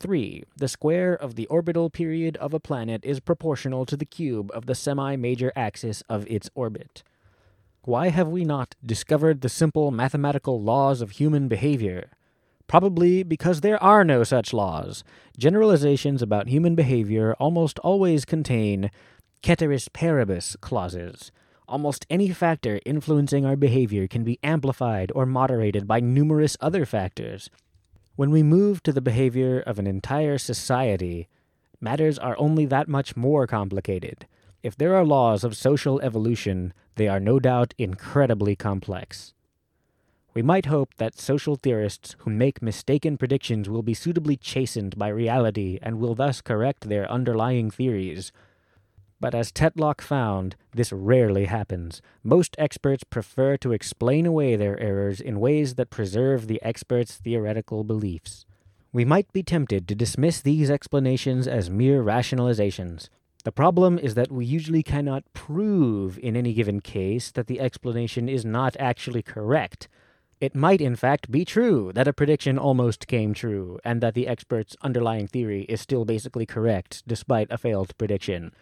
3. 0.00 0.42
The 0.56 0.66
square 0.66 1.14
of 1.14 1.36
the 1.36 1.46
orbital 1.46 1.88
period 1.88 2.36
of 2.38 2.52
a 2.52 2.58
planet 2.58 3.04
is 3.04 3.20
proportional 3.20 3.86
to 3.86 3.96
the 3.96 4.04
cube 4.04 4.50
of 4.52 4.66
the 4.66 4.74
semi 4.74 5.14
major 5.14 5.52
axis 5.54 6.02
of 6.08 6.26
its 6.26 6.50
orbit. 6.56 7.04
Why 7.84 8.10
have 8.10 8.28
we 8.28 8.44
not 8.44 8.74
discovered 8.84 9.40
the 9.40 9.48
simple 9.48 9.90
mathematical 9.90 10.60
laws 10.60 11.00
of 11.00 11.12
human 11.12 11.48
behavior? 11.48 12.10
Probably 12.66 13.22
because 13.22 13.62
there 13.62 13.82
are 13.82 14.04
no 14.04 14.22
such 14.22 14.52
laws. 14.52 15.02
Generalizations 15.38 16.20
about 16.20 16.48
human 16.48 16.74
behavior 16.74 17.34
almost 17.40 17.78
always 17.78 18.26
contain 18.26 18.90
ceteris 19.42 19.88
paribus 19.88 20.56
clauses. 20.60 21.32
Almost 21.66 22.04
any 22.10 22.28
factor 22.28 22.80
influencing 22.84 23.46
our 23.46 23.56
behavior 23.56 24.06
can 24.06 24.24
be 24.24 24.38
amplified 24.44 25.10
or 25.14 25.24
moderated 25.24 25.88
by 25.88 26.00
numerous 26.00 26.58
other 26.60 26.84
factors. 26.84 27.48
When 28.14 28.30
we 28.30 28.42
move 28.42 28.82
to 28.82 28.92
the 28.92 29.00
behavior 29.00 29.58
of 29.58 29.78
an 29.78 29.86
entire 29.86 30.36
society, 30.36 31.28
matters 31.80 32.18
are 32.18 32.38
only 32.38 32.66
that 32.66 32.88
much 32.88 33.16
more 33.16 33.46
complicated. 33.46 34.26
If 34.62 34.76
there 34.76 34.94
are 34.94 35.06
laws 35.06 35.44
of 35.44 35.56
social 35.56 35.98
evolution, 36.02 36.74
they 37.00 37.08
are 37.08 37.18
no 37.18 37.40
doubt 37.40 37.72
incredibly 37.78 38.54
complex. 38.54 39.32
We 40.34 40.42
might 40.42 40.66
hope 40.66 40.94
that 40.98 41.18
social 41.18 41.56
theorists 41.56 42.14
who 42.18 42.30
make 42.30 42.60
mistaken 42.60 43.16
predictions 43.16 43.70
will 43.70 43.82
be 43.82 43.94
suitably 43.94 44.36
chastened 44.36 44.98
by 44.98 45.08
reality 45.08 45.78
and 45.80 45.98
will 45.98 46.14
thus 46.14 46.42
correct 46.42 46.90
their 46.90 47.10
underlying 47.10 47.70
theories. 47.70 48.32
But 49.18 49.34
as 49.34 49.50
Tetlock 49.50 50.02
found, 50.02 50.56
this 50.74 50.92
rarely 50.92 51.46
happens. 51.46 52.02
Most 52.22 52.54
experts 52.58 53.02
prefer 53.02 53.56
to 53.56 53.72
explain 53.72 54.26
away 54.26 54.54
their 54.54 54.78
errors 54.78 55.22
in 55.22 55.40
ways 55.40 55.76
that 55.76 55.88
preserve 55.88 56.48
the 56.48 56.60
expert's 56.62 57.16
theoretical 57.16 57.82
beliefs. 57.82 58.44
We 58.92 59.06
might 59.06 59.32
be 59.32 59.42
tempted 59.42 59.88
to 59.88 59.94
dismiss 59.94 60.42
these 60.42 60.70
explanations 60.70 61.48
as 61.48 61.70
mere 61.70 62.02
rationalizations, 62.02 63.08
the 63.42 63.52
problem 63.52 63.98
is 63.98 64.14
that 64.14 64.30
we 64.30 64.44
usually 64.44 64.82
cannot 64.82 65.24
prove 65.32 66.18
in 66.18 66.36
any 66.36 66.52
given 66.52 66.80
case 66.80 67.30
that 67.30 67.46
the 67.46 67.60
explanation 67.60 68.28
is 68.28 68.44
not 68.44 68.76
actually 68.78 69.22
correct. 69.22 69.88
It 70.40 70.54
might, 70.54 70.80
in 70.80 70.96
fact, 70.96 71.30
be 71.30 71.44
true 71.44 71.92
that 71.94 72.08
a 72.08 72.12
prediction 72.12 72.58
almost 72.58 73.06
came 73.06 73.34
true, 73.34 73.78
and 73.84 74.00
that 74.00 74.14
the 74.14 74.26
expert's 74.26 74.76
underlying 74.82 75.26
theory 75.26 75.62
is 75.64 75.80
still 75.80 76.04
basically 76.04 76.46
correct 76.46 77.02
despite 77.06 77.50
a 77.50 77.58
failed 77.58 77.96
prediction. 77.98 78.52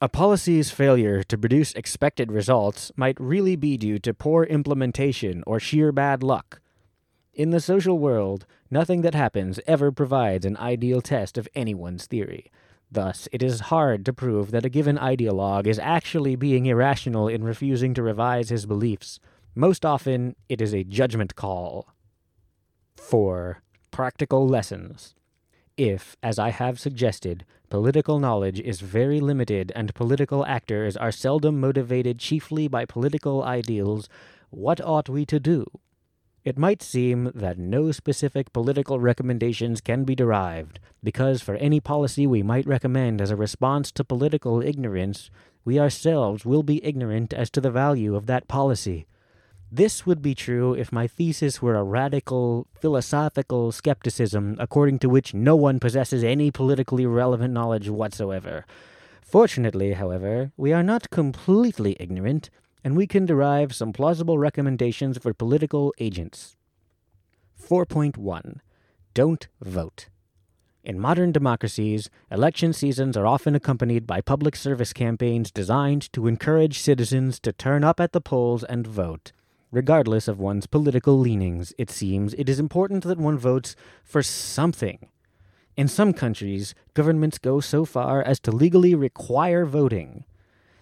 A 0.00 0.08
policy's 0.08 0.70
failure 0.70 1.24
to 1.24 1.36
produce 1.36 1.72
expected 1.72 2.30
results 2.30 2.92
might 2.94 3.20
really 3.20 3.56
be 3.56 3.76
due 3.76 3.98
to 3.98 4.14
poor 4.14 4.44
implementation 4.44 5.42
or 5.44 5.58
sheer 5.58 5.90
bad 5.90 6.22
luck. 6.22 6.60
In 7.34 7.50
the 7.50 7.60
social 7.60 7.98
world, 7.98 8.46
nothing 8.70 9.02
that 9.02 9.14
happens 9.14 9.58
ever 9.66 9.90
provides 9.90 10.46
an 10.46 10.56
ideal 10.56 11.00
test 11.00 11.36
of 11.36 11.48
anyone's 11.54 12.06
theory. 12.06 12.50
Thus, 12.90 13.28
it 13.32 13.42
is 13.42 13.60
hard 13.60 14.04
to 14.06 14.12
prove 14.12 14.50
that 14.50 14.64
a 14.64 14.70
given 14.70 14.96
ideologue 14.96 15.66
is 15.66 15.78
actually 15.78 16.36
being 16.36 16.66
irrational 16.66 17.28
in 17.28 17.44
refusing 17.44 17.92
to 17.94 18.02
revise 18.02 18.48
his 18.48 18.64
beliefs. 18.64 19.20
Most 19.54 19.84
often, 19.84 20.36
it 20.48 20.60
is 20.60 20.72
a 20.72 20.84
judgment 20.84 21.34
call. 21.34 21.88
4. 22.96 23.62
Practical 23.90 24.48
lessons. 24.48 25.14
If, 25.76 26.16
as 26.22 26.38
I 26.38 26.50
have 26.50 26.80
suggested, 26.80 27.44
political 27.68 28.18
knowledge 28.18 28.58
is 28.60 28.80
very 28.80 29.20
limited 29.20 29.70
and 29.76 29.94
political 29.94 30.44
actors 30.46 30.96
are 30.96 31.12
seldom 31.12 31.60
motivated 31.60 32.18
chiefly 32.18 32.68
by 32.68 32.84
political 32.84 33.44
ideals, 33.44 34.08
what 34.50 34.80
ought 34.80 35.08
we 35.08 35.26
to 35.26 35.38
do? 35.38 35.66
It 36.44 36.56
might 36.56 36.82
seem 36.82 37.32
that 37.34 37.58
no 37.58 37.92
specific 37.92 38.52
political 38.52 39.00
recommendations 39.00 39.80
can 39.80 40.04
be 40.04 40.14
derived, 40.14 40.78
because 41.02 41.42
for 41.42 41.56
any 41.56 41.80
policy 41.80 42.26
we 42.26 42.42
might 42.42 42.66
recommend 42.66 43.20
as 43.20 43.30
a 43.30 43.36
response 43.36 43.92
to 43.92 44.04
political 44.04 44.62
ignorance, 44.62 45.30
we 45.64 45.78
ourselves 45.78 46.44
will 46.44 46.62
be 46.62 46.84
ignorant 46.84 47.34
as 47.34 47.50
to 47.50 47.60
the 47.60 47.70
value 47.70 48.14
of 48.14 48.26
that 48.26 48.48
policy. 48.48 49.06
This 49.70 50.06
would 50.06 50.22
be 50.22 50.34
true 50.34 50.72
if 50.72 50.92
my 50.92 51.06
thesis 51.06 51.60
were 51.60 51.74
a 51.74 51.84
radical, 51.84 52.66
philosophical 52.80 53.70
skepticism 53.70 54.56
according 54.58 54.98
to 55.00 55.10
which 55.10 55.34
no 55.34 55.56
one 55.56 55.78
possesses 55.78 56.24
any 56.24 56.50
politically 56.50 57.04
relevant 57.04 57.52
knowledge 57.52 57.90
whatsoever. 57.90 58.64
Fortunately, 59.20 59.92
however, 59.92 60.52
we 60.56 60.72
are 60.72 60.82
not 60.82 61.10
completely 61.10 61.96
ignorant, 62.00 62.48
and 62.82 62.96
we 62.96 63.06
can 63.06 63.26
derive 63.26 63.74
some 63.74 63.92
plausible 63.92 64.38
recommendations 64.38 65.18
for 65.18 65.34
political 65.34 65.92
agents. 65.98 66.56
4.1 67.60 68.60
Don't 69.14 69.48
vote. 69.60 70.08
In 70.84 70.98
modern 70.98 71.32
democracies, 71.32 72.08
election 72.30 72.72
seasons 72.72 73.16
are 73.16 73.26
often 73.26 73.54
accompanied 73.54 74.06
by 74.06 74.20
public 74.20 74.56
service 74.56 74.92
campaigns 74.92 75.50
designed 75.50 76.10
to 76.12 76.26
encourage 76.26 76.78
citizens 76.78 77.38
to 77.40 77.52
turn 77.52 77.84
up 77.84 78.00
at 78.00 78.12
the 78.12 78.20
polls 78.20 78.64
and 78.64 78.86
vote. 78.86 79.32
Regardless 79.70 80.28
of 80.28 80.40
one's 80.40 80.66
political 80.66 81.18
leanings, 81.18 81.74
it 81.76 81.90
seems 81.90 82.32
it 82.34 82.48
is 82.48 82.58
important 82.58 83.04
that 83.04 83.18
one 83.18 83.36
votes 83.36 83.76
for 84.02 84.22
something. 84.22 85.08
In 85.76 85.88
some 85.88 86.14
countries, 86.14 86.74
governments 86.94 87.36
go 87.38 87.60
so 87.60 87.84
far 87.84 88.22
as 88.22 88.40
to 88.40 88.50
legally 88.50 88.94
require 88.94 89.66
voting. 89.66 90.24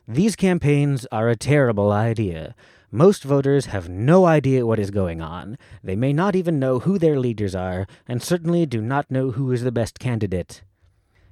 These 0.09 0.37
campaigns 0.37 1.05
are 1.11 1.29
a 1.29 1.35
terrible 1.35 1.91
idea. 1.91 2.55
Most 2.93 3.25
voters 3.25 3.67
have 3.67 3.89
no 3.89 4.25
idea 4.25 4.65
what 4.65 4.79
is 4.79 4.93
going 4.93 5.21
on. 5.21 5.59
They 5.83 5.97
may 5.97 6.13
not 6.13 6.37
even 6.37 6.61
know 6.61 6.79
who 6.79 6.97
their 6.97 7.19
leaders 7.19 7.57
are, 7.57 7.89
and 8.07 8.23
certainly 8.23 8.67
do 8.67 8.81
not 8.81 9.11
know 9.11 9.33
who 9.33 9.51
is 9.51 9.65
the 9.65 9.73
best 9.73 9.99
candidate. 9.99 10.63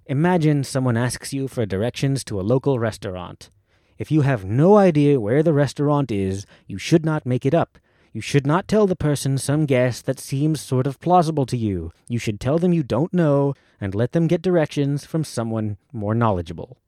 Imagine 0.07 0.65
someone 0.65 0.97
asks 0.97 1.33
you 1.33 1.47
for 1.47 1.65
directions 1.65 2.25
to 2.25 2.41
a 2.41 2.43
local 2.43 2.81
restaurant. 2.81 3.49
If 3.97 4.11
you 4.11 4.23
have 4.23 4.45
no 4.45 4.77
idea 4.77 5.21
where 5.21 5.45
the 5.45 5.53
restaurant 5.53 6.11
is, 6.11 6.45
you 6.67 6.77
should 6.77 7.05
not 7.05 7.25
make 7.25 7.47
it 7.47 7.55
up. 7.55 7.79
You 8.13 8.21
should 8.21 8.45
not 8.45 8.67
tell 8.67 8.89
the 8.89 8.97
person 8.97 9.39
some 9.39 9.67
guess 9.67 10.03
that 10.03 10.19
seems 10.19 10.61
sort 10.61 10.89
of 10.89 10.99
plausible 10.99 11.47
to 11.47 11.57
you. 11.57 11.93
You 12.09 12.19
should 12.19 12.41
tell 12.41 12.59
them 12.59 12.73
you 12.73 12.83
don't 12.83 13.15
know 13.15 13.55
and 13.81 13.95
let 13.95 14.11
them 14.11 14.27
get 14.27 14.43
directions 14.43 15.05
from 15.05 15.23
someone 15.23 15.77
more 15.93 16.15
knowledgeable. 16.17 16.79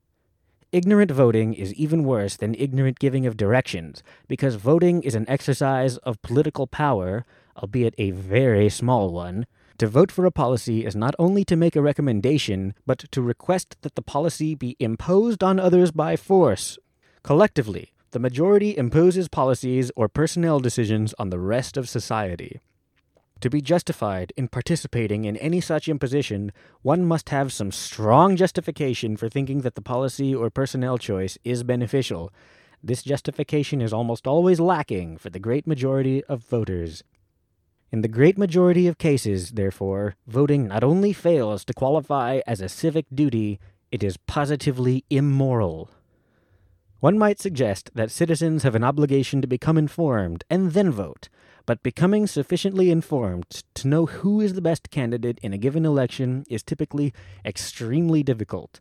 Ignorant 0.73 1.11
voting 1.11 1.55
is 1.55 1.73
even 1.75 2.03
worse 2.03 2.37
than 2.37 2.55
ignorant 2.57 2.99
giving 2.99 3.25
of 3.25 3.37
directions, 3.37 4.03
because 4.27 4.57
voting 4.57 5.03
is 5.03 5.15
an 5.15 5.29
exercise 5.29 5.97
of 5.99 6.21
political 6.23 6.67
power, 6.67 7.25
albeit 7.57 7.95
a 7.99 8.11
very 8.11 8.69
small 8.69 9.13
one, 9.13 9.47
To 9.79 9.87
vote 9.87 10.11
for 10.11 10.25
a 10.25 10.31
policy 10.31 10.87
is 10.87 10.97
not 10.97 11.15
only 11.19 11.45
to 11.45 11.57
make 11.57 11.77
a 11.77 11.83
recommendation, 11.83 12.73
but 12.87 13.01
to 13.11 13.21
request 13.21 13.77
that 13.83 13.95
the 13.95 14.01
policy 14.01 14.55
be 14.55 14.75
imposed 14.81 15.43
on 15.43 15.61
others 15.61 15.91
by 15.91 16.17
force. 16.17 16.79
Collectively, 17.23 17.93
the 18.13 18.19
majority 18.19 18.75
imposes 18.75 19.29
policies 19.29 19.91
or 19.95 20.09
personnel 20.09 20.61
decisions 20.61 21.13
on 21.19 21.29
the 21.29 21.39
rest 21.39 21.77
of 21.77 21.91
society. 21.91 22.59
To 23.41 23.51
be 23.51 23.61
justified 23.61 24.33
in 24.37 24.49
participating 24.49 25.27
in 25.27 25.37
any 25.37 25.61
such 25.61 25.89
imposition, 25.89 26.53
one 26.81 27.05
must 27.05 27.29
have 27.29 27.53
some 27.53 27.71
strong 27.71 28.35
justification 28.35 29.17
for 29.17 29.29
thinking 29.29 29.61
that 29.61 29.75
the 29.75 29.83
policy 29.83 30.35
or 30.35 30.49
personnel 30.49 30.97
choice 30.97 31.37
is 31.45 31.63
beneficial. 31.63 32.33
This 32.83 33.03
justification 33.03 33.83
is 33.83 33.93
almost 33.93 34.27
always 34.27 34.59
lacking 34.59 35.19
for 35.19 35.29
the 35.29 35.39
great 35.39 35.67
majority 35.67 36.25
of 36.25 36.45
voters. 36.45 37.05
In 37.93 38.01
the 38.01 38.09
great 38.09 38.39
majority 38.39 38.87
of 38.87 38.99
cases, 38.99 39.53
therefore, 39.53 40.17
voting 40.27 40.67
not 40.67 40.83
only 40.83 41.13
fails 41.13 41.65
to 41.67 41.75
qualify 41.75 42.41
as 42.47 42.61
a 42.61 42.69
civic 42.71 43.07
duty, 43.15 43.61
it 43.93 44.03
is 44.03 44.17
positively 44.17 45.05
immoral. 45.11 45.91
One 47.01 47.19
might 47.19 47.39
suggest 47.39 47.91
that 47.95 48.11
citizens 48.11 48.63
have 48.63 48.75
an 48.75 48.83
obligation 48.83 49.43
to 49.43 49.47
become 49.47 49.77
informed 49.77 50.43
and 50.49 50.73
then 50.73 50.91
vote, 50.91 51.29
but 51.67 51.83
becoming 51.83 52.27
sufficiently 52.27 52.91
informed 52.91 53.65
to 53.75 53.89
know 53.89 54.07
who 54.07 54.41
is 54.41 54.55
the 54.55 54.63
best 54.63 54.91
candidate 54.91 55.39
in 55.43 55.53
a 55.53 55.59
given 55.59 55.85
election 55.85 56.45
is 56.49 56.63
typically 56.63 57.13
extremely 57.45 58.23
difficult. 58.23 58.81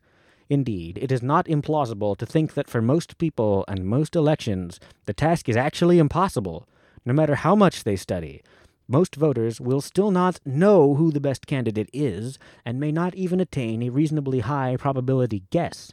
Indeed, 0.50 1.00
it 1.02 1.12
is 1.12 1.24
not 1.24 1.48
implausible 1.48 2.16
to 2.18 2.26
think 2.26 2.54
that 2.54 2.70
for 2.70 2.82
most 2.82 3.18
people 3.18 3.66
and 3.68 3.86
most 3.86 4.16
elections, 4.16 4.80
the 5.06 5.14
task 5.14 5.50
is 5.50 5.58
actually 5.58 5.98
impossible, 5.98 6.68
no 7.04 7.14
matter 7.14 7.36
how 7.36 7.56
much 7.56 7.84
they 7.84 7.96
study, 7.96 8.44
most 8.88 9.16
voters 9.16 9.60
will 9.60 9.82
still 9.82 10.12
not 10.12 10.40
know 10.46 10.94
who 10.94 11.12
the 11.12 11.20
best 11.20 11.48
candidate 11.48 11.90
is 11.92 12.38
and 12.64 12.80
may 12.80 12.92
not 12.92 13.16
even 13.16 13.40
attain 13.40 13.82
a 13.82 13.90
reasonably 13.90 14.42
high 14.42 14.78
probability 14.78 15.44
guess. 15.50 15.92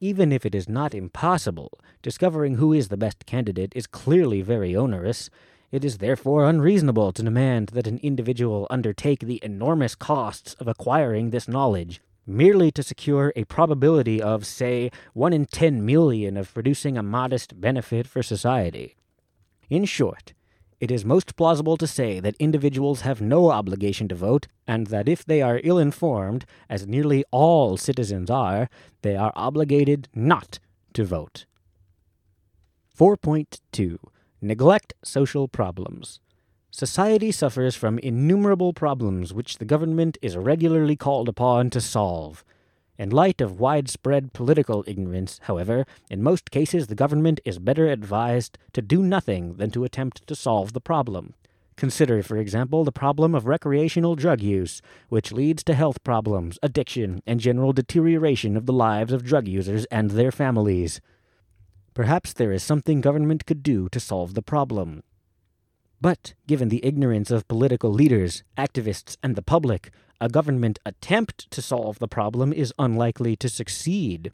Even 0.00 0.30
if 0.30 0.46
it 0.46 0.54
is 0.54 0.68
not 0.68 0.94
impossible, 0.94 1.78
discovering 2.00 2.56
who 2.56 2.72
is 2.72 2.88
the 2.88 2.96
best 2.96 3.26
candidate 3.26 3.72
is 3.74 3.88
clearly 3.88 4.40
very 4.40 4.74
onerous. 4.74 5.30
It 5.72 5.86
is 5.86 5.98
therefore 5.98 6.44
unreasonable 6.44 7.12
to 7.12 7.22
demand 7.22 7.68
that 7.68 7.86
an 7.86 7.98
individual 8.02 8.66
undertake 8.68 9.20
the 9.20 9.40
enormous 9.42 9.94
costs 9.94 10.52
of 10.60 10.68
acquiring 10.68 11.30
this 11.30 11.48
knowledge 11.48 12.02
merely 12.26 12.70
to 12.72 12.82
secure 12.82 13.32
a 13.34 13.44
probability 13.44 14.20
of, 14.20 14.44
say, 14.44 14.90
1 15.14 15.32
in 15.32 15.46
10 15.46 15.84
million 15.84 16.36
of 16.36 16.52
producing 16.52 16.98
a 16.98 17.02
modest 17.02 17.58
benefit 17.58 18.06
for 18.06 18.22
society. 18.22 18.96
In 19.70 19.86
short, 19.86 20.34
it 20.78 20.90
is 20.90 21.06
most 21.06 21.36
plausible 21.36 21.78
to 21.78 21.86
say 21.86 22.20
that 22.20 22.36
individuals 22.38 23.00
have 23.00 23.22
no 23.22 23.50
obligation 23.50 24.08
to 24.08 24.14
vote, 24.14 24.48
and 24.66 24.88
that 24.88 25.08
if 25.08 25.24
they 25.24 25.40
are 25.40 25.60
ill 25.64 25.78
informed, 25.78 26.44
as 26.68 26.86
nearly 26.86 27.24
all 27.30 27.78
citizens 27.78 28.28
are, 28.28 28.68
they 29.00 29.16
are 29.16 29.32
obligated 29.34 30.08
not 30.14 30.58
to 30.92 31.04
vote. 31.04 31.46
4.2 32.96 33.98
Neglect 34.44 34.92
social 35.04 35.46
problems. 35.46 36.18
Society 36.72 37.30
suffers 37.30 37.76
from 37.76 38.00
innumerable 38.00 38.72
problems 38.72 39.32
which 39.32 39.58
the 39.58 39.64
government 39.64 40.18
is 40.20 40.36
regularly 40.36 40.96
called 40.96 41.28
upon 41.28 41.70
to 41.70 41.80
solve. 41.80 42.44
In 42.98 43.10
light 43.10 43.40
of 43.40 43.60
widespread 43.60 44.32
political 44.32 44.82
ignorance, 44.88 45.38
however, 45.44 45.86
in 46.10 46.24
most 46.24 46.50
cases 46.50 46.88
the 46.88 46.96
government 46.96 47.38
is 47.44 47.60
better 47.60 47.86
advised 47.86 48.58
to 48.72 48.82
do 48.82 49.04
nothing 49.04 49.58
than 49.58 49.70
to 49.70 49.84
attempt 49.84 50.26
to 50.26 50.34
solve 50.34 50.72
the 50.72 50.80
problem. 50.80 51.34
Consider, 51.76 52.20
for 52.24 52.36
example, 52.36 52.82
the 52.82 52.90
problem 52.90 53.36
of 53.36 53.46
recreational 53.46 54.16
drug 54.16 54.40
use, 54.40 54.82
which 55.08 55.30
leads 55.30 55.62
to 55.62 55.74
health 55.74 56.02
problems, 56.02 56.58
addiction, 56.64 57.22
and 57.28 57.38
general 57.38 57.72
deterioration 57.72 58.56
of 58.56 58.66
the 58.66 58.72
lives 58.72 59.12
of 59.12 59.24
drug 59.24 59.46
users 59.46 59.84
and 59.84 60.10
their 60.10 60.32
families. 60.32 61.00
Perhaps 61.94 62.32
there 62.32 62.52
is 62.52 62.62
something 62.62 63.00
government 63.00 63.44
could 63.44 63.62
do 63.62 63.88
to 63.90 64.00
solve 64.00 64.34
the 64.34 64.42
problem. 64.42 65.02
But, 66.00 66.34
given 66.46 66.68
the 66.68 66.84
ignorance 66.84 67.30
of 67.30 67.46
political 67.48 67.92
leaders, 67.92 68.42
activists, 68.56 69.16
and 69.22 69.36
the 69.36 69.42
public, 69.42 69.90
a 70.22 70.28
government 70.28 70.78
attempt 70.86 71.50
to 71.50 71.60
solve 71.60 71.98
the 71.98 72.06
problem 72.06 72.52
is 72.52 72.72
unlikely 72.78 73.34
to 73.34 73.48
succeed. 73.48 74.30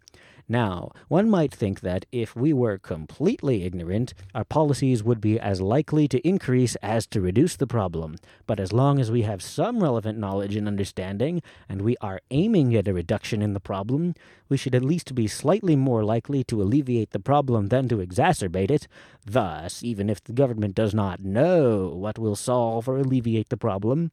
Now, 0.47 0.93
one 1.09 1.31
might 1.31 1.55
think 1.55 1.81
that 1.81 2.05
if 2.13 2.37
we 2.37 2.53
were 2.53 2.77
completely 2.77 3.65
ignorant, 3.65 4.13
our 4.35 4.45
policies 4.45 5.03
would 5.03 5.19
be 5.19 5.41
as 5.41 5.63
likely 5.63 6.07
to 6.09 6.29
increase 6.29 6.75
as 6.77 7.07
to 7.07 7.23
reduce 7.23 7.57
the 7.57 7.67
problem. 7.67 8.17
But 8.47 8.61
as 8.61 8.71
long 8.71 9.01
as 9.01 9.11
we 9.11 9.23
have 9.23 9.43
some 9.43 9.83
relevant 9.83 10.19
knowledge 10.19 10.57
and 10.57 10.69
understanding, 10.69 11.41
and 11.71 11.81
we 11.81 11.97
are 12.03 12.21
aiming 12.31 12.77
at 12.77 12.89
a 12.89 12.93
reduction 12.93 13.41
in 13.41 13.55
the 13.55 13.61
problem, 13.61 14.15
we 14.51 14.59
should 14.59 14.75
at 14.75 14.85
least 14.85 15.15
be 15.15 15.27
slightly 15.27 15.75
more 15.75 16.05
likely 16.05 16.45
to 16.45 16.61
alleviate 16.61 17.13
the 17.13 17.21
problem 17.21 17.69
than 17.69 17.89
to 17.89 17.97
exacerbate 17.97 18.71
it. 18.71 18.89
Thus, 19.25 19.83
even 19.83 20.11
if 20.11 20.23
the 20.23 20.35
government 20.35 20.75
does 20.75 20.93
not 20.93 21.21
know 21.21 21.89
what 21.89 22.19
will 22.19 22.37
solve 22.37 22.91
or 22.91 22.99
alleviate 22.99 23.49
the 23.49 23.57
problem, 23.57 24.13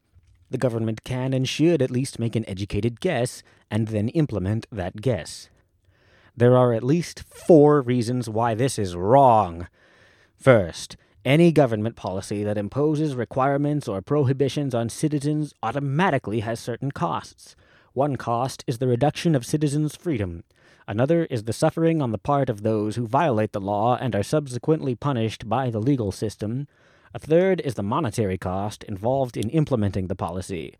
the 0.50 0.58
government 0.58 1.04
can 1.04 1.32
and 1.32 1.48
should 1.48 1.82
at 1.82 1.90
least 1.90 2.18
make 2.18 2.36
an 2.36 2.48
educated 2.48 3.00
guess 3.00 3.42
and 3.70 3.88
then 3.88 4.08
implement 4.10 4.66
that 4.70 5.00
guess. 5.00 5.48
There 6.36 6.56
are 6.56 6.72
at 6.72 6.84
least 6.84 7.22
four 7.22 7.80
reasons 7.80 8.28
why 8.28 8.54
this 8.54 8.78
is 8.78 8.94
wrong. 8.94 9.68
First, 10.36 10.96
any 11.24 11.50
government 11.50 11.96
policy 11.96 12.44
that 12.44 12.58
imposes 12.58 13.16
requirements 13.16 13.88
or 13.88 14.00
prohibitions 14.00 14.74
on 14.74 14.88
citizens 14.88 15.54
automatically 15.62 16.40
has 16.40 16.60
certain 16.60 16.92
costs. 16.92 17.56
One 17.94 18.16
cost 18.16 18.62
is 18.66 18.78
the 18.78 18.86
reduction 18.86 19.34
of 19.34 19.46
citizens' 19.46 19.96
freedom. 19.96 20.44
Another 20.86 21.24
is 21.24 21.44
the 21.44 21.52
suffering 21.52 22.00
on 22.00 22.12
the 22.12 22.18
part 22.18 22.48
of 22.48 22.62
those 22.62 22.94
who 22.94 23.08
violate 23.08 23.52
the 23.52 23.60
law 23.60 23.96
and 23.96 24.14
are 24.14 24.22
subsequently 24.22 24.94
punished 24.94 25.48
by 25.48 25.70
the 25.70 25.80
legal 25.80 26.12
system. 26.12 26.68
A 27.16 27.18
third 27.18 27.62
is 27.62 27.76
the 27.76 27.82
monetary 27.82 28.36
cost 28.36 28.84
involved 28.84 29.38
in 29.38 29.48
implementing 29.48 30.08
the 30.08 30.14
policy. 30.14 30.74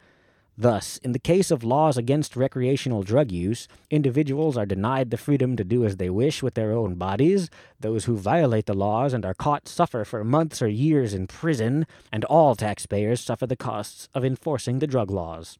Thus, 0.59 0.99
in 0.99 1.12
the 1.12 1.18
case 1.18 1.51
of 1.51 1.64
laws 1.64 1.97
against 1.97 2.37
recreational 2.37 3.03
drug 3.03 3.32
use, 3.32 3.68
individuals 3.91 4.55
are 4.55 4.66
denied 4.66 5.11
the 5.11 5.16
freedom 5.16 5.57
to 5.57 5.64
do 5.64 5.87
as 5.87 5.97
they 5.97 6.11
wish 6.11 6.43
with 6.43 6.53
their 6.53 6.72
own 6.72 6.97
bodies, 6.97 7.49
those 7.80 8.05
who 8.05 8.18
violate 8.18 8.66
the 8.66 8.74
laws 8.74 9.14
and 9.14 9.24
are 9.24 9.32
caught 9.32 9.66
suffer 9.66 10.05
for 10.05 10.24
months 10.24 10.61
or 10.61 10.68
years 10.68 11.14
in 11.14 11.26
prison, 11.26 11.87
and 12.12 12.22
all 12.26 12.55
taxpayers 12.55 13.22
suffer 13.22 13.47
the 13.47 13.57
costs 13.57 14.11
of 14.12 14.22
enforcing 14.22 14.78
the 14.78 14.87
drug 14.87 15.11
laws. 15.11 15.57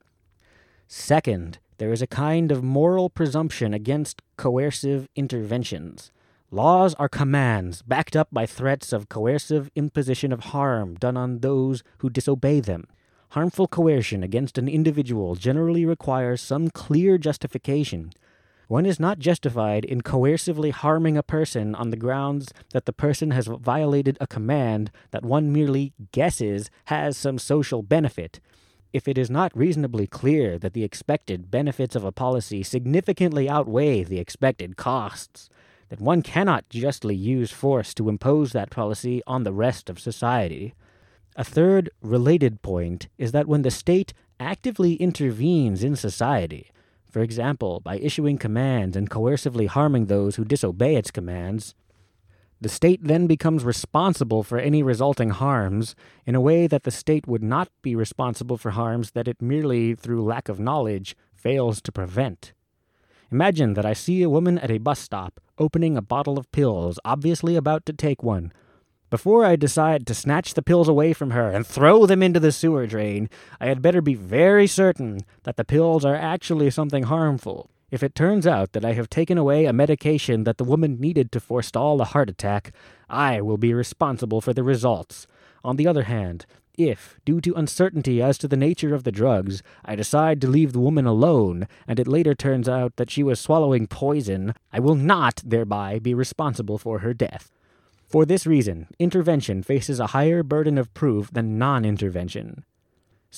Second, 0.89 1.59
there 1.79 1.91
is 1.91 2.03
a 2.03 2.07
kind 2.07 2.53
of 2.53 2.62
moral 2.62 3.09
presumption 3.09 3.72
against 3.72 4.20
coercive 4.37 5.09
interventions. 5.16 6.12
Laws 6.57 6.94
are 6.94 7.11
commands 7.11 7.82
backed 7.82 8.16
up 8.16 8.28
by 8.32 8.46
threats 8.46 8.90
of 8.90 9.11
coercive 9.11 9.70
imposition 9.74 10.32
of 10.32 10.40
harm 10.40 10.94
done 10.94 11.14
on 11.14 11.40
those 11.40 11.82
who 11.98 12.09
disobey 12.09 12.61
them. 12.61 12.86
Harmful 13.32 13.68
coercion 13.68 14.22
against 14.22 14.57
an 14.57 14.66
individual 14.66 15.34
generally 15.34 15.84
requires 15.84 16.40
some 16.40 16.70
clear 16.70 17.18
justification. 17.18 18.11
One 18.68 18.86
is 18.86 18.98
not 18.98 19.18
justified 19.18 19.84
in 19.84 20.00
coercively 20.00 20.70
harming 20.70 21.18
a 21.18 21.22
person 21.22 21.74
on 21.74 21.90
the 21.90 21.96
grounds 21.98 22.54
that 22.70 22.86
the 22.86 22.92
person 22.94 23.32
has 23.32 23.48
violated 23.48 24.16
a 24.18 24.26
command 24.26 24.90
that 25.11 25.26
one 25.26 25.52
merely 25.52 25.92
guesses 26.11 26.70
has 26.86 27.18
some 27.18 27.38
social 27.38 27.82
benefit. 27.82 28.40
If 28.94 29.07
it 29.07 29.18
is 29.18 29.28
not 29.28 29.54
reasonably 29.54 30.07
clear 30.07 30.59
that 30.61 30.72
the 30.72 30.84
expected 30.84 31.50
benefits 31.50 31.94
of 31.94 32.04
a 32.04 32.12
policy 32.12 32.62
significantly 32.62 33.46
outweigh 33.46 34.04
the 34.04 34.18
expected 34.18 34.78
costs, 34.78 35.50
that 35.89 36.01
one 36.01 36.22
cannot 36.22 36.68
justly 36.68 37.14
use 37.14 37.51
force 37.51 37.95
to 37.95 38.09
impose 38.09 38.53
that 38.53 38.70
policy 38.70 39.22
on 39.26 39.45
the 39.45 39.53
rest 39.53 39.89
of 39.89 40.01
society. 40.01 40.74
A 41.37 41.45
third 41.45 41.91
related 42.01 42.62
point 42.62 43.09
is 43.18 43.32
that 43.32 43.47
when 43.47 43.62
the 43.62 43.70
state 43.70 44.12
actively 44.41 44.95
intervenes 44.95 45.84
in 45.84 45.97
society, 45.97 46.70
for 47.11 47.20
example, 47.20 47.80
by 47.80 47.99
issuing 47.99 48.37
commands 48.39 48.97
and 48.97 49.09
coercively 49.09 49.66
harming 49.66 50.07
those 50.07 50.37
who 50.37 50.45
disobey 50.45 50.97
its 50.97 51.11
commands, 51.11 51.74
the 52.61 52.68
state 52.70 53.05
then 53.05 53.26
becomes 53.26 53.64
responsible 53.64 54.43
for 54.43 54.59
any 54.59 54.82
resulting 54.82 55.30
harms 55.30 55.95
in 56.24 56.34
a 56.34 56.41
way 56.41 56.66
that 56.66 56.84
the 56.84 56.91
state 56.91 57.26
would 57.26 57.43
not 57.43 57.68
be 57.82 57.95
responsible 57.95 58.57
for 58.57 58.70
harms 58.70 59.11
that 59.11 59.28
it 59.28 59.43
merely, 59.43 59.95
through 59.95 60.24
lack 60.24 60.49
of 60.49 60.59
knowledge, 60.59 61.14
fails 61.34 61.82
to 61.82 61.93
prevent. 61.93 62.55
Imagine 63.33 63.74
that 63.74 63.87
I 63.87 63.93
see 63.93 64.22
a 64.22 64.31
woman 64.31 64.59
at 64.59 64.70
a 64.70 64.79
bus 64.79 65.01
stop 65.01 65.41
opening 65.59 65.97
a 65.97 66.03
bottle 66.03 66.39
of 66.39 66.51
pills, 66.53 66.99
obviously 67.05 67.57
about 67.57 67.87
to 67.87 67.93
take 67.93 68.22
one. 68.22 68.53
Before 69.09 69.45
I 69.45 69.57
decide 69.57 70.07
to 70.07 70.14
snatch 70.14 70.55
the 70.55 70.62
pills 70.62 70.89
away 70.89 71.12
from 71.12 71.31
her 71.31 71.51
and 71.51 71.66
throw 71.66 72.07
them 72.07 72.22
into 72.22 72.41
the 72.41 72.53
sewer 72.53 72.87
drain, 72.87 73.31
I 73.61 73.66
had 73.66 73.81
better 73.81 74.01
be 74.01 74.14
very 74.14 74.66
certain 74.66 75.20
that 75.45 75.57
the 75.57 75.64
pills 75.64 76.05
are 76.05 76.16
actually 76.16 76.70
something 76.70 77.05
harmful. 77.05 77.70
If 77.91 78.03
it 78.03 78.16
turns 78.16 78.47
out 78.47 78.72
that 78.72 78.85
I 78.85 78.95
have 78.95 79.09
taken 79.09 79.39
away 79.39 79.64
a 79.64 79.72
medication 79.72 80.43
that 80.45 80.59
the 80.59 80.64
woman 80.64 81.01
needed 81.01 81.31
to 81.33 81.41
forestall 81.41 82.01
a 82.01 82.05
heart 82.05 82.29
attack, 82.29 82.72
I 83.09 83.41
will 83.41 83.59
be 83.59 83.72
responsible 83.72 84.41
for 84.41 84.53
the 84.53 84.64
results. 84.64 85.29
On 85.62 85.77
the 85.77 85.87
other 85.87 86.03
hand, 86.03 86.47
if, 86.77 87.18
due 87.24 87.41
to 87.41 87.55
uncertainty 87.55 88.22
as 88.22 88.39
to 88.39 88.49
the 88.49 88.57
nature 88.57 88.95
of 88.95 89.05
the 89.05 89.12
drugs, 89.12 89.62
I 89.85 89.97
decide 89.97 90.41
to 90.41 90.49
leave 90.49 90.72
the 90.72 90.81
woman 90.81 91.07
alone, 91.07 91.66
and 91.87 91.99
it 91.99 92.07
later 92.07 92.35
turns 92.35 92.68
out 92.68 92.97
that 92.97 93.11
she 93.11 93.22
was 93.22 93.41
swallowing 93.41 93.87
poison, 93.87 94.55
I 94.72 94.81
will 94.81 94.95
not 94.95 95.43
thereby 95.45 95.99
be 95.99 96.14
responsible 96.14 96.79
for 96.79 97.01
her 97.01 97.14
death. 97.14 97.51
For 98.07 98.24
this 98.24 98.47
reason, 98.47 98.87
intervention 98.99 99.62
faces 99.62 99.99
a 99.99 100.09
higher 100.09 100.43
burden 100.43 100.79
of 100.79 100.95
proof 100.95 101.31
than 101.33 101.59
non 101.59 101.85
intervention. 101.85 102.64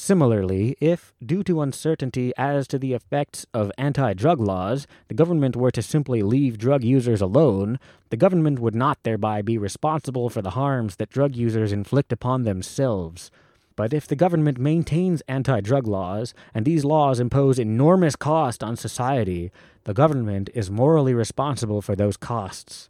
Similarly, 0.00 0.76
if, 0.80 1.12
due 1.26 1.42
to 1.42 1.60
uncertainty 1.60 2.32
as 2.38 2.68
to 2.68 2.78
the 2.78 2.92
effects 2.92 3.46
of 3.52 3.72
anti 3.76 4.14
drug 4.14 4.38
laws, 4.38 4.86
the 5.08 5.14
government 5.14 5.56
were 5.56 5.72
to 5.72 5.82
simply 5.82 6.22
leave 6.22 6.56
drug 6.56 6.84
users 6.84 7.20
alone, 7.20 7.80
the 8.10 8.16
government 8.16 8.60
would 8.60 8.76
not 8.76 9.02
thereby 9.02 9.42
be 9.42 9.58
responsible 9.58 10.30
for 10.30 10.40
the 10.40 10.50
harms 10.50 10.96
that 10.96 11.10
drug 11.10 11.34
users 11.34 11.72
inflict 11.72 12.12
upon 12.12 12.44
themselves. 12.44 13.32
But 13.74 13.92
if 13.92 14.06
the 14.06 14.14
government 14.14 14.56
maintains 14.56 15.20
anti 15.26 15.60
drug 15.60 15.88
laws, 15.88 16.32
and 16.54 16.64
these 16.64 16.84
laws 16.84 17.18
impose 17.18 17.58
enormous 17.58 18.14
cost 18.14 18.62
on 18.62 18.76
society, 18.76 19.50
the 19.82 19.94
government 19.94 20.48
is 20.54 20.70
morally 20.70 21.12
responsible 21.12 21.82
for 21.82 21.96
those 21.96 22.16
costs. 22.16 22.88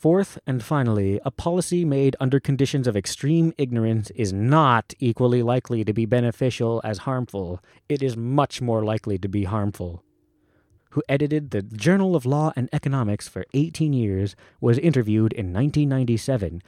Fourth 0.00 0.38
and 0.46 0.64
finally, 0.64 1.20
a 1.26 1.30
policy 1.30 1.84
made 1.84 2.16
under 2.18 2.40
conditions 2.40 2.86
of 2.86 2.96
extreme 2.96 3.52
ignorance 3.58 4.08
is 4.12 4.32
not 4.32 4.94
equally 4.98 5.42
likely 5.42 5.84
to 5.84 5.92
be 5.92 6.06
beneficial 6.06 6.80
as 6.82 7.04
harmful. 7.04 7.60
It 7.86 8.02
is 8.02 8.16
much 8.16 8.62
more 8.62 8.82
likely 8.82 9.18
to 9.18 9.28
be 9.28 9.44
harmful. 9.44 10.02
Who 10.92 11.02
edited 11.06 11.50
the 11.50 11.60
Journal 11.60 12.16
of 12.16 12.24
Law 12.24 12.50
and 12.56 12.70
Economics 12.72 13.28
for 13.28 13.44
18 13.52 13.92
years, 13.92 14.34
was 14.58 14.78
interviewed 14.78 15.34
in 15.34 15.52
1997. 15.52 16.62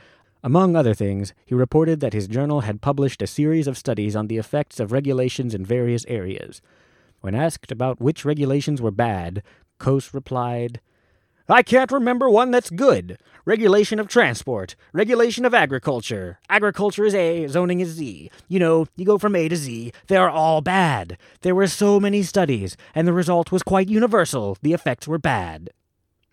Among 0.44 0.76
other 0.76 0.92
things, 0.92 1.32
he 1.46 1.54
reported 1.54 2.00
that 2.00 2.12
his 2.12 2.28
journal 2.28 2.60
had 2.60 2.82
published 2.82 3.22
a 3.22 3.26
series 3.26 3.66
of 3.66 3.78
studies 3.78 4.14
on 4.14 4.26
the 4.26 4.36
effects 4.36 4.78
of 4.78 4.92
regulations 4.92 5.54
in 5.54 5.64
various 5.64 6.04
areas. 6.04 6.60
When 7.22 7.34
asked 7.34 7.72
about 7.72 7.98
which 7.98 8.26
regulations 8.26 8.82
were 8.82 8.90
bad, 8.90 9.42
Coase 9.80 10.12
replied, 10.12 10.82
I 11.48 11.62
can't 11.62 11.90
remember 11.90 12.30
one 12.30 12.50
that's 12.50 12.70
good. 12.70 13.18
Regulation 13.44 13.98
of 13.98 14.06
transport, 14.06 14.76
regulation 14.92 15.44
of 15.44 15.52
agriculture. 15.52 16.38
Agriculture 16.48 17.04
is 17.04 17.14
A, 17.14 17.48
zoning 17.48 17.80
is 17.80 17.88
Z. 17.90 18.30
You 18.48 18.58
know, 18.60 18.86
you 18.94 19.04
go 19.04 19.18
from 19.18 19.34
A 19.34 19.48
to 19.48 19.56
Z. 19.56 19.92
They're 20.06 20.30
all 20.30 20.60
bad. 20.60 21.18
There 21.40 21.54
were 21.54 21.66
so 21.66 21.98
many 21.98 22.22
studies, 22.22 22.76
and 22.94 23.06
the 23.06 23.12
result 23.12 23.50
was 23.50 23.62
quite 23.62 23.88
universal. 23.88 24.56
The 24.62 24.72
effects 24.72 25.08
were 25.08 25.18
bad. 25.18 25.70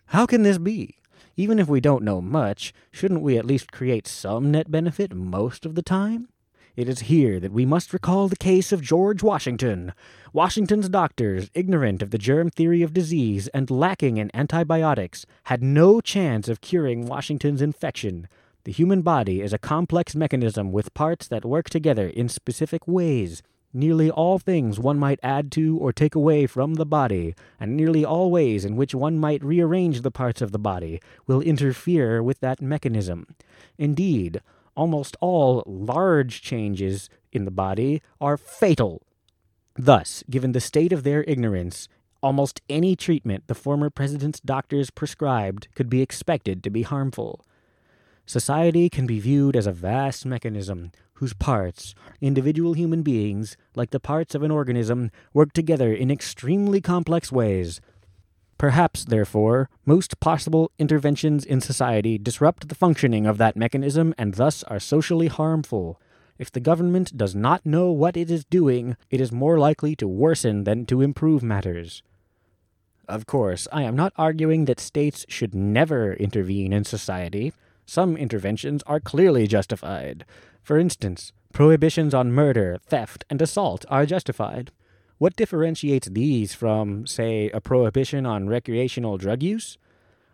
How 0.06 0.24
can 0.24 0.42
this 0.44 0.58
be? 0.58 0.96
Even 1.36 1.58
if 1.58 1.68
we 1.68 1.80
don't 1.80 2.04
know 2.04 2.20
much, 2.20 2.72
shouldn't 2.90 3.22
we 3.22 3.36
at 3.36 3.44
least 3.44 3.72
create 3.72 4.06
some 4.06 4.50
net 4.50 4.70
benefit 4.70 5.12
most 5.14 5.66
of 5.66 5.74
the 5.74 5.82
time? 5.82 6.28
It 6.76 6.88
is 6.88 7.00
here 7.00 7.40
that 7.40 7.52
we 7.52 7.66
must 7.66 7.92
recall 7.92 8.28
the 8.28 8.36
case 8.36 8.70
of 8.70 8.80
George 8.80 9.24
Washington. 9.24 9.92
Washington's 10.32 10.88
doctors, 10.88 11.50
ignorant 11.52 12.00
of 12.00 12.10
the 12.10 12.18
germ 12.18 12.48
theory 12.48 12.82
of 12.82 12.92
disease 12.92 13.48
and 13.48 13.68
lacking 13.68 14.18
in 14.18 14.30
antibiotics, 14.34 15.26
had 15.44 15.64
no 15.64 16.00
chance 16.00 16.48
of 16.48 16.60
curing 16.60 17.06
Washington's 17.06 17.60
infection. 17.60 18.28
The 18.62 18.70
human 18.70 19.02
body 19.02 19.40
is 19.40 19.52
a 19.52 19.58
complex 19.58 20.14
mechanism 20.14 20.70
with 20.70 20.94
parts 20.94 21.26
that 21.26 21.44
work 21.44 21.68
together 21.68 22.06
in 22.06 22.28
specific 22.28 22.86
ways. 22.86 23.42
Nearly 23.72 24.08
all 24.08 24.38
things 24.38 24.78
one 24.78 24.98
might 24.98 25.18
add 25.24 25.50
to 25.52 25.76
or 25.76 25.92
take 25.92 26.14
away 26.14 26.46
from 26.46 26.74
the 26.74 26.86
body, 26.86 27.34
and 27.58 27.76
nearly 27.76 28.04
all 28.04 28.30
ways 28.30 28.64
in 28.64 28.76
which 28.76 28.94
one 28.94 29.18
might 29.18 29.42
rearrange 29.42 30.02
the 30.02 30.10
parts 30.12 30.40
of 30.40 30.52
the 30.52 30.58
body, 30.58 31.00
will 31.26 31.40
interfere 31.40 32.22
with 32.22 32.38
that 32.40 32.62
mechanism. 32.62 33.26
Indeed, 33.76 34.40
almost 34.76 35.16
all 35.20 35.62
large 35.66 36.42
changes 36.42 37.08
in 37.32 37.44
the 37.44 37.50
body 37.50 38.02
are 38.20 38.36
fatal. 38.36 39.02
Thus, 39.76 40.24
given 40.28 40.52
the 40.52 40.60
state 40.60 40.92
of 40.92 41.02
their 41.02 41.24
ignorance, 41.24 41.88
almost 42.22 42.60
any 42.68 42.96
treatment 42.96 43.44
the 43.46 43.54
former 43.54 43.90
president's 43.90 44.40
doctors 44.40 44.90
prescribed 44.90 45.68
could 45.74 45.88
be 45.88 46.02
expected 46.02 46.62
to 46.62 46.70
be 46.70 46.82
harmful. 46.82 47.44
Society 48.26 48.88
can 48.88 49.06
be 49.06 49.18
viewed 49.18 49.56
as 49.56 49.66
a 49.66 49.72
vast 49.72 50.24
mechanism 50.24 50.92
whose 51.14 51.34
parts, 51.34 51.94
individual 52.20 52.72
human 52.72 53.02
beings, 53.02 53.56
like 53.74 53.90
the 53.90 54.00
parts 54.00 54.34
of 54.34 54.42
an 54.42 54.50
organism, 54.50 55.10
work 55.34 55.52
together 55.52 55.92
in 55.92 56.10
extremely 56.10 56.80
complex 56.80 57.30
ways, 57.30 57.80
Perhaps, 58.60 59.06
therefore, 59.06 59.70
most 59.86 60.20
possible 60.20 60.70
interventions 60.78 61.46
in 61.46 61.62
society 61.62 62.18
disrupt 62.18 62.68
the 62.68 62.74
functioning 62.74 63.24
of 63.24 63.38
that 63.38 63.56
mechanism 63.56 64.14
and 64.18 64.34
thus 64.34 64.62
are 64.64 64.78
socially 64.78 65.28
harmful. 65.28 65.98
If 66.36 66.52
the 66.52 66.60
government 66.60 67.16
does 67.16 67.34
not 67.34 67.64
know 67.64 67.90
what 67.90 68.18
it 68.18 68.30
is 68.30 68.44
doing, 68.44 68.98
it 69.08 69.18
is 69.18 69.32
more 69.32 69.58
likely 69.58 69.96
to 69.96 70.06
worsen 70.06 70.64
than 70.64 70.84
to 70.86 71.00
improve 71.00 71.42
matters. 71.42 72.02
Of 73.08 73.24
course, 73.24 73.66
I 73.72 73.84
am 73.84 73.96
not 73.96 74.12
arguing 74.18 74.66
that 74.66 74.78
states 74.78 75.24
should 75.26 75.54
never 75.54 76.12
intervene 76.12 76.74
in 76.74 76.84
society. 76.84 77.54
Some 77.86 78.14
interventions 78.14 78.82
are 78.82 79.00
clearly 79.00 79.46
justified. 79.46 80.26
For 80.62 80.76
instance, 80.76 81.32
prohibitions 81.54 82.12
on 82.12 82.30
murder, 82.30 82.78
theft, 82.86 83.24
and 83.30 83.40
assault 83.40 83.86
are 83.88 84.04
justified. 84.04 84.70
What 85.20 85.36
differentiates 85.36 86.08
these 86.08 86.54
from, 86.54 87.06
say, 87.06 87.50
a 87.50 87.60
prohibition 87.60 88.24
on 88.24 88.48
recreational 88.48 89.18
drug 89.18 89.42
use? 89.42 89.76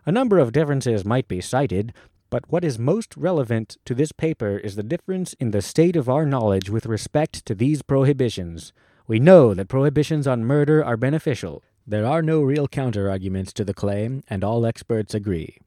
A 0.05 0.12
number 0.12 0.39
of 0.39 0.53
differences 0.53 1.05
might 1.05 1.26
be 1.26 1.41
cited, 1.41 1.93
but 2.30 2.45
what 2.53 2.64
is 2.64 2.78
most 2.78 3.16
relevant 3.16 3.78
to 3.84 3.97
this 3.97 4.12
paper 4.12 4.59
is 4.59 4.76
the 4.76 4.84
difference 4.84 5.32
in 5.41 5.51
the 5.51 5.61
state 5.61 5.97
of 5.97 6.09
our 6.09 6.24
knowledge 6.24 6.70
with 6.70 6.87
respect 6.87 7.45
to 7.47 7.55
these 7.57 7.82
prohibitions. 7.82 8.72
We 9.09 9.18
know 9.18 9.55
that 9.55 9.66
prohibitions 9.66 10.28
on 10.28 10.45
murder 10.45 10.84
are 10.84 10.97
beneficial. 10.97 11.64
There 11.84 12.07
are 12.07 12.22
no 12.22 12.41
real 12.43 12.68
counter-arguments 12.68 13.53
to 13.55 13.64
the 13.64 13.74
claim, 13.74 14.22
and 14.28 14.45
all 14.45 14.64
experts 14.64 15.14
agree. 15.14 15.59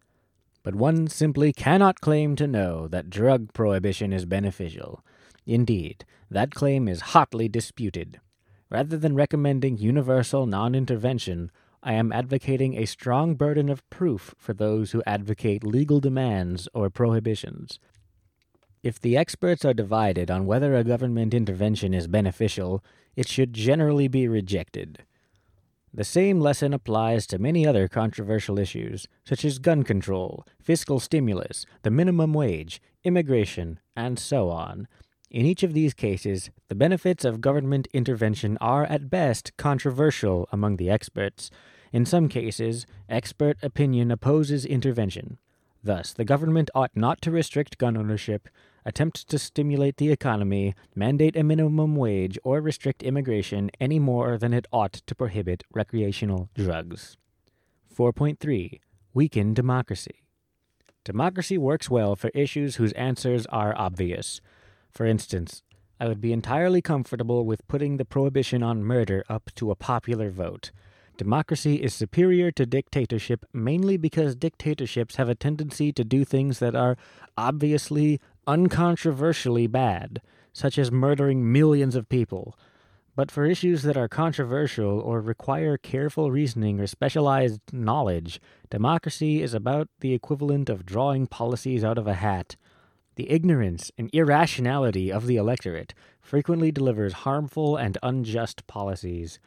But 0.63 0.75
one 0.75 1.09
simply 1.09 1.51
cannot 1.51 1.99
claim 1.99 2.37
to 2.37 2.47
know 2.47 2.87
that 2.87 3.09
drug 3.09 3.51
prohibition 3.51 4.13
is 4.13 4.23
beneficial. 4.23 5.03
Indeed, 5.45 6.05
that 6.31 6.55
claim 6.55 6.87
is 6.87 7.11
hotly 7.11 7.49
disputed. 7.49 8.21
Rather 8.69 8.97
than 8.97 9.15
recommending 9.15 9.77
universal 9.77 10.45
non 10.45 10.75
intervention, 10.75 11.51
I 11.81 11.93
am 11.93 12.11
advocating 12.11 12.75
a 12.75 12.85
strong 12.85 13.35
burden 13.35 13.69
of 13.69 13.89
proof 13.89 14.35
for 14.37 14.53
those 14.53 14.91
who 14.91 15.01
advocate 15.05 15.63
legal 15.63 15.99
demands 15.99 16.67
or 16.73 16.89
prohibitions. 16.89 17.79
If 18.83 18.99
the 18.99 19.17
experts 19.17 19.65
are 19.65 19.73
divided 19.73 20.29
on 20.29 20.45
whether 20.45 20.75
a 20.75 20.83
government 20.83 21.33
intervention 21.33 21.93
is 21.93 22.07
beneficial, 22.07 22.83
it 23.15 23.27
should 23.27 23.53
generally 23.53 24.07
be 24.07 24.27
rejected. 24.27 25.03
The 25.93 26.03
same 26.03 26.39
lesson 26.39 26.73
applies 26.73 27.25
to 27.27 27.39
many 27.39 27.65
other 27.65 27.87
controversial 27.87 28.59
issues, 28.59 29.07
such 29.25 29.43
as 29.43 29.57
gun 29.57 29.83
control, 29.83 30.45
fiscal 30.61 30.99
stimulus, 30.99 31.65
the 31.81 31.89
minimum 31.89 32.33
wage, 32.33 32.81
immigration, 33.03 33.79
and 33.95 34.19
so 34.19 34.49
on. 34.49 34.87
In 35.29 35.45
each 35.45 35.61
of 35.61 35.73
these 35.73 35.93
cases, 35.93 36.49
the 36.69 36.75
benefits 36.75 37.23
of 37.23 37.39
government 37.39 37.87
intervention 37.93 38.57
are 38.59 38.85
at 38.85 39.11
best 39.11 39.55
controversial 39.57 40.49
among 40.51 40.77
the 40.77 40.89
experts. 40.89 41.51
In 41.93 42.05
some 42.05 42.27
cases, 42.27 42.87
expert 43.07 43.57
opinion 43.61 44.09
opposes 44.09 44.65
intervention. 44.65 45.37
Thus, 45.83 46.13
the 46.13 46.25
government 46.25 46.71
ought 46.73 46.95
not 46.95 47.21
to 47.21 47.31
restrict 47.31 47.77
gun 47.77 47.95
ownership, 47.95 48.49
attempt 48.83 49.29
to 49.29 49.37
stimulate 49.37 49.97
the 49.97 50.11
economy, 50.11 50.73
mandate 50.95 51.35
a 51.35 51.43
minimum 51.43 51.95
wage, 51.95 52.39
or 52.43 52.59
restrict 52.59 53.03
immigration 53.03 53.69
any 53.79 53.99
more 53.99 54.37
than 54.37 54.53
it 54.53 54.67
ought 54.71 54.93
to 54.93 55.15
prohibit 55.15 55.63
recreational 55.71 56.49
drugs. 56.55 57.17
4.3 57.95 58.79
Weaken 59.13 59.53
democracy. 59.53 60.23
Democracy 61.03 61.57
works 61.57 61.89
well 61.89 62.15
for 62.15 62.29
issues 62.29 62.75
whose 62.75 62.93
answers 62.93 63.45
are 63.47 63.77
obvious. 63.77 64.41
For 64.91 65.05
instance, 65.05 65.63
I 65.99 66.07
would 66.07 66.21
be 66.21 66.33
entirely 66.33 66.81
comfortable 66.81 67.45
with 67.45 67.67
putting 67.67 67.97
the 67.97 68.05
prohibition 68.05 68.63
on 68.63 68.83
murder 68.83 69.23
up 69.29 69.51
to 69.55 69.71
a 69.71 69.75
popular 69.75 70.29
vote. 70.31 70.71
Democracy 71.17 71.75
is 71.75 71.93
superior 71.93 72.49
to 72.51 72.65
dictatorship 72.65 73.45
mainly 73.51 73.97
because 73.97 74.35
dictatorships 74.35 75.17
have 75.17 75.27
a 75.27 75.35
tendency 75.35 75.91
to 75.91 76.05
do 76.05 76.23
things 76.23 76.59
that 76.59 76.75
are 76.75 76.95
obviously, 77.37 78.21
uncontroversially 78.47 79.69
bad, 79.69 80.21
such 80.53 80.77
as 80.77 80.91
murdering 80.91 81.51
millions 81.51 81.95
of 81.95 82.07
people. 82.07 82.57
But 83.17 83.31
for 83.31 83.45
issues 83.45 83.83
that 83.83 83.97
are 83.97 84.07
controversial 84.07 84.97
or 85.01 85.19
require 85.19 85.75
careful 85.75 86.31
reasoning 86.31 86.79
or 86.79 86.87
specialized 86.87 87.59
knowledge, 87.73 88.39
democracy 88.69 89.41
is 89.41 89.53
about 89.53 89.89
the 89.99 90.13
equivalent 90.13 90.69
of 90.69 90.85
drawing 90.85 91.27
policies 91.27 91.83
out 91.83 91.97
of 91.97 92.07
a 92.07 92.13
hat. 92.13 92.55
The 93.19 93.29
ignorance 93.29 93.91
and 93.97 94.09
irrationality 94.13 95.11
of 95.11 95.27
the 95.27 95.35
electorate 95.35 95.93
frequently 96.21 96.71
delivers 96.71 97.27
harmful 97.27 97.75
and 97.75 97.97
unjust 98.01 98.65
policies. 98.65 99.41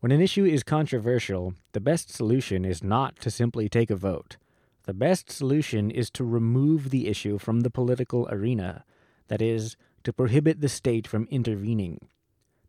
When 0.00 0.12
an 0.12 0.20
issue 0.20 0.44
is 0.44 0.62
controversial, 0.62 1.54
the 1.72 1.80
best 1.80 2.10
solution 2.10 2.66
is 2.66 2.84
not 2.84 3.18
to 3.20 3.30
simply 3.30 3.66
take 3.70 3.88
a 3.88 3.96
vote. 3.96 4.36
The 4.82 4.92
best 4.92 5.30
solution 5.30 5.90
is 5.90 6.10
to 6.10 6.22
remove 6.22 6.90
the 6.90 7.08
issue 7.08 7.38
from 7.38 7.60
the 7.60 7.70
political 7.70 8.28
arena. 8.30 8.84
that 9.28 9.40
is, 9.40 9.78
to 10.02 10.12
prohibit 10.12 10.60
the 10.60 10.68
state 10.68 11.06
from 11.06 11.26
intervening. 11.30 12.00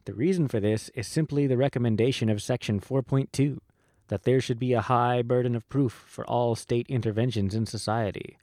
The 0.06 0.14
reason 0.14 0.48
for 0.48 0.62
this 0.62 0.88
is 0.96 1.06
simply 1.06 1.48
the 1.48 1.58
recommendation 1.58 2.30
of 2.30 2.42
Section 2.42 2.80
4.2 2.80 3.58
that 4.08 4.24
there 4.24 4.40
should 4.40 4.60
be 4.60 4.72
a 4.72 4.80
high 4.80 5.22
burden 5.22 5.54
of 5.54 5.68
proof 5.68 6.06
for 6.08 6.26
all 6.26 6.56
state 6.56 6.88
interventions 6.88 7.54
in 7.54 7.66
society. 7.66 8.38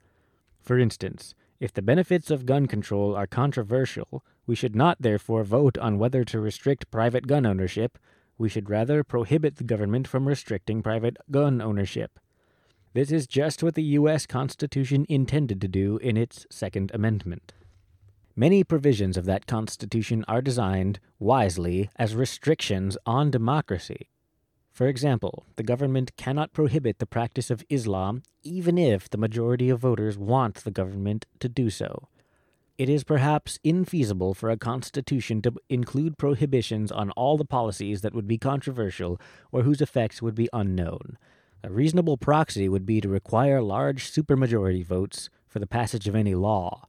For 0.61 0.77
instance, 0.77 1.33
if 1.63 1.71
the 1.71 1.81
benefits 1.81 2.29
of 2.29 2.45
gun 2.45 2.67
control 2.67 3.15
are 3.15 3.25
controversial, 3.25 4.21
we 4.45 4.53
should 4.53 4.75
not 4.75 4.97
therefore 4.99 5.45
vote 5.45 5.77
on 5.77 5.97
whether 5.97 6.25
to 6.25 6.41
restrict 6.41 6.91
private 6.91 7.25
gun 7.25 7.45
ownership. 7.45 7.97
We 8.37 8.49
should 8.49 8.69
rather 8.69 9.01
prohibit 9.01 9.55
the 9.55 9.63
government 9.63 10.05
from 10.05 10.27
restricting 10.27 10.83
private 10.83 11.15
gun 11.31 11.61
ownership. 11.61 12.19
This 12.93 13.13
is 13.13 13.27
just 13.27 13.63
what 13.63 13.75
the 13.75 13.95
U.S. 13.99 14.25
Constitution 14.25 15.05
intended 15.07 15.61
to 15.61 15.69
do 15.69 15.95
in 15.99 16.17
its 16.17 16.45
Second 16.49 16.91
Amendment. 16.93 17.53
Many 18.35 18.65
provisions 18.65 19.15
of 19.15 19.23
that 19.23 19.47
Constitution 19.47 20.25
are 20.27 20.41
designed, 20.41 20.99
wisely, 21.17 21.89
as 21.95 22.13
restrictions 22.13 22.97
on 23.05 23.31
democracy. 23.31 24.09
For 24.73 24.87
example, 24.87 25.45
the 25.55 25.63
government 25.63 26.17
cannot 26.17 26.51
prohibit 26.51 26.97
the 26.97 27.05
practice 27.05 27.51
of 27.51 27.63
Islam 27.69 28.23
even 28.41 28.79
if 28.79 29.07
the 29.07 29.19
majority 29.19 29.69
of 29.69 29.79
voters 29.79 30.17
want 30.17 30.63
the 30.63 30.71
government 30.71 31.27
to 31.39 31.47
do 31.47 31.69
so. 31.69 32.09
It 32.75 32.89
is 32.89 33.03
perhaps 33.03 33.59
infeasible 33.63 34.35
for 34.35 34.49
a 34.49 34.57
constitution 34.57 35.43
to 35.43 35.53
include 35.69 36.17
prohibitions 36.17 36.91
on 36.91 37.11
all 37.11 37.37
the 37.37 37.45
policies 37.45 38.01
that 38.01 38.15
would 38.15 38.27
be 38.27 38.39
controversial 38.39 39.21
or 39.51 39.61
whose 39.61 39.79
effects 39.79 40.23
would 40.23 40.33
be 40.33 40.49
unknown. 40.51 41.19
A 41.63 41.71
reasonable 41.71 42.17
proxy 42.17 42.67
would 42.67 42.85
be 42.85 42.99
to 42.99 43.07
require 43.07 43.61
large 43.61 44.11
supermajority 44.11 44.83
votes 44.83 45.29
for 45.47 45.59
the 45.59 45.67
passage 45.67 46.07
of 46.07 46.15
any 46.15 46.33
law. 46.33 46.87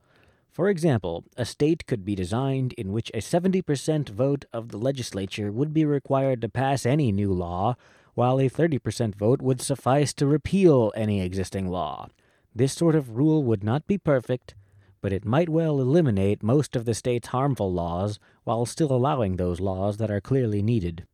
For 0.55 0.69
example, 0.69 1.25
a 1.37 1.45
state 1.45 1.85
could 1.85 2.05
be 2.05 2.15
designed 2.15 2.75
in 2.75 2.93
which 2.93 3.11
a 3.13 3.19
70% 3.19 4.09
vote 4.11 4.45
of 4.53 4.69
the 4.69 4.79
legislature 4.79 5.51
would 5.51 5.75
be 5.75 5.85
required 5.85 6.41
to 6.43 6.49
pass 6.49 6.87
any 6.87 7.11
new 7.11 7.33
law, 7.33 7.75
while 8.15 8.39
a 8.39 8.49
30% 8.49 9.17
vote 9.17 9.43
would 9.43 9.61
suffice 9.61 10.15
to 10.15 10.29
repeal 10.29 10.93
any 10.95 11.21
existing 11.21 11.67
law. 11.67 12.09
This 12.55 12.73
sort 12.73 12.95
of 12.95 13.17
rule 13.17 13.43
would 13.43 13.65
not 13.65 13.89
be 13.89 13.99
perfect, 13.99 14.55
but 15.01 15.13
it 15.13 15.25
might 15.25 15.49
well 15.49 15.81
eliminate 15.81 16.41
most 16.45 16.77
of 16.77 16.85
the 16.85 16.95
state's 16.95 17.29
harmful 17.35 17.73
laws 17.73 18.21
while 18.45 18.65
still 18.65 18.93
allowing 18.93 19.35
those 19.35 19.59
laws 19.59 19.97
that 19.97 20.11
are 20.11 20.21
clearly 20.21 20.63
needed. 20.63 21.05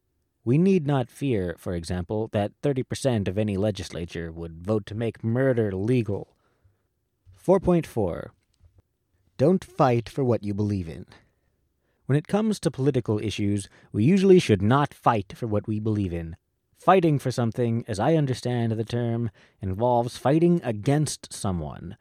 We 0.45 0.59
need 0.59 0.87
not 0.87 1.09
fear, 1.09 1.57
for 1.59 1.73
example, 1.73 2.29
that 2.33 2.53
30% 2.63 3.27
of 3.27 3.39
any 3.39 3.57
legislature 3.57 4.31
would 4.31 4.67
vote 4.67 4.85
to 4.85 4.95
make 4.95 5.25
murder 5.25 5.73
legal. 5.73 6.37
4.4 7.43 8.33
don't 9.41 9.65
fight 9.65 10.07
for 10.07 10.23
what 10.23 10.45
you 10.45 10.53
believe 10.53 10.87
in. 10.87 11.07
When 12.05 12.19
it 12.19 12.29
comes 12.29 12.61
to 12.61 12.71
political 12.71 13.19
issues, 13.19 13.71
we 13.91 14.05
usually 14.05 14.39
should 14.39 14.61
not 14.61 14.93
fight 14.93 15.33
for 15.35 15.47
what 15.47 15.67
we 15.67 15.81
believe 15.81 16.13
in. 16.13 16.37
Fighting 16.77 17.19
for 17.19 17.31
something, 17.31 17.83
as 17.89 17.99
I 17.99 18.17
understand 18.17 18.73
the 18.73 18.85
term, 18.85 19.31
involves 19.63 20.19
fighting 20.19 20.61
against 20.63 21.33
someone. 21.33 21.97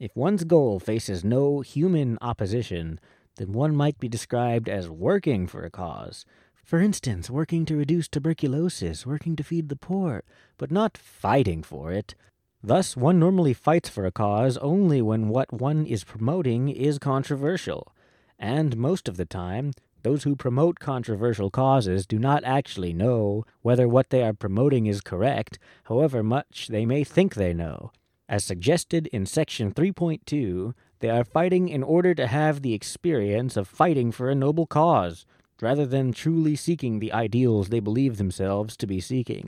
If 0.00 0.16
one's 0.16 0.42
goal 0.42 0.80
faces 0.80 1.22
no 1.22 1.60
human 1.60 2.18
opposition, 2.20 2.98
then 3.36 3.52
one 3.52 3.76
might 3.76 4.00
be 4.00 4.08
described 4.08 4.68
as 4.68 4.90
working 4.90 5.46
for 5.46 5.62
a 5.62 5.70
cause. 5.70 6.24
For 6.64 6.80
instance, 6.80 7.30
working 7.30 7.64
to 7.66 7.76
reduce 7.76 8.08
tuberculosis, 8.08 9.06
working 9.06 9.36
to 9.36 9.44
feed 9.44 9.68
the 9.68 9.76
poor, 9.76 10.24
but 10.58 10.72
not 10.72 10.98
fighting 10.98 11.62
for 11.62 11.92
it. 11.92 12.16
Thus, 12.62 12.96
one 12.96 13.18
normally 13.18 13.54
fights 13.54 13.88
for 13.88 14.04
a 14.04 14.12
cause 14.12 14.58
only 14.58 15.00
when 15.00 15.28
what 15.28 15.52
one 15.52 15.86
is 15.86 16.04
promoting 16.04 16.68
is 16.68 16.98
controversial, 16.98 17.94
and 18.38 18.76
most 18.76 19.08
of 19.08 19.16
the 19.16 19.24
time, 19.24 19.72
those 20.02 20.24
who 20.24 20.36
promote 20.36 20.78
controversial 20.78 21.50
causes 21.50 22.06
do 22.06 22.18
not 22.18 22.44
actually 22.44 22.92
know 22.92 23.44
whether 23.62 23.88
what 23.88 24.10
they 24.10 24.22
are 24.22 24.34
promoting 24.34 24.86
is 24.86 25.00
correct, 25.00 25.58
however 25.84 26.22
much 26.22 26.68
they 26.68 26.84
may 26.84 27.02
think 27.02 27.34
they 27.34 27.54
know. 27.54 27.92
As 28.28 28.44
suggested 28.44 29.06
in 29.08 29.26
Section 29.26 29.72
3.2, 29.72 30.74
they 31.00 31.10
are 31.10 31.24
fighting 31.24 31.68
in 31.68 31.82
order 31.82 32.14
to 32.14 32.26
have 32.26 32.62
the 32.62 32.74
experience 32.74 33.56
of 33.56 33.68
fighting 33.68 34.12
for 34.12 34.30
a 34.30 34.34
noble 34.34 34.66
cause, 34.66 35.24
rather 35.62 35.86
than 35.86 36.12
truly 36.12 36.56
seeking 36.56 36.98
the 36.98 37.12
ideals 37.12 37.68
they 37.68 37.80
believe 37.80 38.18
themselves 38.18 38.76
to 38.76 38.86
be 38.86 39.00
seeking. 39.00 39.44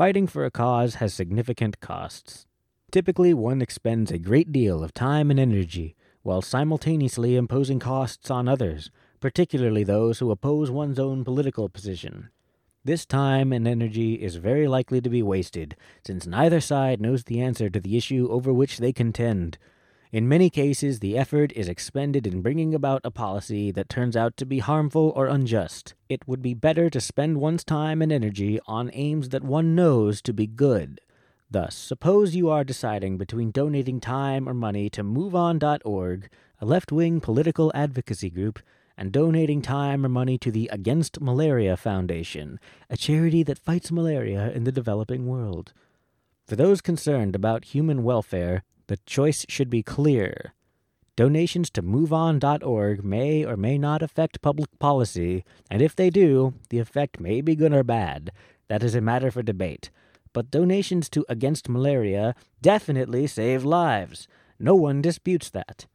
Fighting 0.00 0.26
for 0.28 0.46
a 0.46 0.50
cause 0.50 0.94
has 0.94 1.12
significant 1.12 1.78
costs. 1.80 2.46
Typically, 2.90 3.34
one 3.34 3.60
expends 3.60 4.10
a 4.10 4.18
great 4.18 4.50
deal 4.50 4.82
of 4.82 4.94
time 4.94 5.30
and 5.30 5.38
energy 5.38 5.94
while 6.22 6.40
simultaneously 6.40 7.36
imposing 7.36 7.78
costs 7.78 8.30
on 8.30 8.48
others, 8.48 8.90
particularly 9.20 9.84
those 9.84 10.18
who 10.18 10.30
oppose 10.30 10.70
one's 10.70 10.98
own 10.98 11.22
political 11.22 11.68
position. 11.68 12.30
This 12.82 13.04
time 13.04 13.52
and 13.52 13.68
energy 13.68 14.14
is 14.14 14.36
very 14.36 14.66
likely 14.66 15.02
to 15.02 15.10
be 15.10 15.22
wasted, 15.22 15.76
since 16.06 16.26
neither 16.26 16.62
side 16.62 16.98
knows 17.02 17.24
the 17.24 17.42
answer 17.42 17.68
to 17.68 17.78
the 17.78 17.98
issue 17.98 18.26
over 18.30 18.54
which 18.54 18.78
they 18.78 18.94
contend, 18.94 19.58
in 20.12 20.28
many 20.28 20.50
cases, 20.50 20.98
the 20.98 21.16
effort 21.16 21.52
is 21.54 21.68
expended 21.68 22.26
in 22.26 22.42
bringing 22.42 22.74
about 22.74 23.02
a 23.04 23.12
policy 23.12 23.70
that 23.70 23.88
turns 23.88 24.16
out 24.16 24.36
to 24.38 24.44
be 24.44 24.58
harmful 24.58 25.12
or 25.14 25.26
unjust. 25.26 25.94
It 26.08 26.26
would 26.26 26.42
be 26.42 26.52
better 26.52 26.90
to 26.90 27.00
spend 27.00 27.38
one's 27.38 27.62
time 27.62 28.02
and 28.02 28.10
energy 28.10 28.58
on 28.66 28.90
aims 28.92 29.28
that 29.28 29.44
one 29.44 29.76
knows 29.76 30.20
to 30.22 30.32
be 30.32 30.48
good. 30.48 31.00
Thus, 31.48 31.76
suppose 31.76 32.34
you 32.34 32.48
are 32.48 32.64
deciding 32.64 33.18
between 33.18 33.52
donating 33.52 34.00
time 34.00 34.48
or 34.48 34.54
money 34.54 34.90
to 34.90 35.04
MoveOn.org, 35.04 36.28
a 36.60 36.66
left 36.66 36.90
wing 36.90 37.20
political 37.20 37.70
advocacy 37.72 38.30
group, 38.30 38.58
and 38.96 39.12
donating 39.12 39.62
time 39.62 40.04
or 40.04 40.08
money 40.08 40.38
to 40.38 40.50
the 40.50 40.68
Against 40.72 41.20
Malaria 41.20 41.76
Foundation, 41.76 42.58
a 42.88 42.96
charity 42.96 43.42
that 43.44 43.58
fights 43.58 43.92
malaria 43.92 44.50
in 44.50 44.64
the 44.64 44.72
developing 44.72 45.26
world. 45.26 45.72
For 46.46 46.56
those 46.56 46.80
concerned 46.80 47.36
about 47.36 47.66
human 47.66 48.02
welfare, 48.02 48.64
the 48.90 48.96
choice 49.06 49.46
should 49.48 49.70
be 49.70 49.84
clear. 49.84 50.52
Donations 51.14 51.70
to 51.70 51.80
MoveOn.org 51.80 53.04
may 53.04 53.44
or 53.44 53.56
may 53.56 53.78
not 53.78 54.02
affect 54.02 54.42
public 54.42 54.76
policy, 54.80 55.44
and 55.70 55.80
if 55.80 55.94
they 55.94 56.10
do, 56.10 56.54
the 56.70 56.80
effect 56.80 57.20
may 57.20 57.40
be 57.40 57.54
good 57.54 57.72
or 57.72 57.84
bad. 57.84 58.32
That 58.66 58.82
is 58.82 58.96
a 58.96 59.00
matter 59.00 59.30
for 59.30 59.44
debate. 59.44 59.90
But 60.32 60.50
donations 60.50 61.08
to 61.10 61.24
Against 61.28 61.68
Malaria 61.68 62.34
definitely 62.60 63.28
save 63.28 63.64
lives. 63.64 64.26
No 64.58 64.74
one 64.74 65.02
disputes 65.02 65.50
that. 65.50 65.86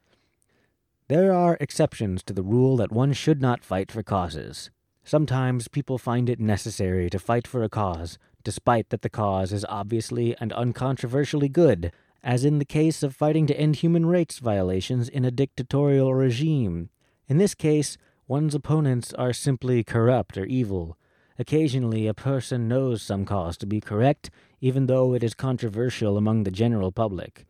There 1.10 1.34
are 1.34 1.58
exceptions 1.60 2.24
to 2.24 2.34
the 2.34 2.44
rule 2.44 2.78
that 2.78 2.94
one 2.94 3.12
should 3.12 3.42
not 3.42 3.66
fight 3.66 3.92
for 3.92 4.04
causes. 4.04 4.72
Sometimes 5.04 5.68
people 5.68 5.98
find 5.98 6.30
it 6.30 6.40
necessary 6.40 7.10
to 7.10 7.20
fight 7.20 7.46
for 7.46 7.62
a 7.62 7.68
cause, 7.68 8.18
despite 8.46 8.90
that 8.90 9.02
the 9.02 9.10
cause 9.10 9.52
is 9.52 9.66
obviously 9.68 10.34
and 10.40 10.54
uncontroversially 10.54 11.52
good, 11.52 11.92
as 12.26 12.44
in 12.44 12.58
the 12.58 12.66
case 12.66 13.04
of 13.04 13.16
fighting 13.16 13.46
to 13.46 13.58
end 13.58 13.78
human 13.78 14.08
rights 14.08 14.40
violations 14.40 15.08
in 15.08 15.24
a 15.24 15.32
dictatorial 15.32 16.16
regime. 16.16 16.90
In 17.28 17.38
this 17.38 17.54
case, 17.54 18.00
one's 18.28 18.56
opponents 18.56 19.14
are 19.14 19.32
simply 19.32 19.84
corrupt 19.84 20.36
or 20.36 20.46
evil. 20.46 20.98
Occasionally, 21.38 22.08
a 22.08 22.16
person 22.16 22.68
knows 22.68 23.04
some 23.04 23.26
cause 23.26 23.58
to 23.58 23.68
be 23.68 23.80
correct, 23.80 24.32
even 24.60 24.88
though 24.88 25.14
it 25.14 25.24
is 25.24 25.36
controversial 25.36 26.18
among 26.18 26.44
the 26.44 26.52
general 26.52 26.92
public. 26.92 27.46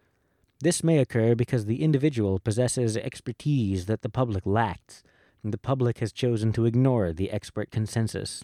This 0.59 0.83
may 0.83 0.97
occur 0.97 1.35
because 1.35 1.65
the 1.65 1.81
individual 1.81 2.37
possesses 2.39 2.97
expertise 2.97 3.85
that 3.85 4.01
the 4.01 4.09
public 4.09 4.45
lacks, 4.45 5.03
and 5.41 5.53
the 5.53 5.57
public 5.57 5.99
has 5.99 6.11
chosen 6.11 6.51
to 6.51 6.65
ignore 6.65 7.13
the 7.13 7.31
expert 7.31 7.71
consensus. 7.71 8.43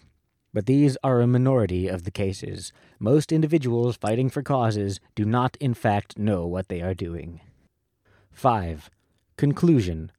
But 0.54 0.66
these 0.66 0.98
are 1.02 1.20
a 1.20 1.26
minority 1.26 1.88
of 1.88 2.04
the 2.04 2.10
cases. 2.10 2.72
Most 2.98 3.32
individuals 3.32 3.96
fighting 3.96 4.28
for 4.28 4.42
causes 4.42 5.00
do 5.14 5.24
not, 5.24 5.56
in 5.60 5.72
fact, 5.72 6.18
know 6.18 6.46
what 6.46 6.68
they 6.68 6.82
are 6.82 6.94
doing. 6.94 7.40
5. 8.32 8.90
Conclusion 9.36 10.12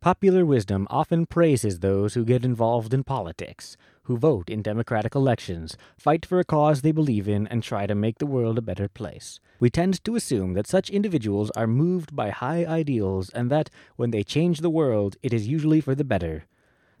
Popular 0.00 0.46
wisdom 0.46 0.86
often 0.90 1.26
praises 1.26 1.80
those 1.80 2.14
who 2.14 2.24
get 2.24 2.44
involved 2.44 2.94
in 2.94 3.02
politics, 3.02 3.76
who 4.04 4.16
vote 4.16 4.48
in 4.48 4.62
democratic 4.62 5.16
elections, 5.16 5.76
fight 5.96 6.24
for 6.24 6.38
a 6.38 6.44
cause 6.44 6.82
they 6.82 6.92
believe 6.92 7.28
in, 7.28 7.48
and 7.48 7.64
try 7.64 7.84
to 7.88 7.96
make 7.96 8.18
the 8.18 8.26
world 8.26 8.56
a 8.56 8.62
better 8.62 8.88
place. 8.88 9.40
We 9.58 9.70
tend 9.70 10.04
to 10.04 10.14
assume 10.14 10.52
that 10.52 10.68
such 10.68 10.90
individuals 10.90 11.50
are 11.56 11.66
moved 11.66 12.14
by 12.14 12.30
high 12.30 12.64
ideals 12.64 13.30
and 13.30 13.50
that, 13.50 13.70
when 13.96 14.12
they 14.12 14.22
change 14.22 14.60
the 14.60 14.70
world, 14.70 15.16
it 15.20 15.32
is 15.32 15.48
usually 15.48 15.80
for 15.80 15.96
the 15.96 16.04
better. 16.04 16.46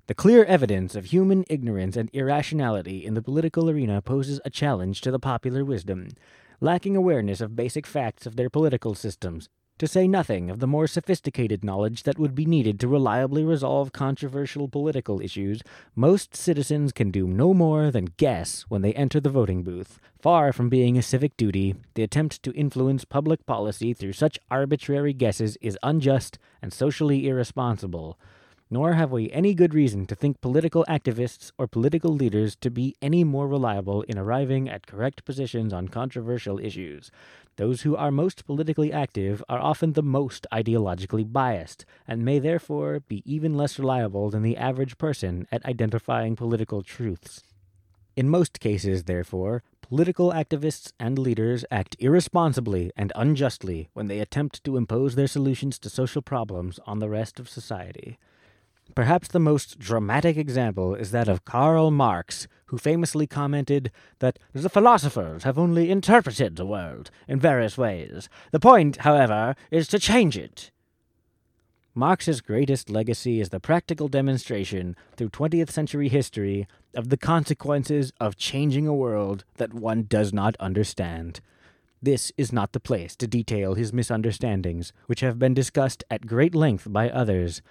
The 0.08 0.14
clear 0.14 0.42
evidence 0.46 0.94
of 0.94 1.04
human 1.04 1.44
ignorance 1.50 1.94
and 1.94 2.08
irrationality 2.14 3.04
in 3.04 3.12
the 3.12 3.20
political 3.20 3.68
arena 3.68 4.00
poses 4.00 4.40
a 4.42 4.48
challenge 4.48 5.02
to 5.02 5.10
the 5.10 5.18
popular 5.18 5.66
wisdom. 5.66 6.08
Lacking 6.62 6.96
awareness 6.96 7.42
of 7.42 7.54
basic 7.54 7.86
facts 7.86 8.24
of 8.24 8.34
their 8.34 8.48
political 8.48 8.94
systems, 8.94 9.50
to 9.76 9.86
say 9.86 10.08
nothing 10.08 10.48
of 10.48 10.60
the 10.60 10.66
more 10.66 10.86
sophisticated 10.86 11.62
knowledge 11.62 12.04
that 12.04 12.18
would 12.18 12.34
be 12.34 12.46
needed 12.46 12.80
to 12.80 12.88
reliably 12.88 13.44
resolve 13.44 13.92
controversial 13.92 14.66
political 14.66 15.20
issues, 15.20 15.60
most 15.94 16.34
citizens 16.34 16.90
can 16.90 17.10
do 17.10 17.28
no 17.28 17.52
more 17.52 17.90
than 17.90 18.14
guess 18.16 18.62
when 18.70 18.80
they 18.80 18.94
enter 18.94 19.20
the 19.20 19.28
voting 19.28 19.62
booth. 19.62 20.00
Far 20.18 20.54
from 20.54 20.70
being 20.70 20.96
a 20.96 21.02
civic 21.02 21.36
duty, 21.36 21.74
the 21.96 22.02
attempt 22.02 22.42
to 22.44 22.54
influence 22.54 23.04
public 23.04 23.44
policy 23.44 23.92
through 23.92 24.14
such 24.14 24.38
arbitrary 24.50 25.12
guesses 25.12 25.58
is 25.60 25.78
unjust 25.82 26.38
and 26.62 26.72
socially 26.72 27.28
irresponsible 27.28 28.18
nor 28.70 28.94
have 28.94 29.10
we 29.10 29.30
any 29.30 29.54
good 29.54 29.74
reason 29.74 30.06
to 30.06 30.14
think 30.14 30.40
political 30.40 30.84
activists 30.88 31.50
or 31.58 31.66
political 31.66 32.12
leaders 32.12 32.54
to 32.56 32.70
be 32.70 32.94
any 33.00 33.24
more 33.24 33.48
reliable 33.48 34.02
in 34.02 34.18
arriving 34.18 34.68
at 34.68 34.86
correct 34.86 35.24
positions 35.24 35.72
on 35.72 35.88
controversial 35.88 36.58
issues. 36.58 37.10
Those 37.56 37.82
who 37.82 37.96
are 37.96 38.10
most 38.10 38.44
politically 38.46 38.92
active 38.92 39.42
are 39.48 39.58
often 39.58 39.94
the 39.94 40.02
most 40.02 40.46
ideologically 40.52 41.30
biased, 41.30 41.84
and 42.06 42.24
may 42.24 42.38
therefore 42.38 43.00
be 43.00 43.22
even 43.24 43.56
less 43.56 43.78
reliable 43.78 44.30
than 44.30 44.42
the 44.42 44.56
average 44.56 44.96
person 44.98 45.46
at 45.50 45.64
identifying 45.66 46.36
political 46.36 46.82
truths. 46.82 47.42
In 48.14 48.28
most 48.28 48.60
cases, 48.60 49.04
therefore, 49.04 49.62
political 49.80 50.32
activists 50.32 50.92
and 50.98 51.18
leaders 51.18 51.64
act 51.70 51.96
irresponsibly 51.98 52.90
and 52.96 53.12
unjustly 53.14 53.88
when 53.92 54.08
they 54.08 54.18
attempt 54.18 54.62
to 54.64 54.76
impose 54.76 55.14
their 55.14 55.28
solutions 55.28 55.78
to 55.78 55.88
social 55.88 56.20
problems 56.20 56.78
on 56.84 56.98
the 56.98 57.08
rest 57.08 57.40
of 57.40 57.48
society. 57.48 58.18
Perhaps 58.94 59.28
the 59.28 59.38
most 59.38 59.78
dramatic 59.78 60.36
example 60.36 60.94
is 60.94 61.10
that 61.12 61.28
of 61.28 61.44
Karl 61.44 61.90
Marx, 61.90 62.48
who 62.66 62.78
famously 62.78 63.26
commented 63.26 63.90
that 64.18 64.38
the 64.52 64.68
philosophers 64.68 65.44
have 65.44 65.58
only 65.58 65.90
interpreted 65.90 66.56
the 66.56 66.66
world 66.66 67.10
in 67.26 67.38
various 67.38 67.78
ways. 67.78 68.28
The 68.50 68.60
point, 68.60 68.98
however, 68.98 69.54
is 69.70 69.88
to 69.88 69.98
change 69.98 70.36
it. 70.36 70.70
Marx's 71.94 72.40
greatest 72.40 72.90
legacy 72.90 73.40
is 73.40 73.48
the 73.48 73.58
practical 73.58 74.06
demonstration 74.06 74.94
through 75.16 75.30
20th 75.30 75.70
century 75.70 76.08
history 76.08 76.68
of 76.94 77.08
the 77.08 77.16
consequences 77.16 78.12
of 78.20 78.36
changing 78.36 78.86
a 78.86 78.94
world 78.94 79.44
that 79.56 79.74
one 79.74 80.04
does 80.04 80.32
not 80.32 80.56
understand. 80.60 81.40
This 82.00 82.30
is 82.36 82.52
not 82.52 82.72
the 82.72 82.78
place 82.78 83.16
to 83.16 83.26
detail 83.26 83.74
his 83.74 83.92
misunderstandings, 83.92 84.92
which 85.06 85.20
have 85.20 85.40
been 85.40 85.54
discussed 85.54 86.04
at 86.08 86.26
great 86.26 86.54
length 86.54 86.86
by 86.88 87.10
others. 87.10 87.62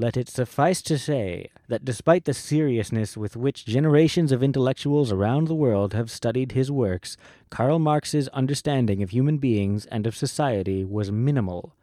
Let 0.00 0.16
it 0.16 0.30
suffice 0.30 0.80
to 0.84 0.96
say 0.96 1.50
that 1.68 1.84
despite 1.84 2.24
the 2.24 2.32
seriousness 2.32 3.18
with 3.18 3.36
which 3.36 3.66
generations 3.66 4.32
of 4.32 4.42
intellectuals 4.42 5.12
around 5.12 5.46
the 5.46 5.54
world 5.54 5.92
have 5.92 6.10
studied 6.10 6.52
his 6.52 6.70
works, 6.70 7.18
Karl 7.50 7.78
Marx's 7.78 8.26
understanding 8.28 9.02
of 9.02 9.10
human 9.10 9.36
beings 9.36 9.84
and 9.84 10.06
of 10.06 10.16
society 10.16 10.86
was 10.86 11.12
minimal. 11.12 11.74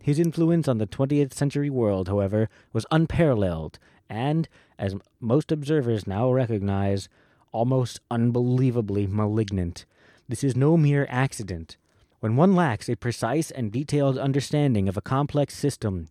His 0.00 0.20
influence 0.20 0.68
on 0.68 0.78
the 0.78 0.86
20th 0.86 1.32
century 1.32 1.68
world, 1.68 2.06
however, 2.06 2.48
was 2.72 2.86
unparalleled 2.92 3.80
and, 4.08 4.48
as 4.78 4.94
most 5.18 5.50
observers 5.50 6.06
now 6.06 6.30
recognize, 6.30 7.08
almost 7.50 7.98
unbelievably 8.12 9.08
malignant. 9.08 9.86
This 10.28 10.44
is 10.44 10.54
no 10.54 10.76
mere 10.76 11.08
accident. 11.10 11.76
When 12.20 12.36
one 12.36 12.54
lacks 12.54 12.88
a 12.88 12.94
precise 12.94 13.50
and 13.50 13.72
detailed 13.72 14.18
understanding 14.18 14.88
of 14.88 14.96
a 14.96 15.02
complex 15.02 15.56
system, 15.56 16.06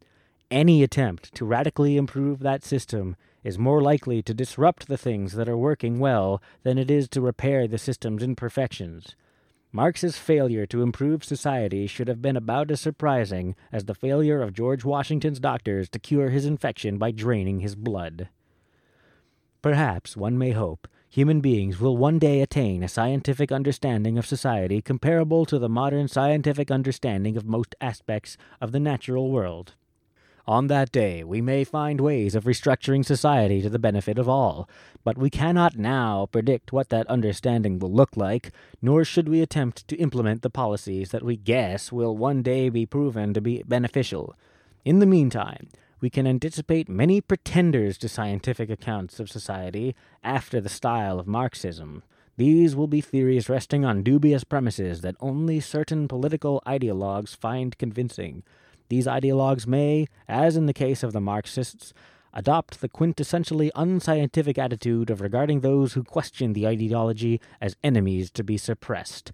any 0.51 0.83
attempt 0.83 1.33
to 1.35 1.45
radically 1.45 1.97
improve 1.97 2.39
that 2.39 2.63
system 2.63 3.15
is 3.43 3.59
more 3.59 3.81
likely 3.81 4.21
to 4.23 4.33
disrupt 4.33 4.87
the 4.87 4.97
things 4.97 5.33
that 5.33 5.49
are 5.49 5.57
working 5.57 5.99
well 5.99 6.41
than 6.63 6.77
it 6.77 6.89
is 6.89 7.07
to 7.09 7.21
repair 7.21 7.67
the 7.67 7.77
system's 7.77 8.23
imperfections. 8.23 9.15
Marx's 9.71 10.17
failure 10.17 10.65
to 10.65 10.81
improve 10.81 11.23
society 11.23 11.85
should 11.85 12.07
have 12.07 12.21
been 12.21 12.37
about 12.37 12.71
as 12.71 12.79
surprising 12.79 13.55
as 13.71 13.85
the 13.85 13.93
failure 13.93 14.41
of 14.41 14.53
George 14.53 14.85
Washington's 14.85 15.39
doctors 15.39 15.89
to 15.89 15.99
cure 15.99 16.29
his 16.29 16.45
infection 16.45 16.97
by 16.97 17.11
draining 17.11 17.59
his 17.59 17.75
blood. 17.75 18.29
Perhaps, 19.61 20.15
one 20.15 20.37
may 20.37 20.51
hope, 20.51 20.87
human 21.09 21.41
beings 21.41 21.79
will 21.79 21.97
one 21.97 22.19
day 22.19 22.39
attain 22.41 22.83
a 22.83 22.87
scientific 22.87 23.51
understanding 23.51 24.17
of 24.17 24.25
society 24.25 24.81
comparable 24.81 25.45
to 25.45 25.59
the 25.59 25.67
modern 25.67 26.07
scientific 26.07 26.71
understanding 26.71 27.35
of 27.35 27.45
most 27.45 27.75
aspects 27.81 28.37
of 28.61 28.71
the 28.71 28.79
natural 28.79 29.29
world. 29.29 29.73
On 30.47 30.67
that 30.67 30.91
day, 30.91 31.23
we 31.23 31.41
may 31.41 31.63
find 31.63 31.99
ways 31.99 32.35
of 32.35 32.43
restructuring 32.43 33.03
society 33.03 33.63
to 33.63 33.69
the 33.69 33.79
benefit 33.79 34.19
of 34.19 34.29
all, 34.29 34.69
but 35.03 35.17
we 35.17 35.31
cannot 35.31 35.75
now 35.75 36.27
predict 36.31 36.71
what 36.71 36.89
that 36.89 37.07
understanding 37.07 37.79
will 37.79 37.91
look 37.91 38.15
like, 38.15 38.51
nor 38.79 39.03
should 39.03 39.27
we 39.27 39.41
attempt 39.41 39.87
to 39.87 39.95
implement 39.95 40.43
the 40.43 40.51
policies 40.51 41.09
that 41.09 41.23
we 41.23 41.35
guess 41.35 41.91
will 41.91 42.15
one 42.15 42.43
day 42.43 42.69
be 42.69 42.85
proven 42.85 43.33
to 43.33 43.41
be 43.41 43.63
beneficial. 43.65 44.35
In 44.83 44.99
the 44.99 45.07
meantime, 45.07 45.67
we 45.99 46.11
can 46.11 46.27
anticipate 46.27 46.87
many 46.87 47.21
pretenders 47.21 47.97
to 47.97 48.07
scientific 48.07 48.69
accounts 48.69 49.19
of 49.19 49.31
society 49.31 49.95
after 50.23 50.61
the 50.61 50.69
style 50.69 51.19
of 51.19 51.25
Marxism. 51.25 52.03
These 52.37 52.75
will 52.75 52.87
be 52.87 53.01
theories 53.01 53.49
resting 53.49 53.83
on 53.83 54.03
dubious 54.03 54.43
premises 54.43 55.01
that 55.01 55.15
only 55.19 55.59
certain 55.59 56.07
political 56.07 56.61
ideologues 56.67 57.35
find 57.35 57.75
convincing. 57.79 58.43
These 58.89 59.07
ideologues 59.07 59.65
may, 59.65 60.07
as 60.27 60.55
in 60.55 60.65
the 60.65 60.73
case 60.73 61.03
of 61.03 61.11
the 61.11 61.21
Marxists, 61.21 61.93
adopt 62.33 62.81
the 62.81 62.89
quintessentially 62.89 63.69
unscientific 63.75 64.57
attitude 64.57 65.09
of 65.09 65.21
regarding 65.21 65.61
those 65.61 65.93
who 65.93 66.03
question 66.03 66.53
the 66.53 66.67
ideology 66.67 67.39
as 67.61 67.77
enemies 67.83 68.29
to 68.31 68.43
be 68.43 68.57
suppressed. 68.57 69.31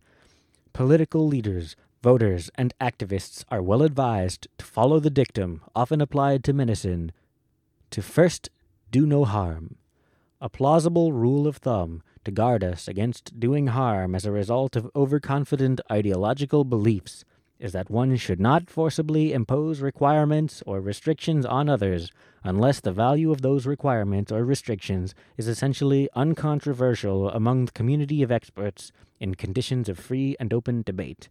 Political 0.71 1.27
leaders, 1.27 1.75
voters, 2.03 2.49
and 2.55 2.73
activists 2.79 3.43
are 3.49 3.61
well 3.61 3.81
advised 3.81 4.47
to 4.57 4.65
follow 4.65 4.99
the 4.99 5.09
dictum 5.09 5.61
often 5.75 5.99
applied 5.99 6.43
to 6.43 6.53
medicine 6.53 7.11
to 7.89 8.01
first 8.01 8.49
do 8.91 9.05
no 9.05 9.25
harm, 9.25 9.75
a 10.39 10.49
plausible 10.49 11.11
rule 11.11 11.47
of 11.47 11.57
thumb 11.57 12.01
to 12.23 12.31
guard 12.31 12.63
us 12.63 12.87
against 12.87 13.39
doing 13.39 13.67
harm 13.67 14.15
as 14.15 14.25
a 14.25 14.31
result 14.31 14.75
of 14.75 14.89
overconfident 14.95 15.81
ideological 15.91 16.63
beliefs 16.63 17.25
is 17.61 17.73
that 17.73 17.91
one 17.91 18.15
should 18.15 18.39
not 18.39 18.71
forcibly 18.71 19.31
impose 19.31 19.81
requirements 19.81 20.63
or 20.65 20.81
restrictions 20.81 21.45
on 21.45 21.69
others 21.69 22.11
unless 22.43 22.79
the 22.79 22.91
value 22.91 23.31
of 23.31 23.43
those 23.43 23.67
requirements 23.67 24.31
or 24.31 24.43
restrictions 24.43 25.13
is 25.37 25.47
essentially 25.47 26.09
uncontroversial 26.15 27.29
among 27.29 27.65
the 27.65 27.71
community 27.71 28.23
of 28.23 28.31
experts 28.31 28.91
in 29.19 29.35
conditions 29.35 29.87
of 29.87 29.99
free 29.99 30.35
and 30.39 30.51
open 30.51 30.81
debate. 30.81 31.29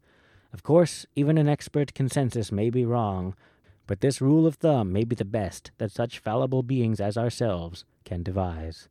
Of 0.53 0.63
course, 0.63 1.05
even 1.17 1.37
an 1.37 1.49
expert 1.49 1.95
consensus 1.95 2.53
may 2.53 2.71
be 2.71 2.85
wrong, 2.85 3.35
but 3.89 4.01
this 4.01 4.21
rule 4.21 4.47
of 4.47 4.55
thumb 4.55 4.93
may 4.93 5.03
be 5.03 5.17
the 5.17 5.25
best 5.25 5.73
that 5.79 5.91
such 5.91 6.21
fallible 6.21 6.63
beings 6.63 7.01
as 7.01 7.19
ourselves 7.19 7.85
can 8.05 8.23
devise. 8.23 8.89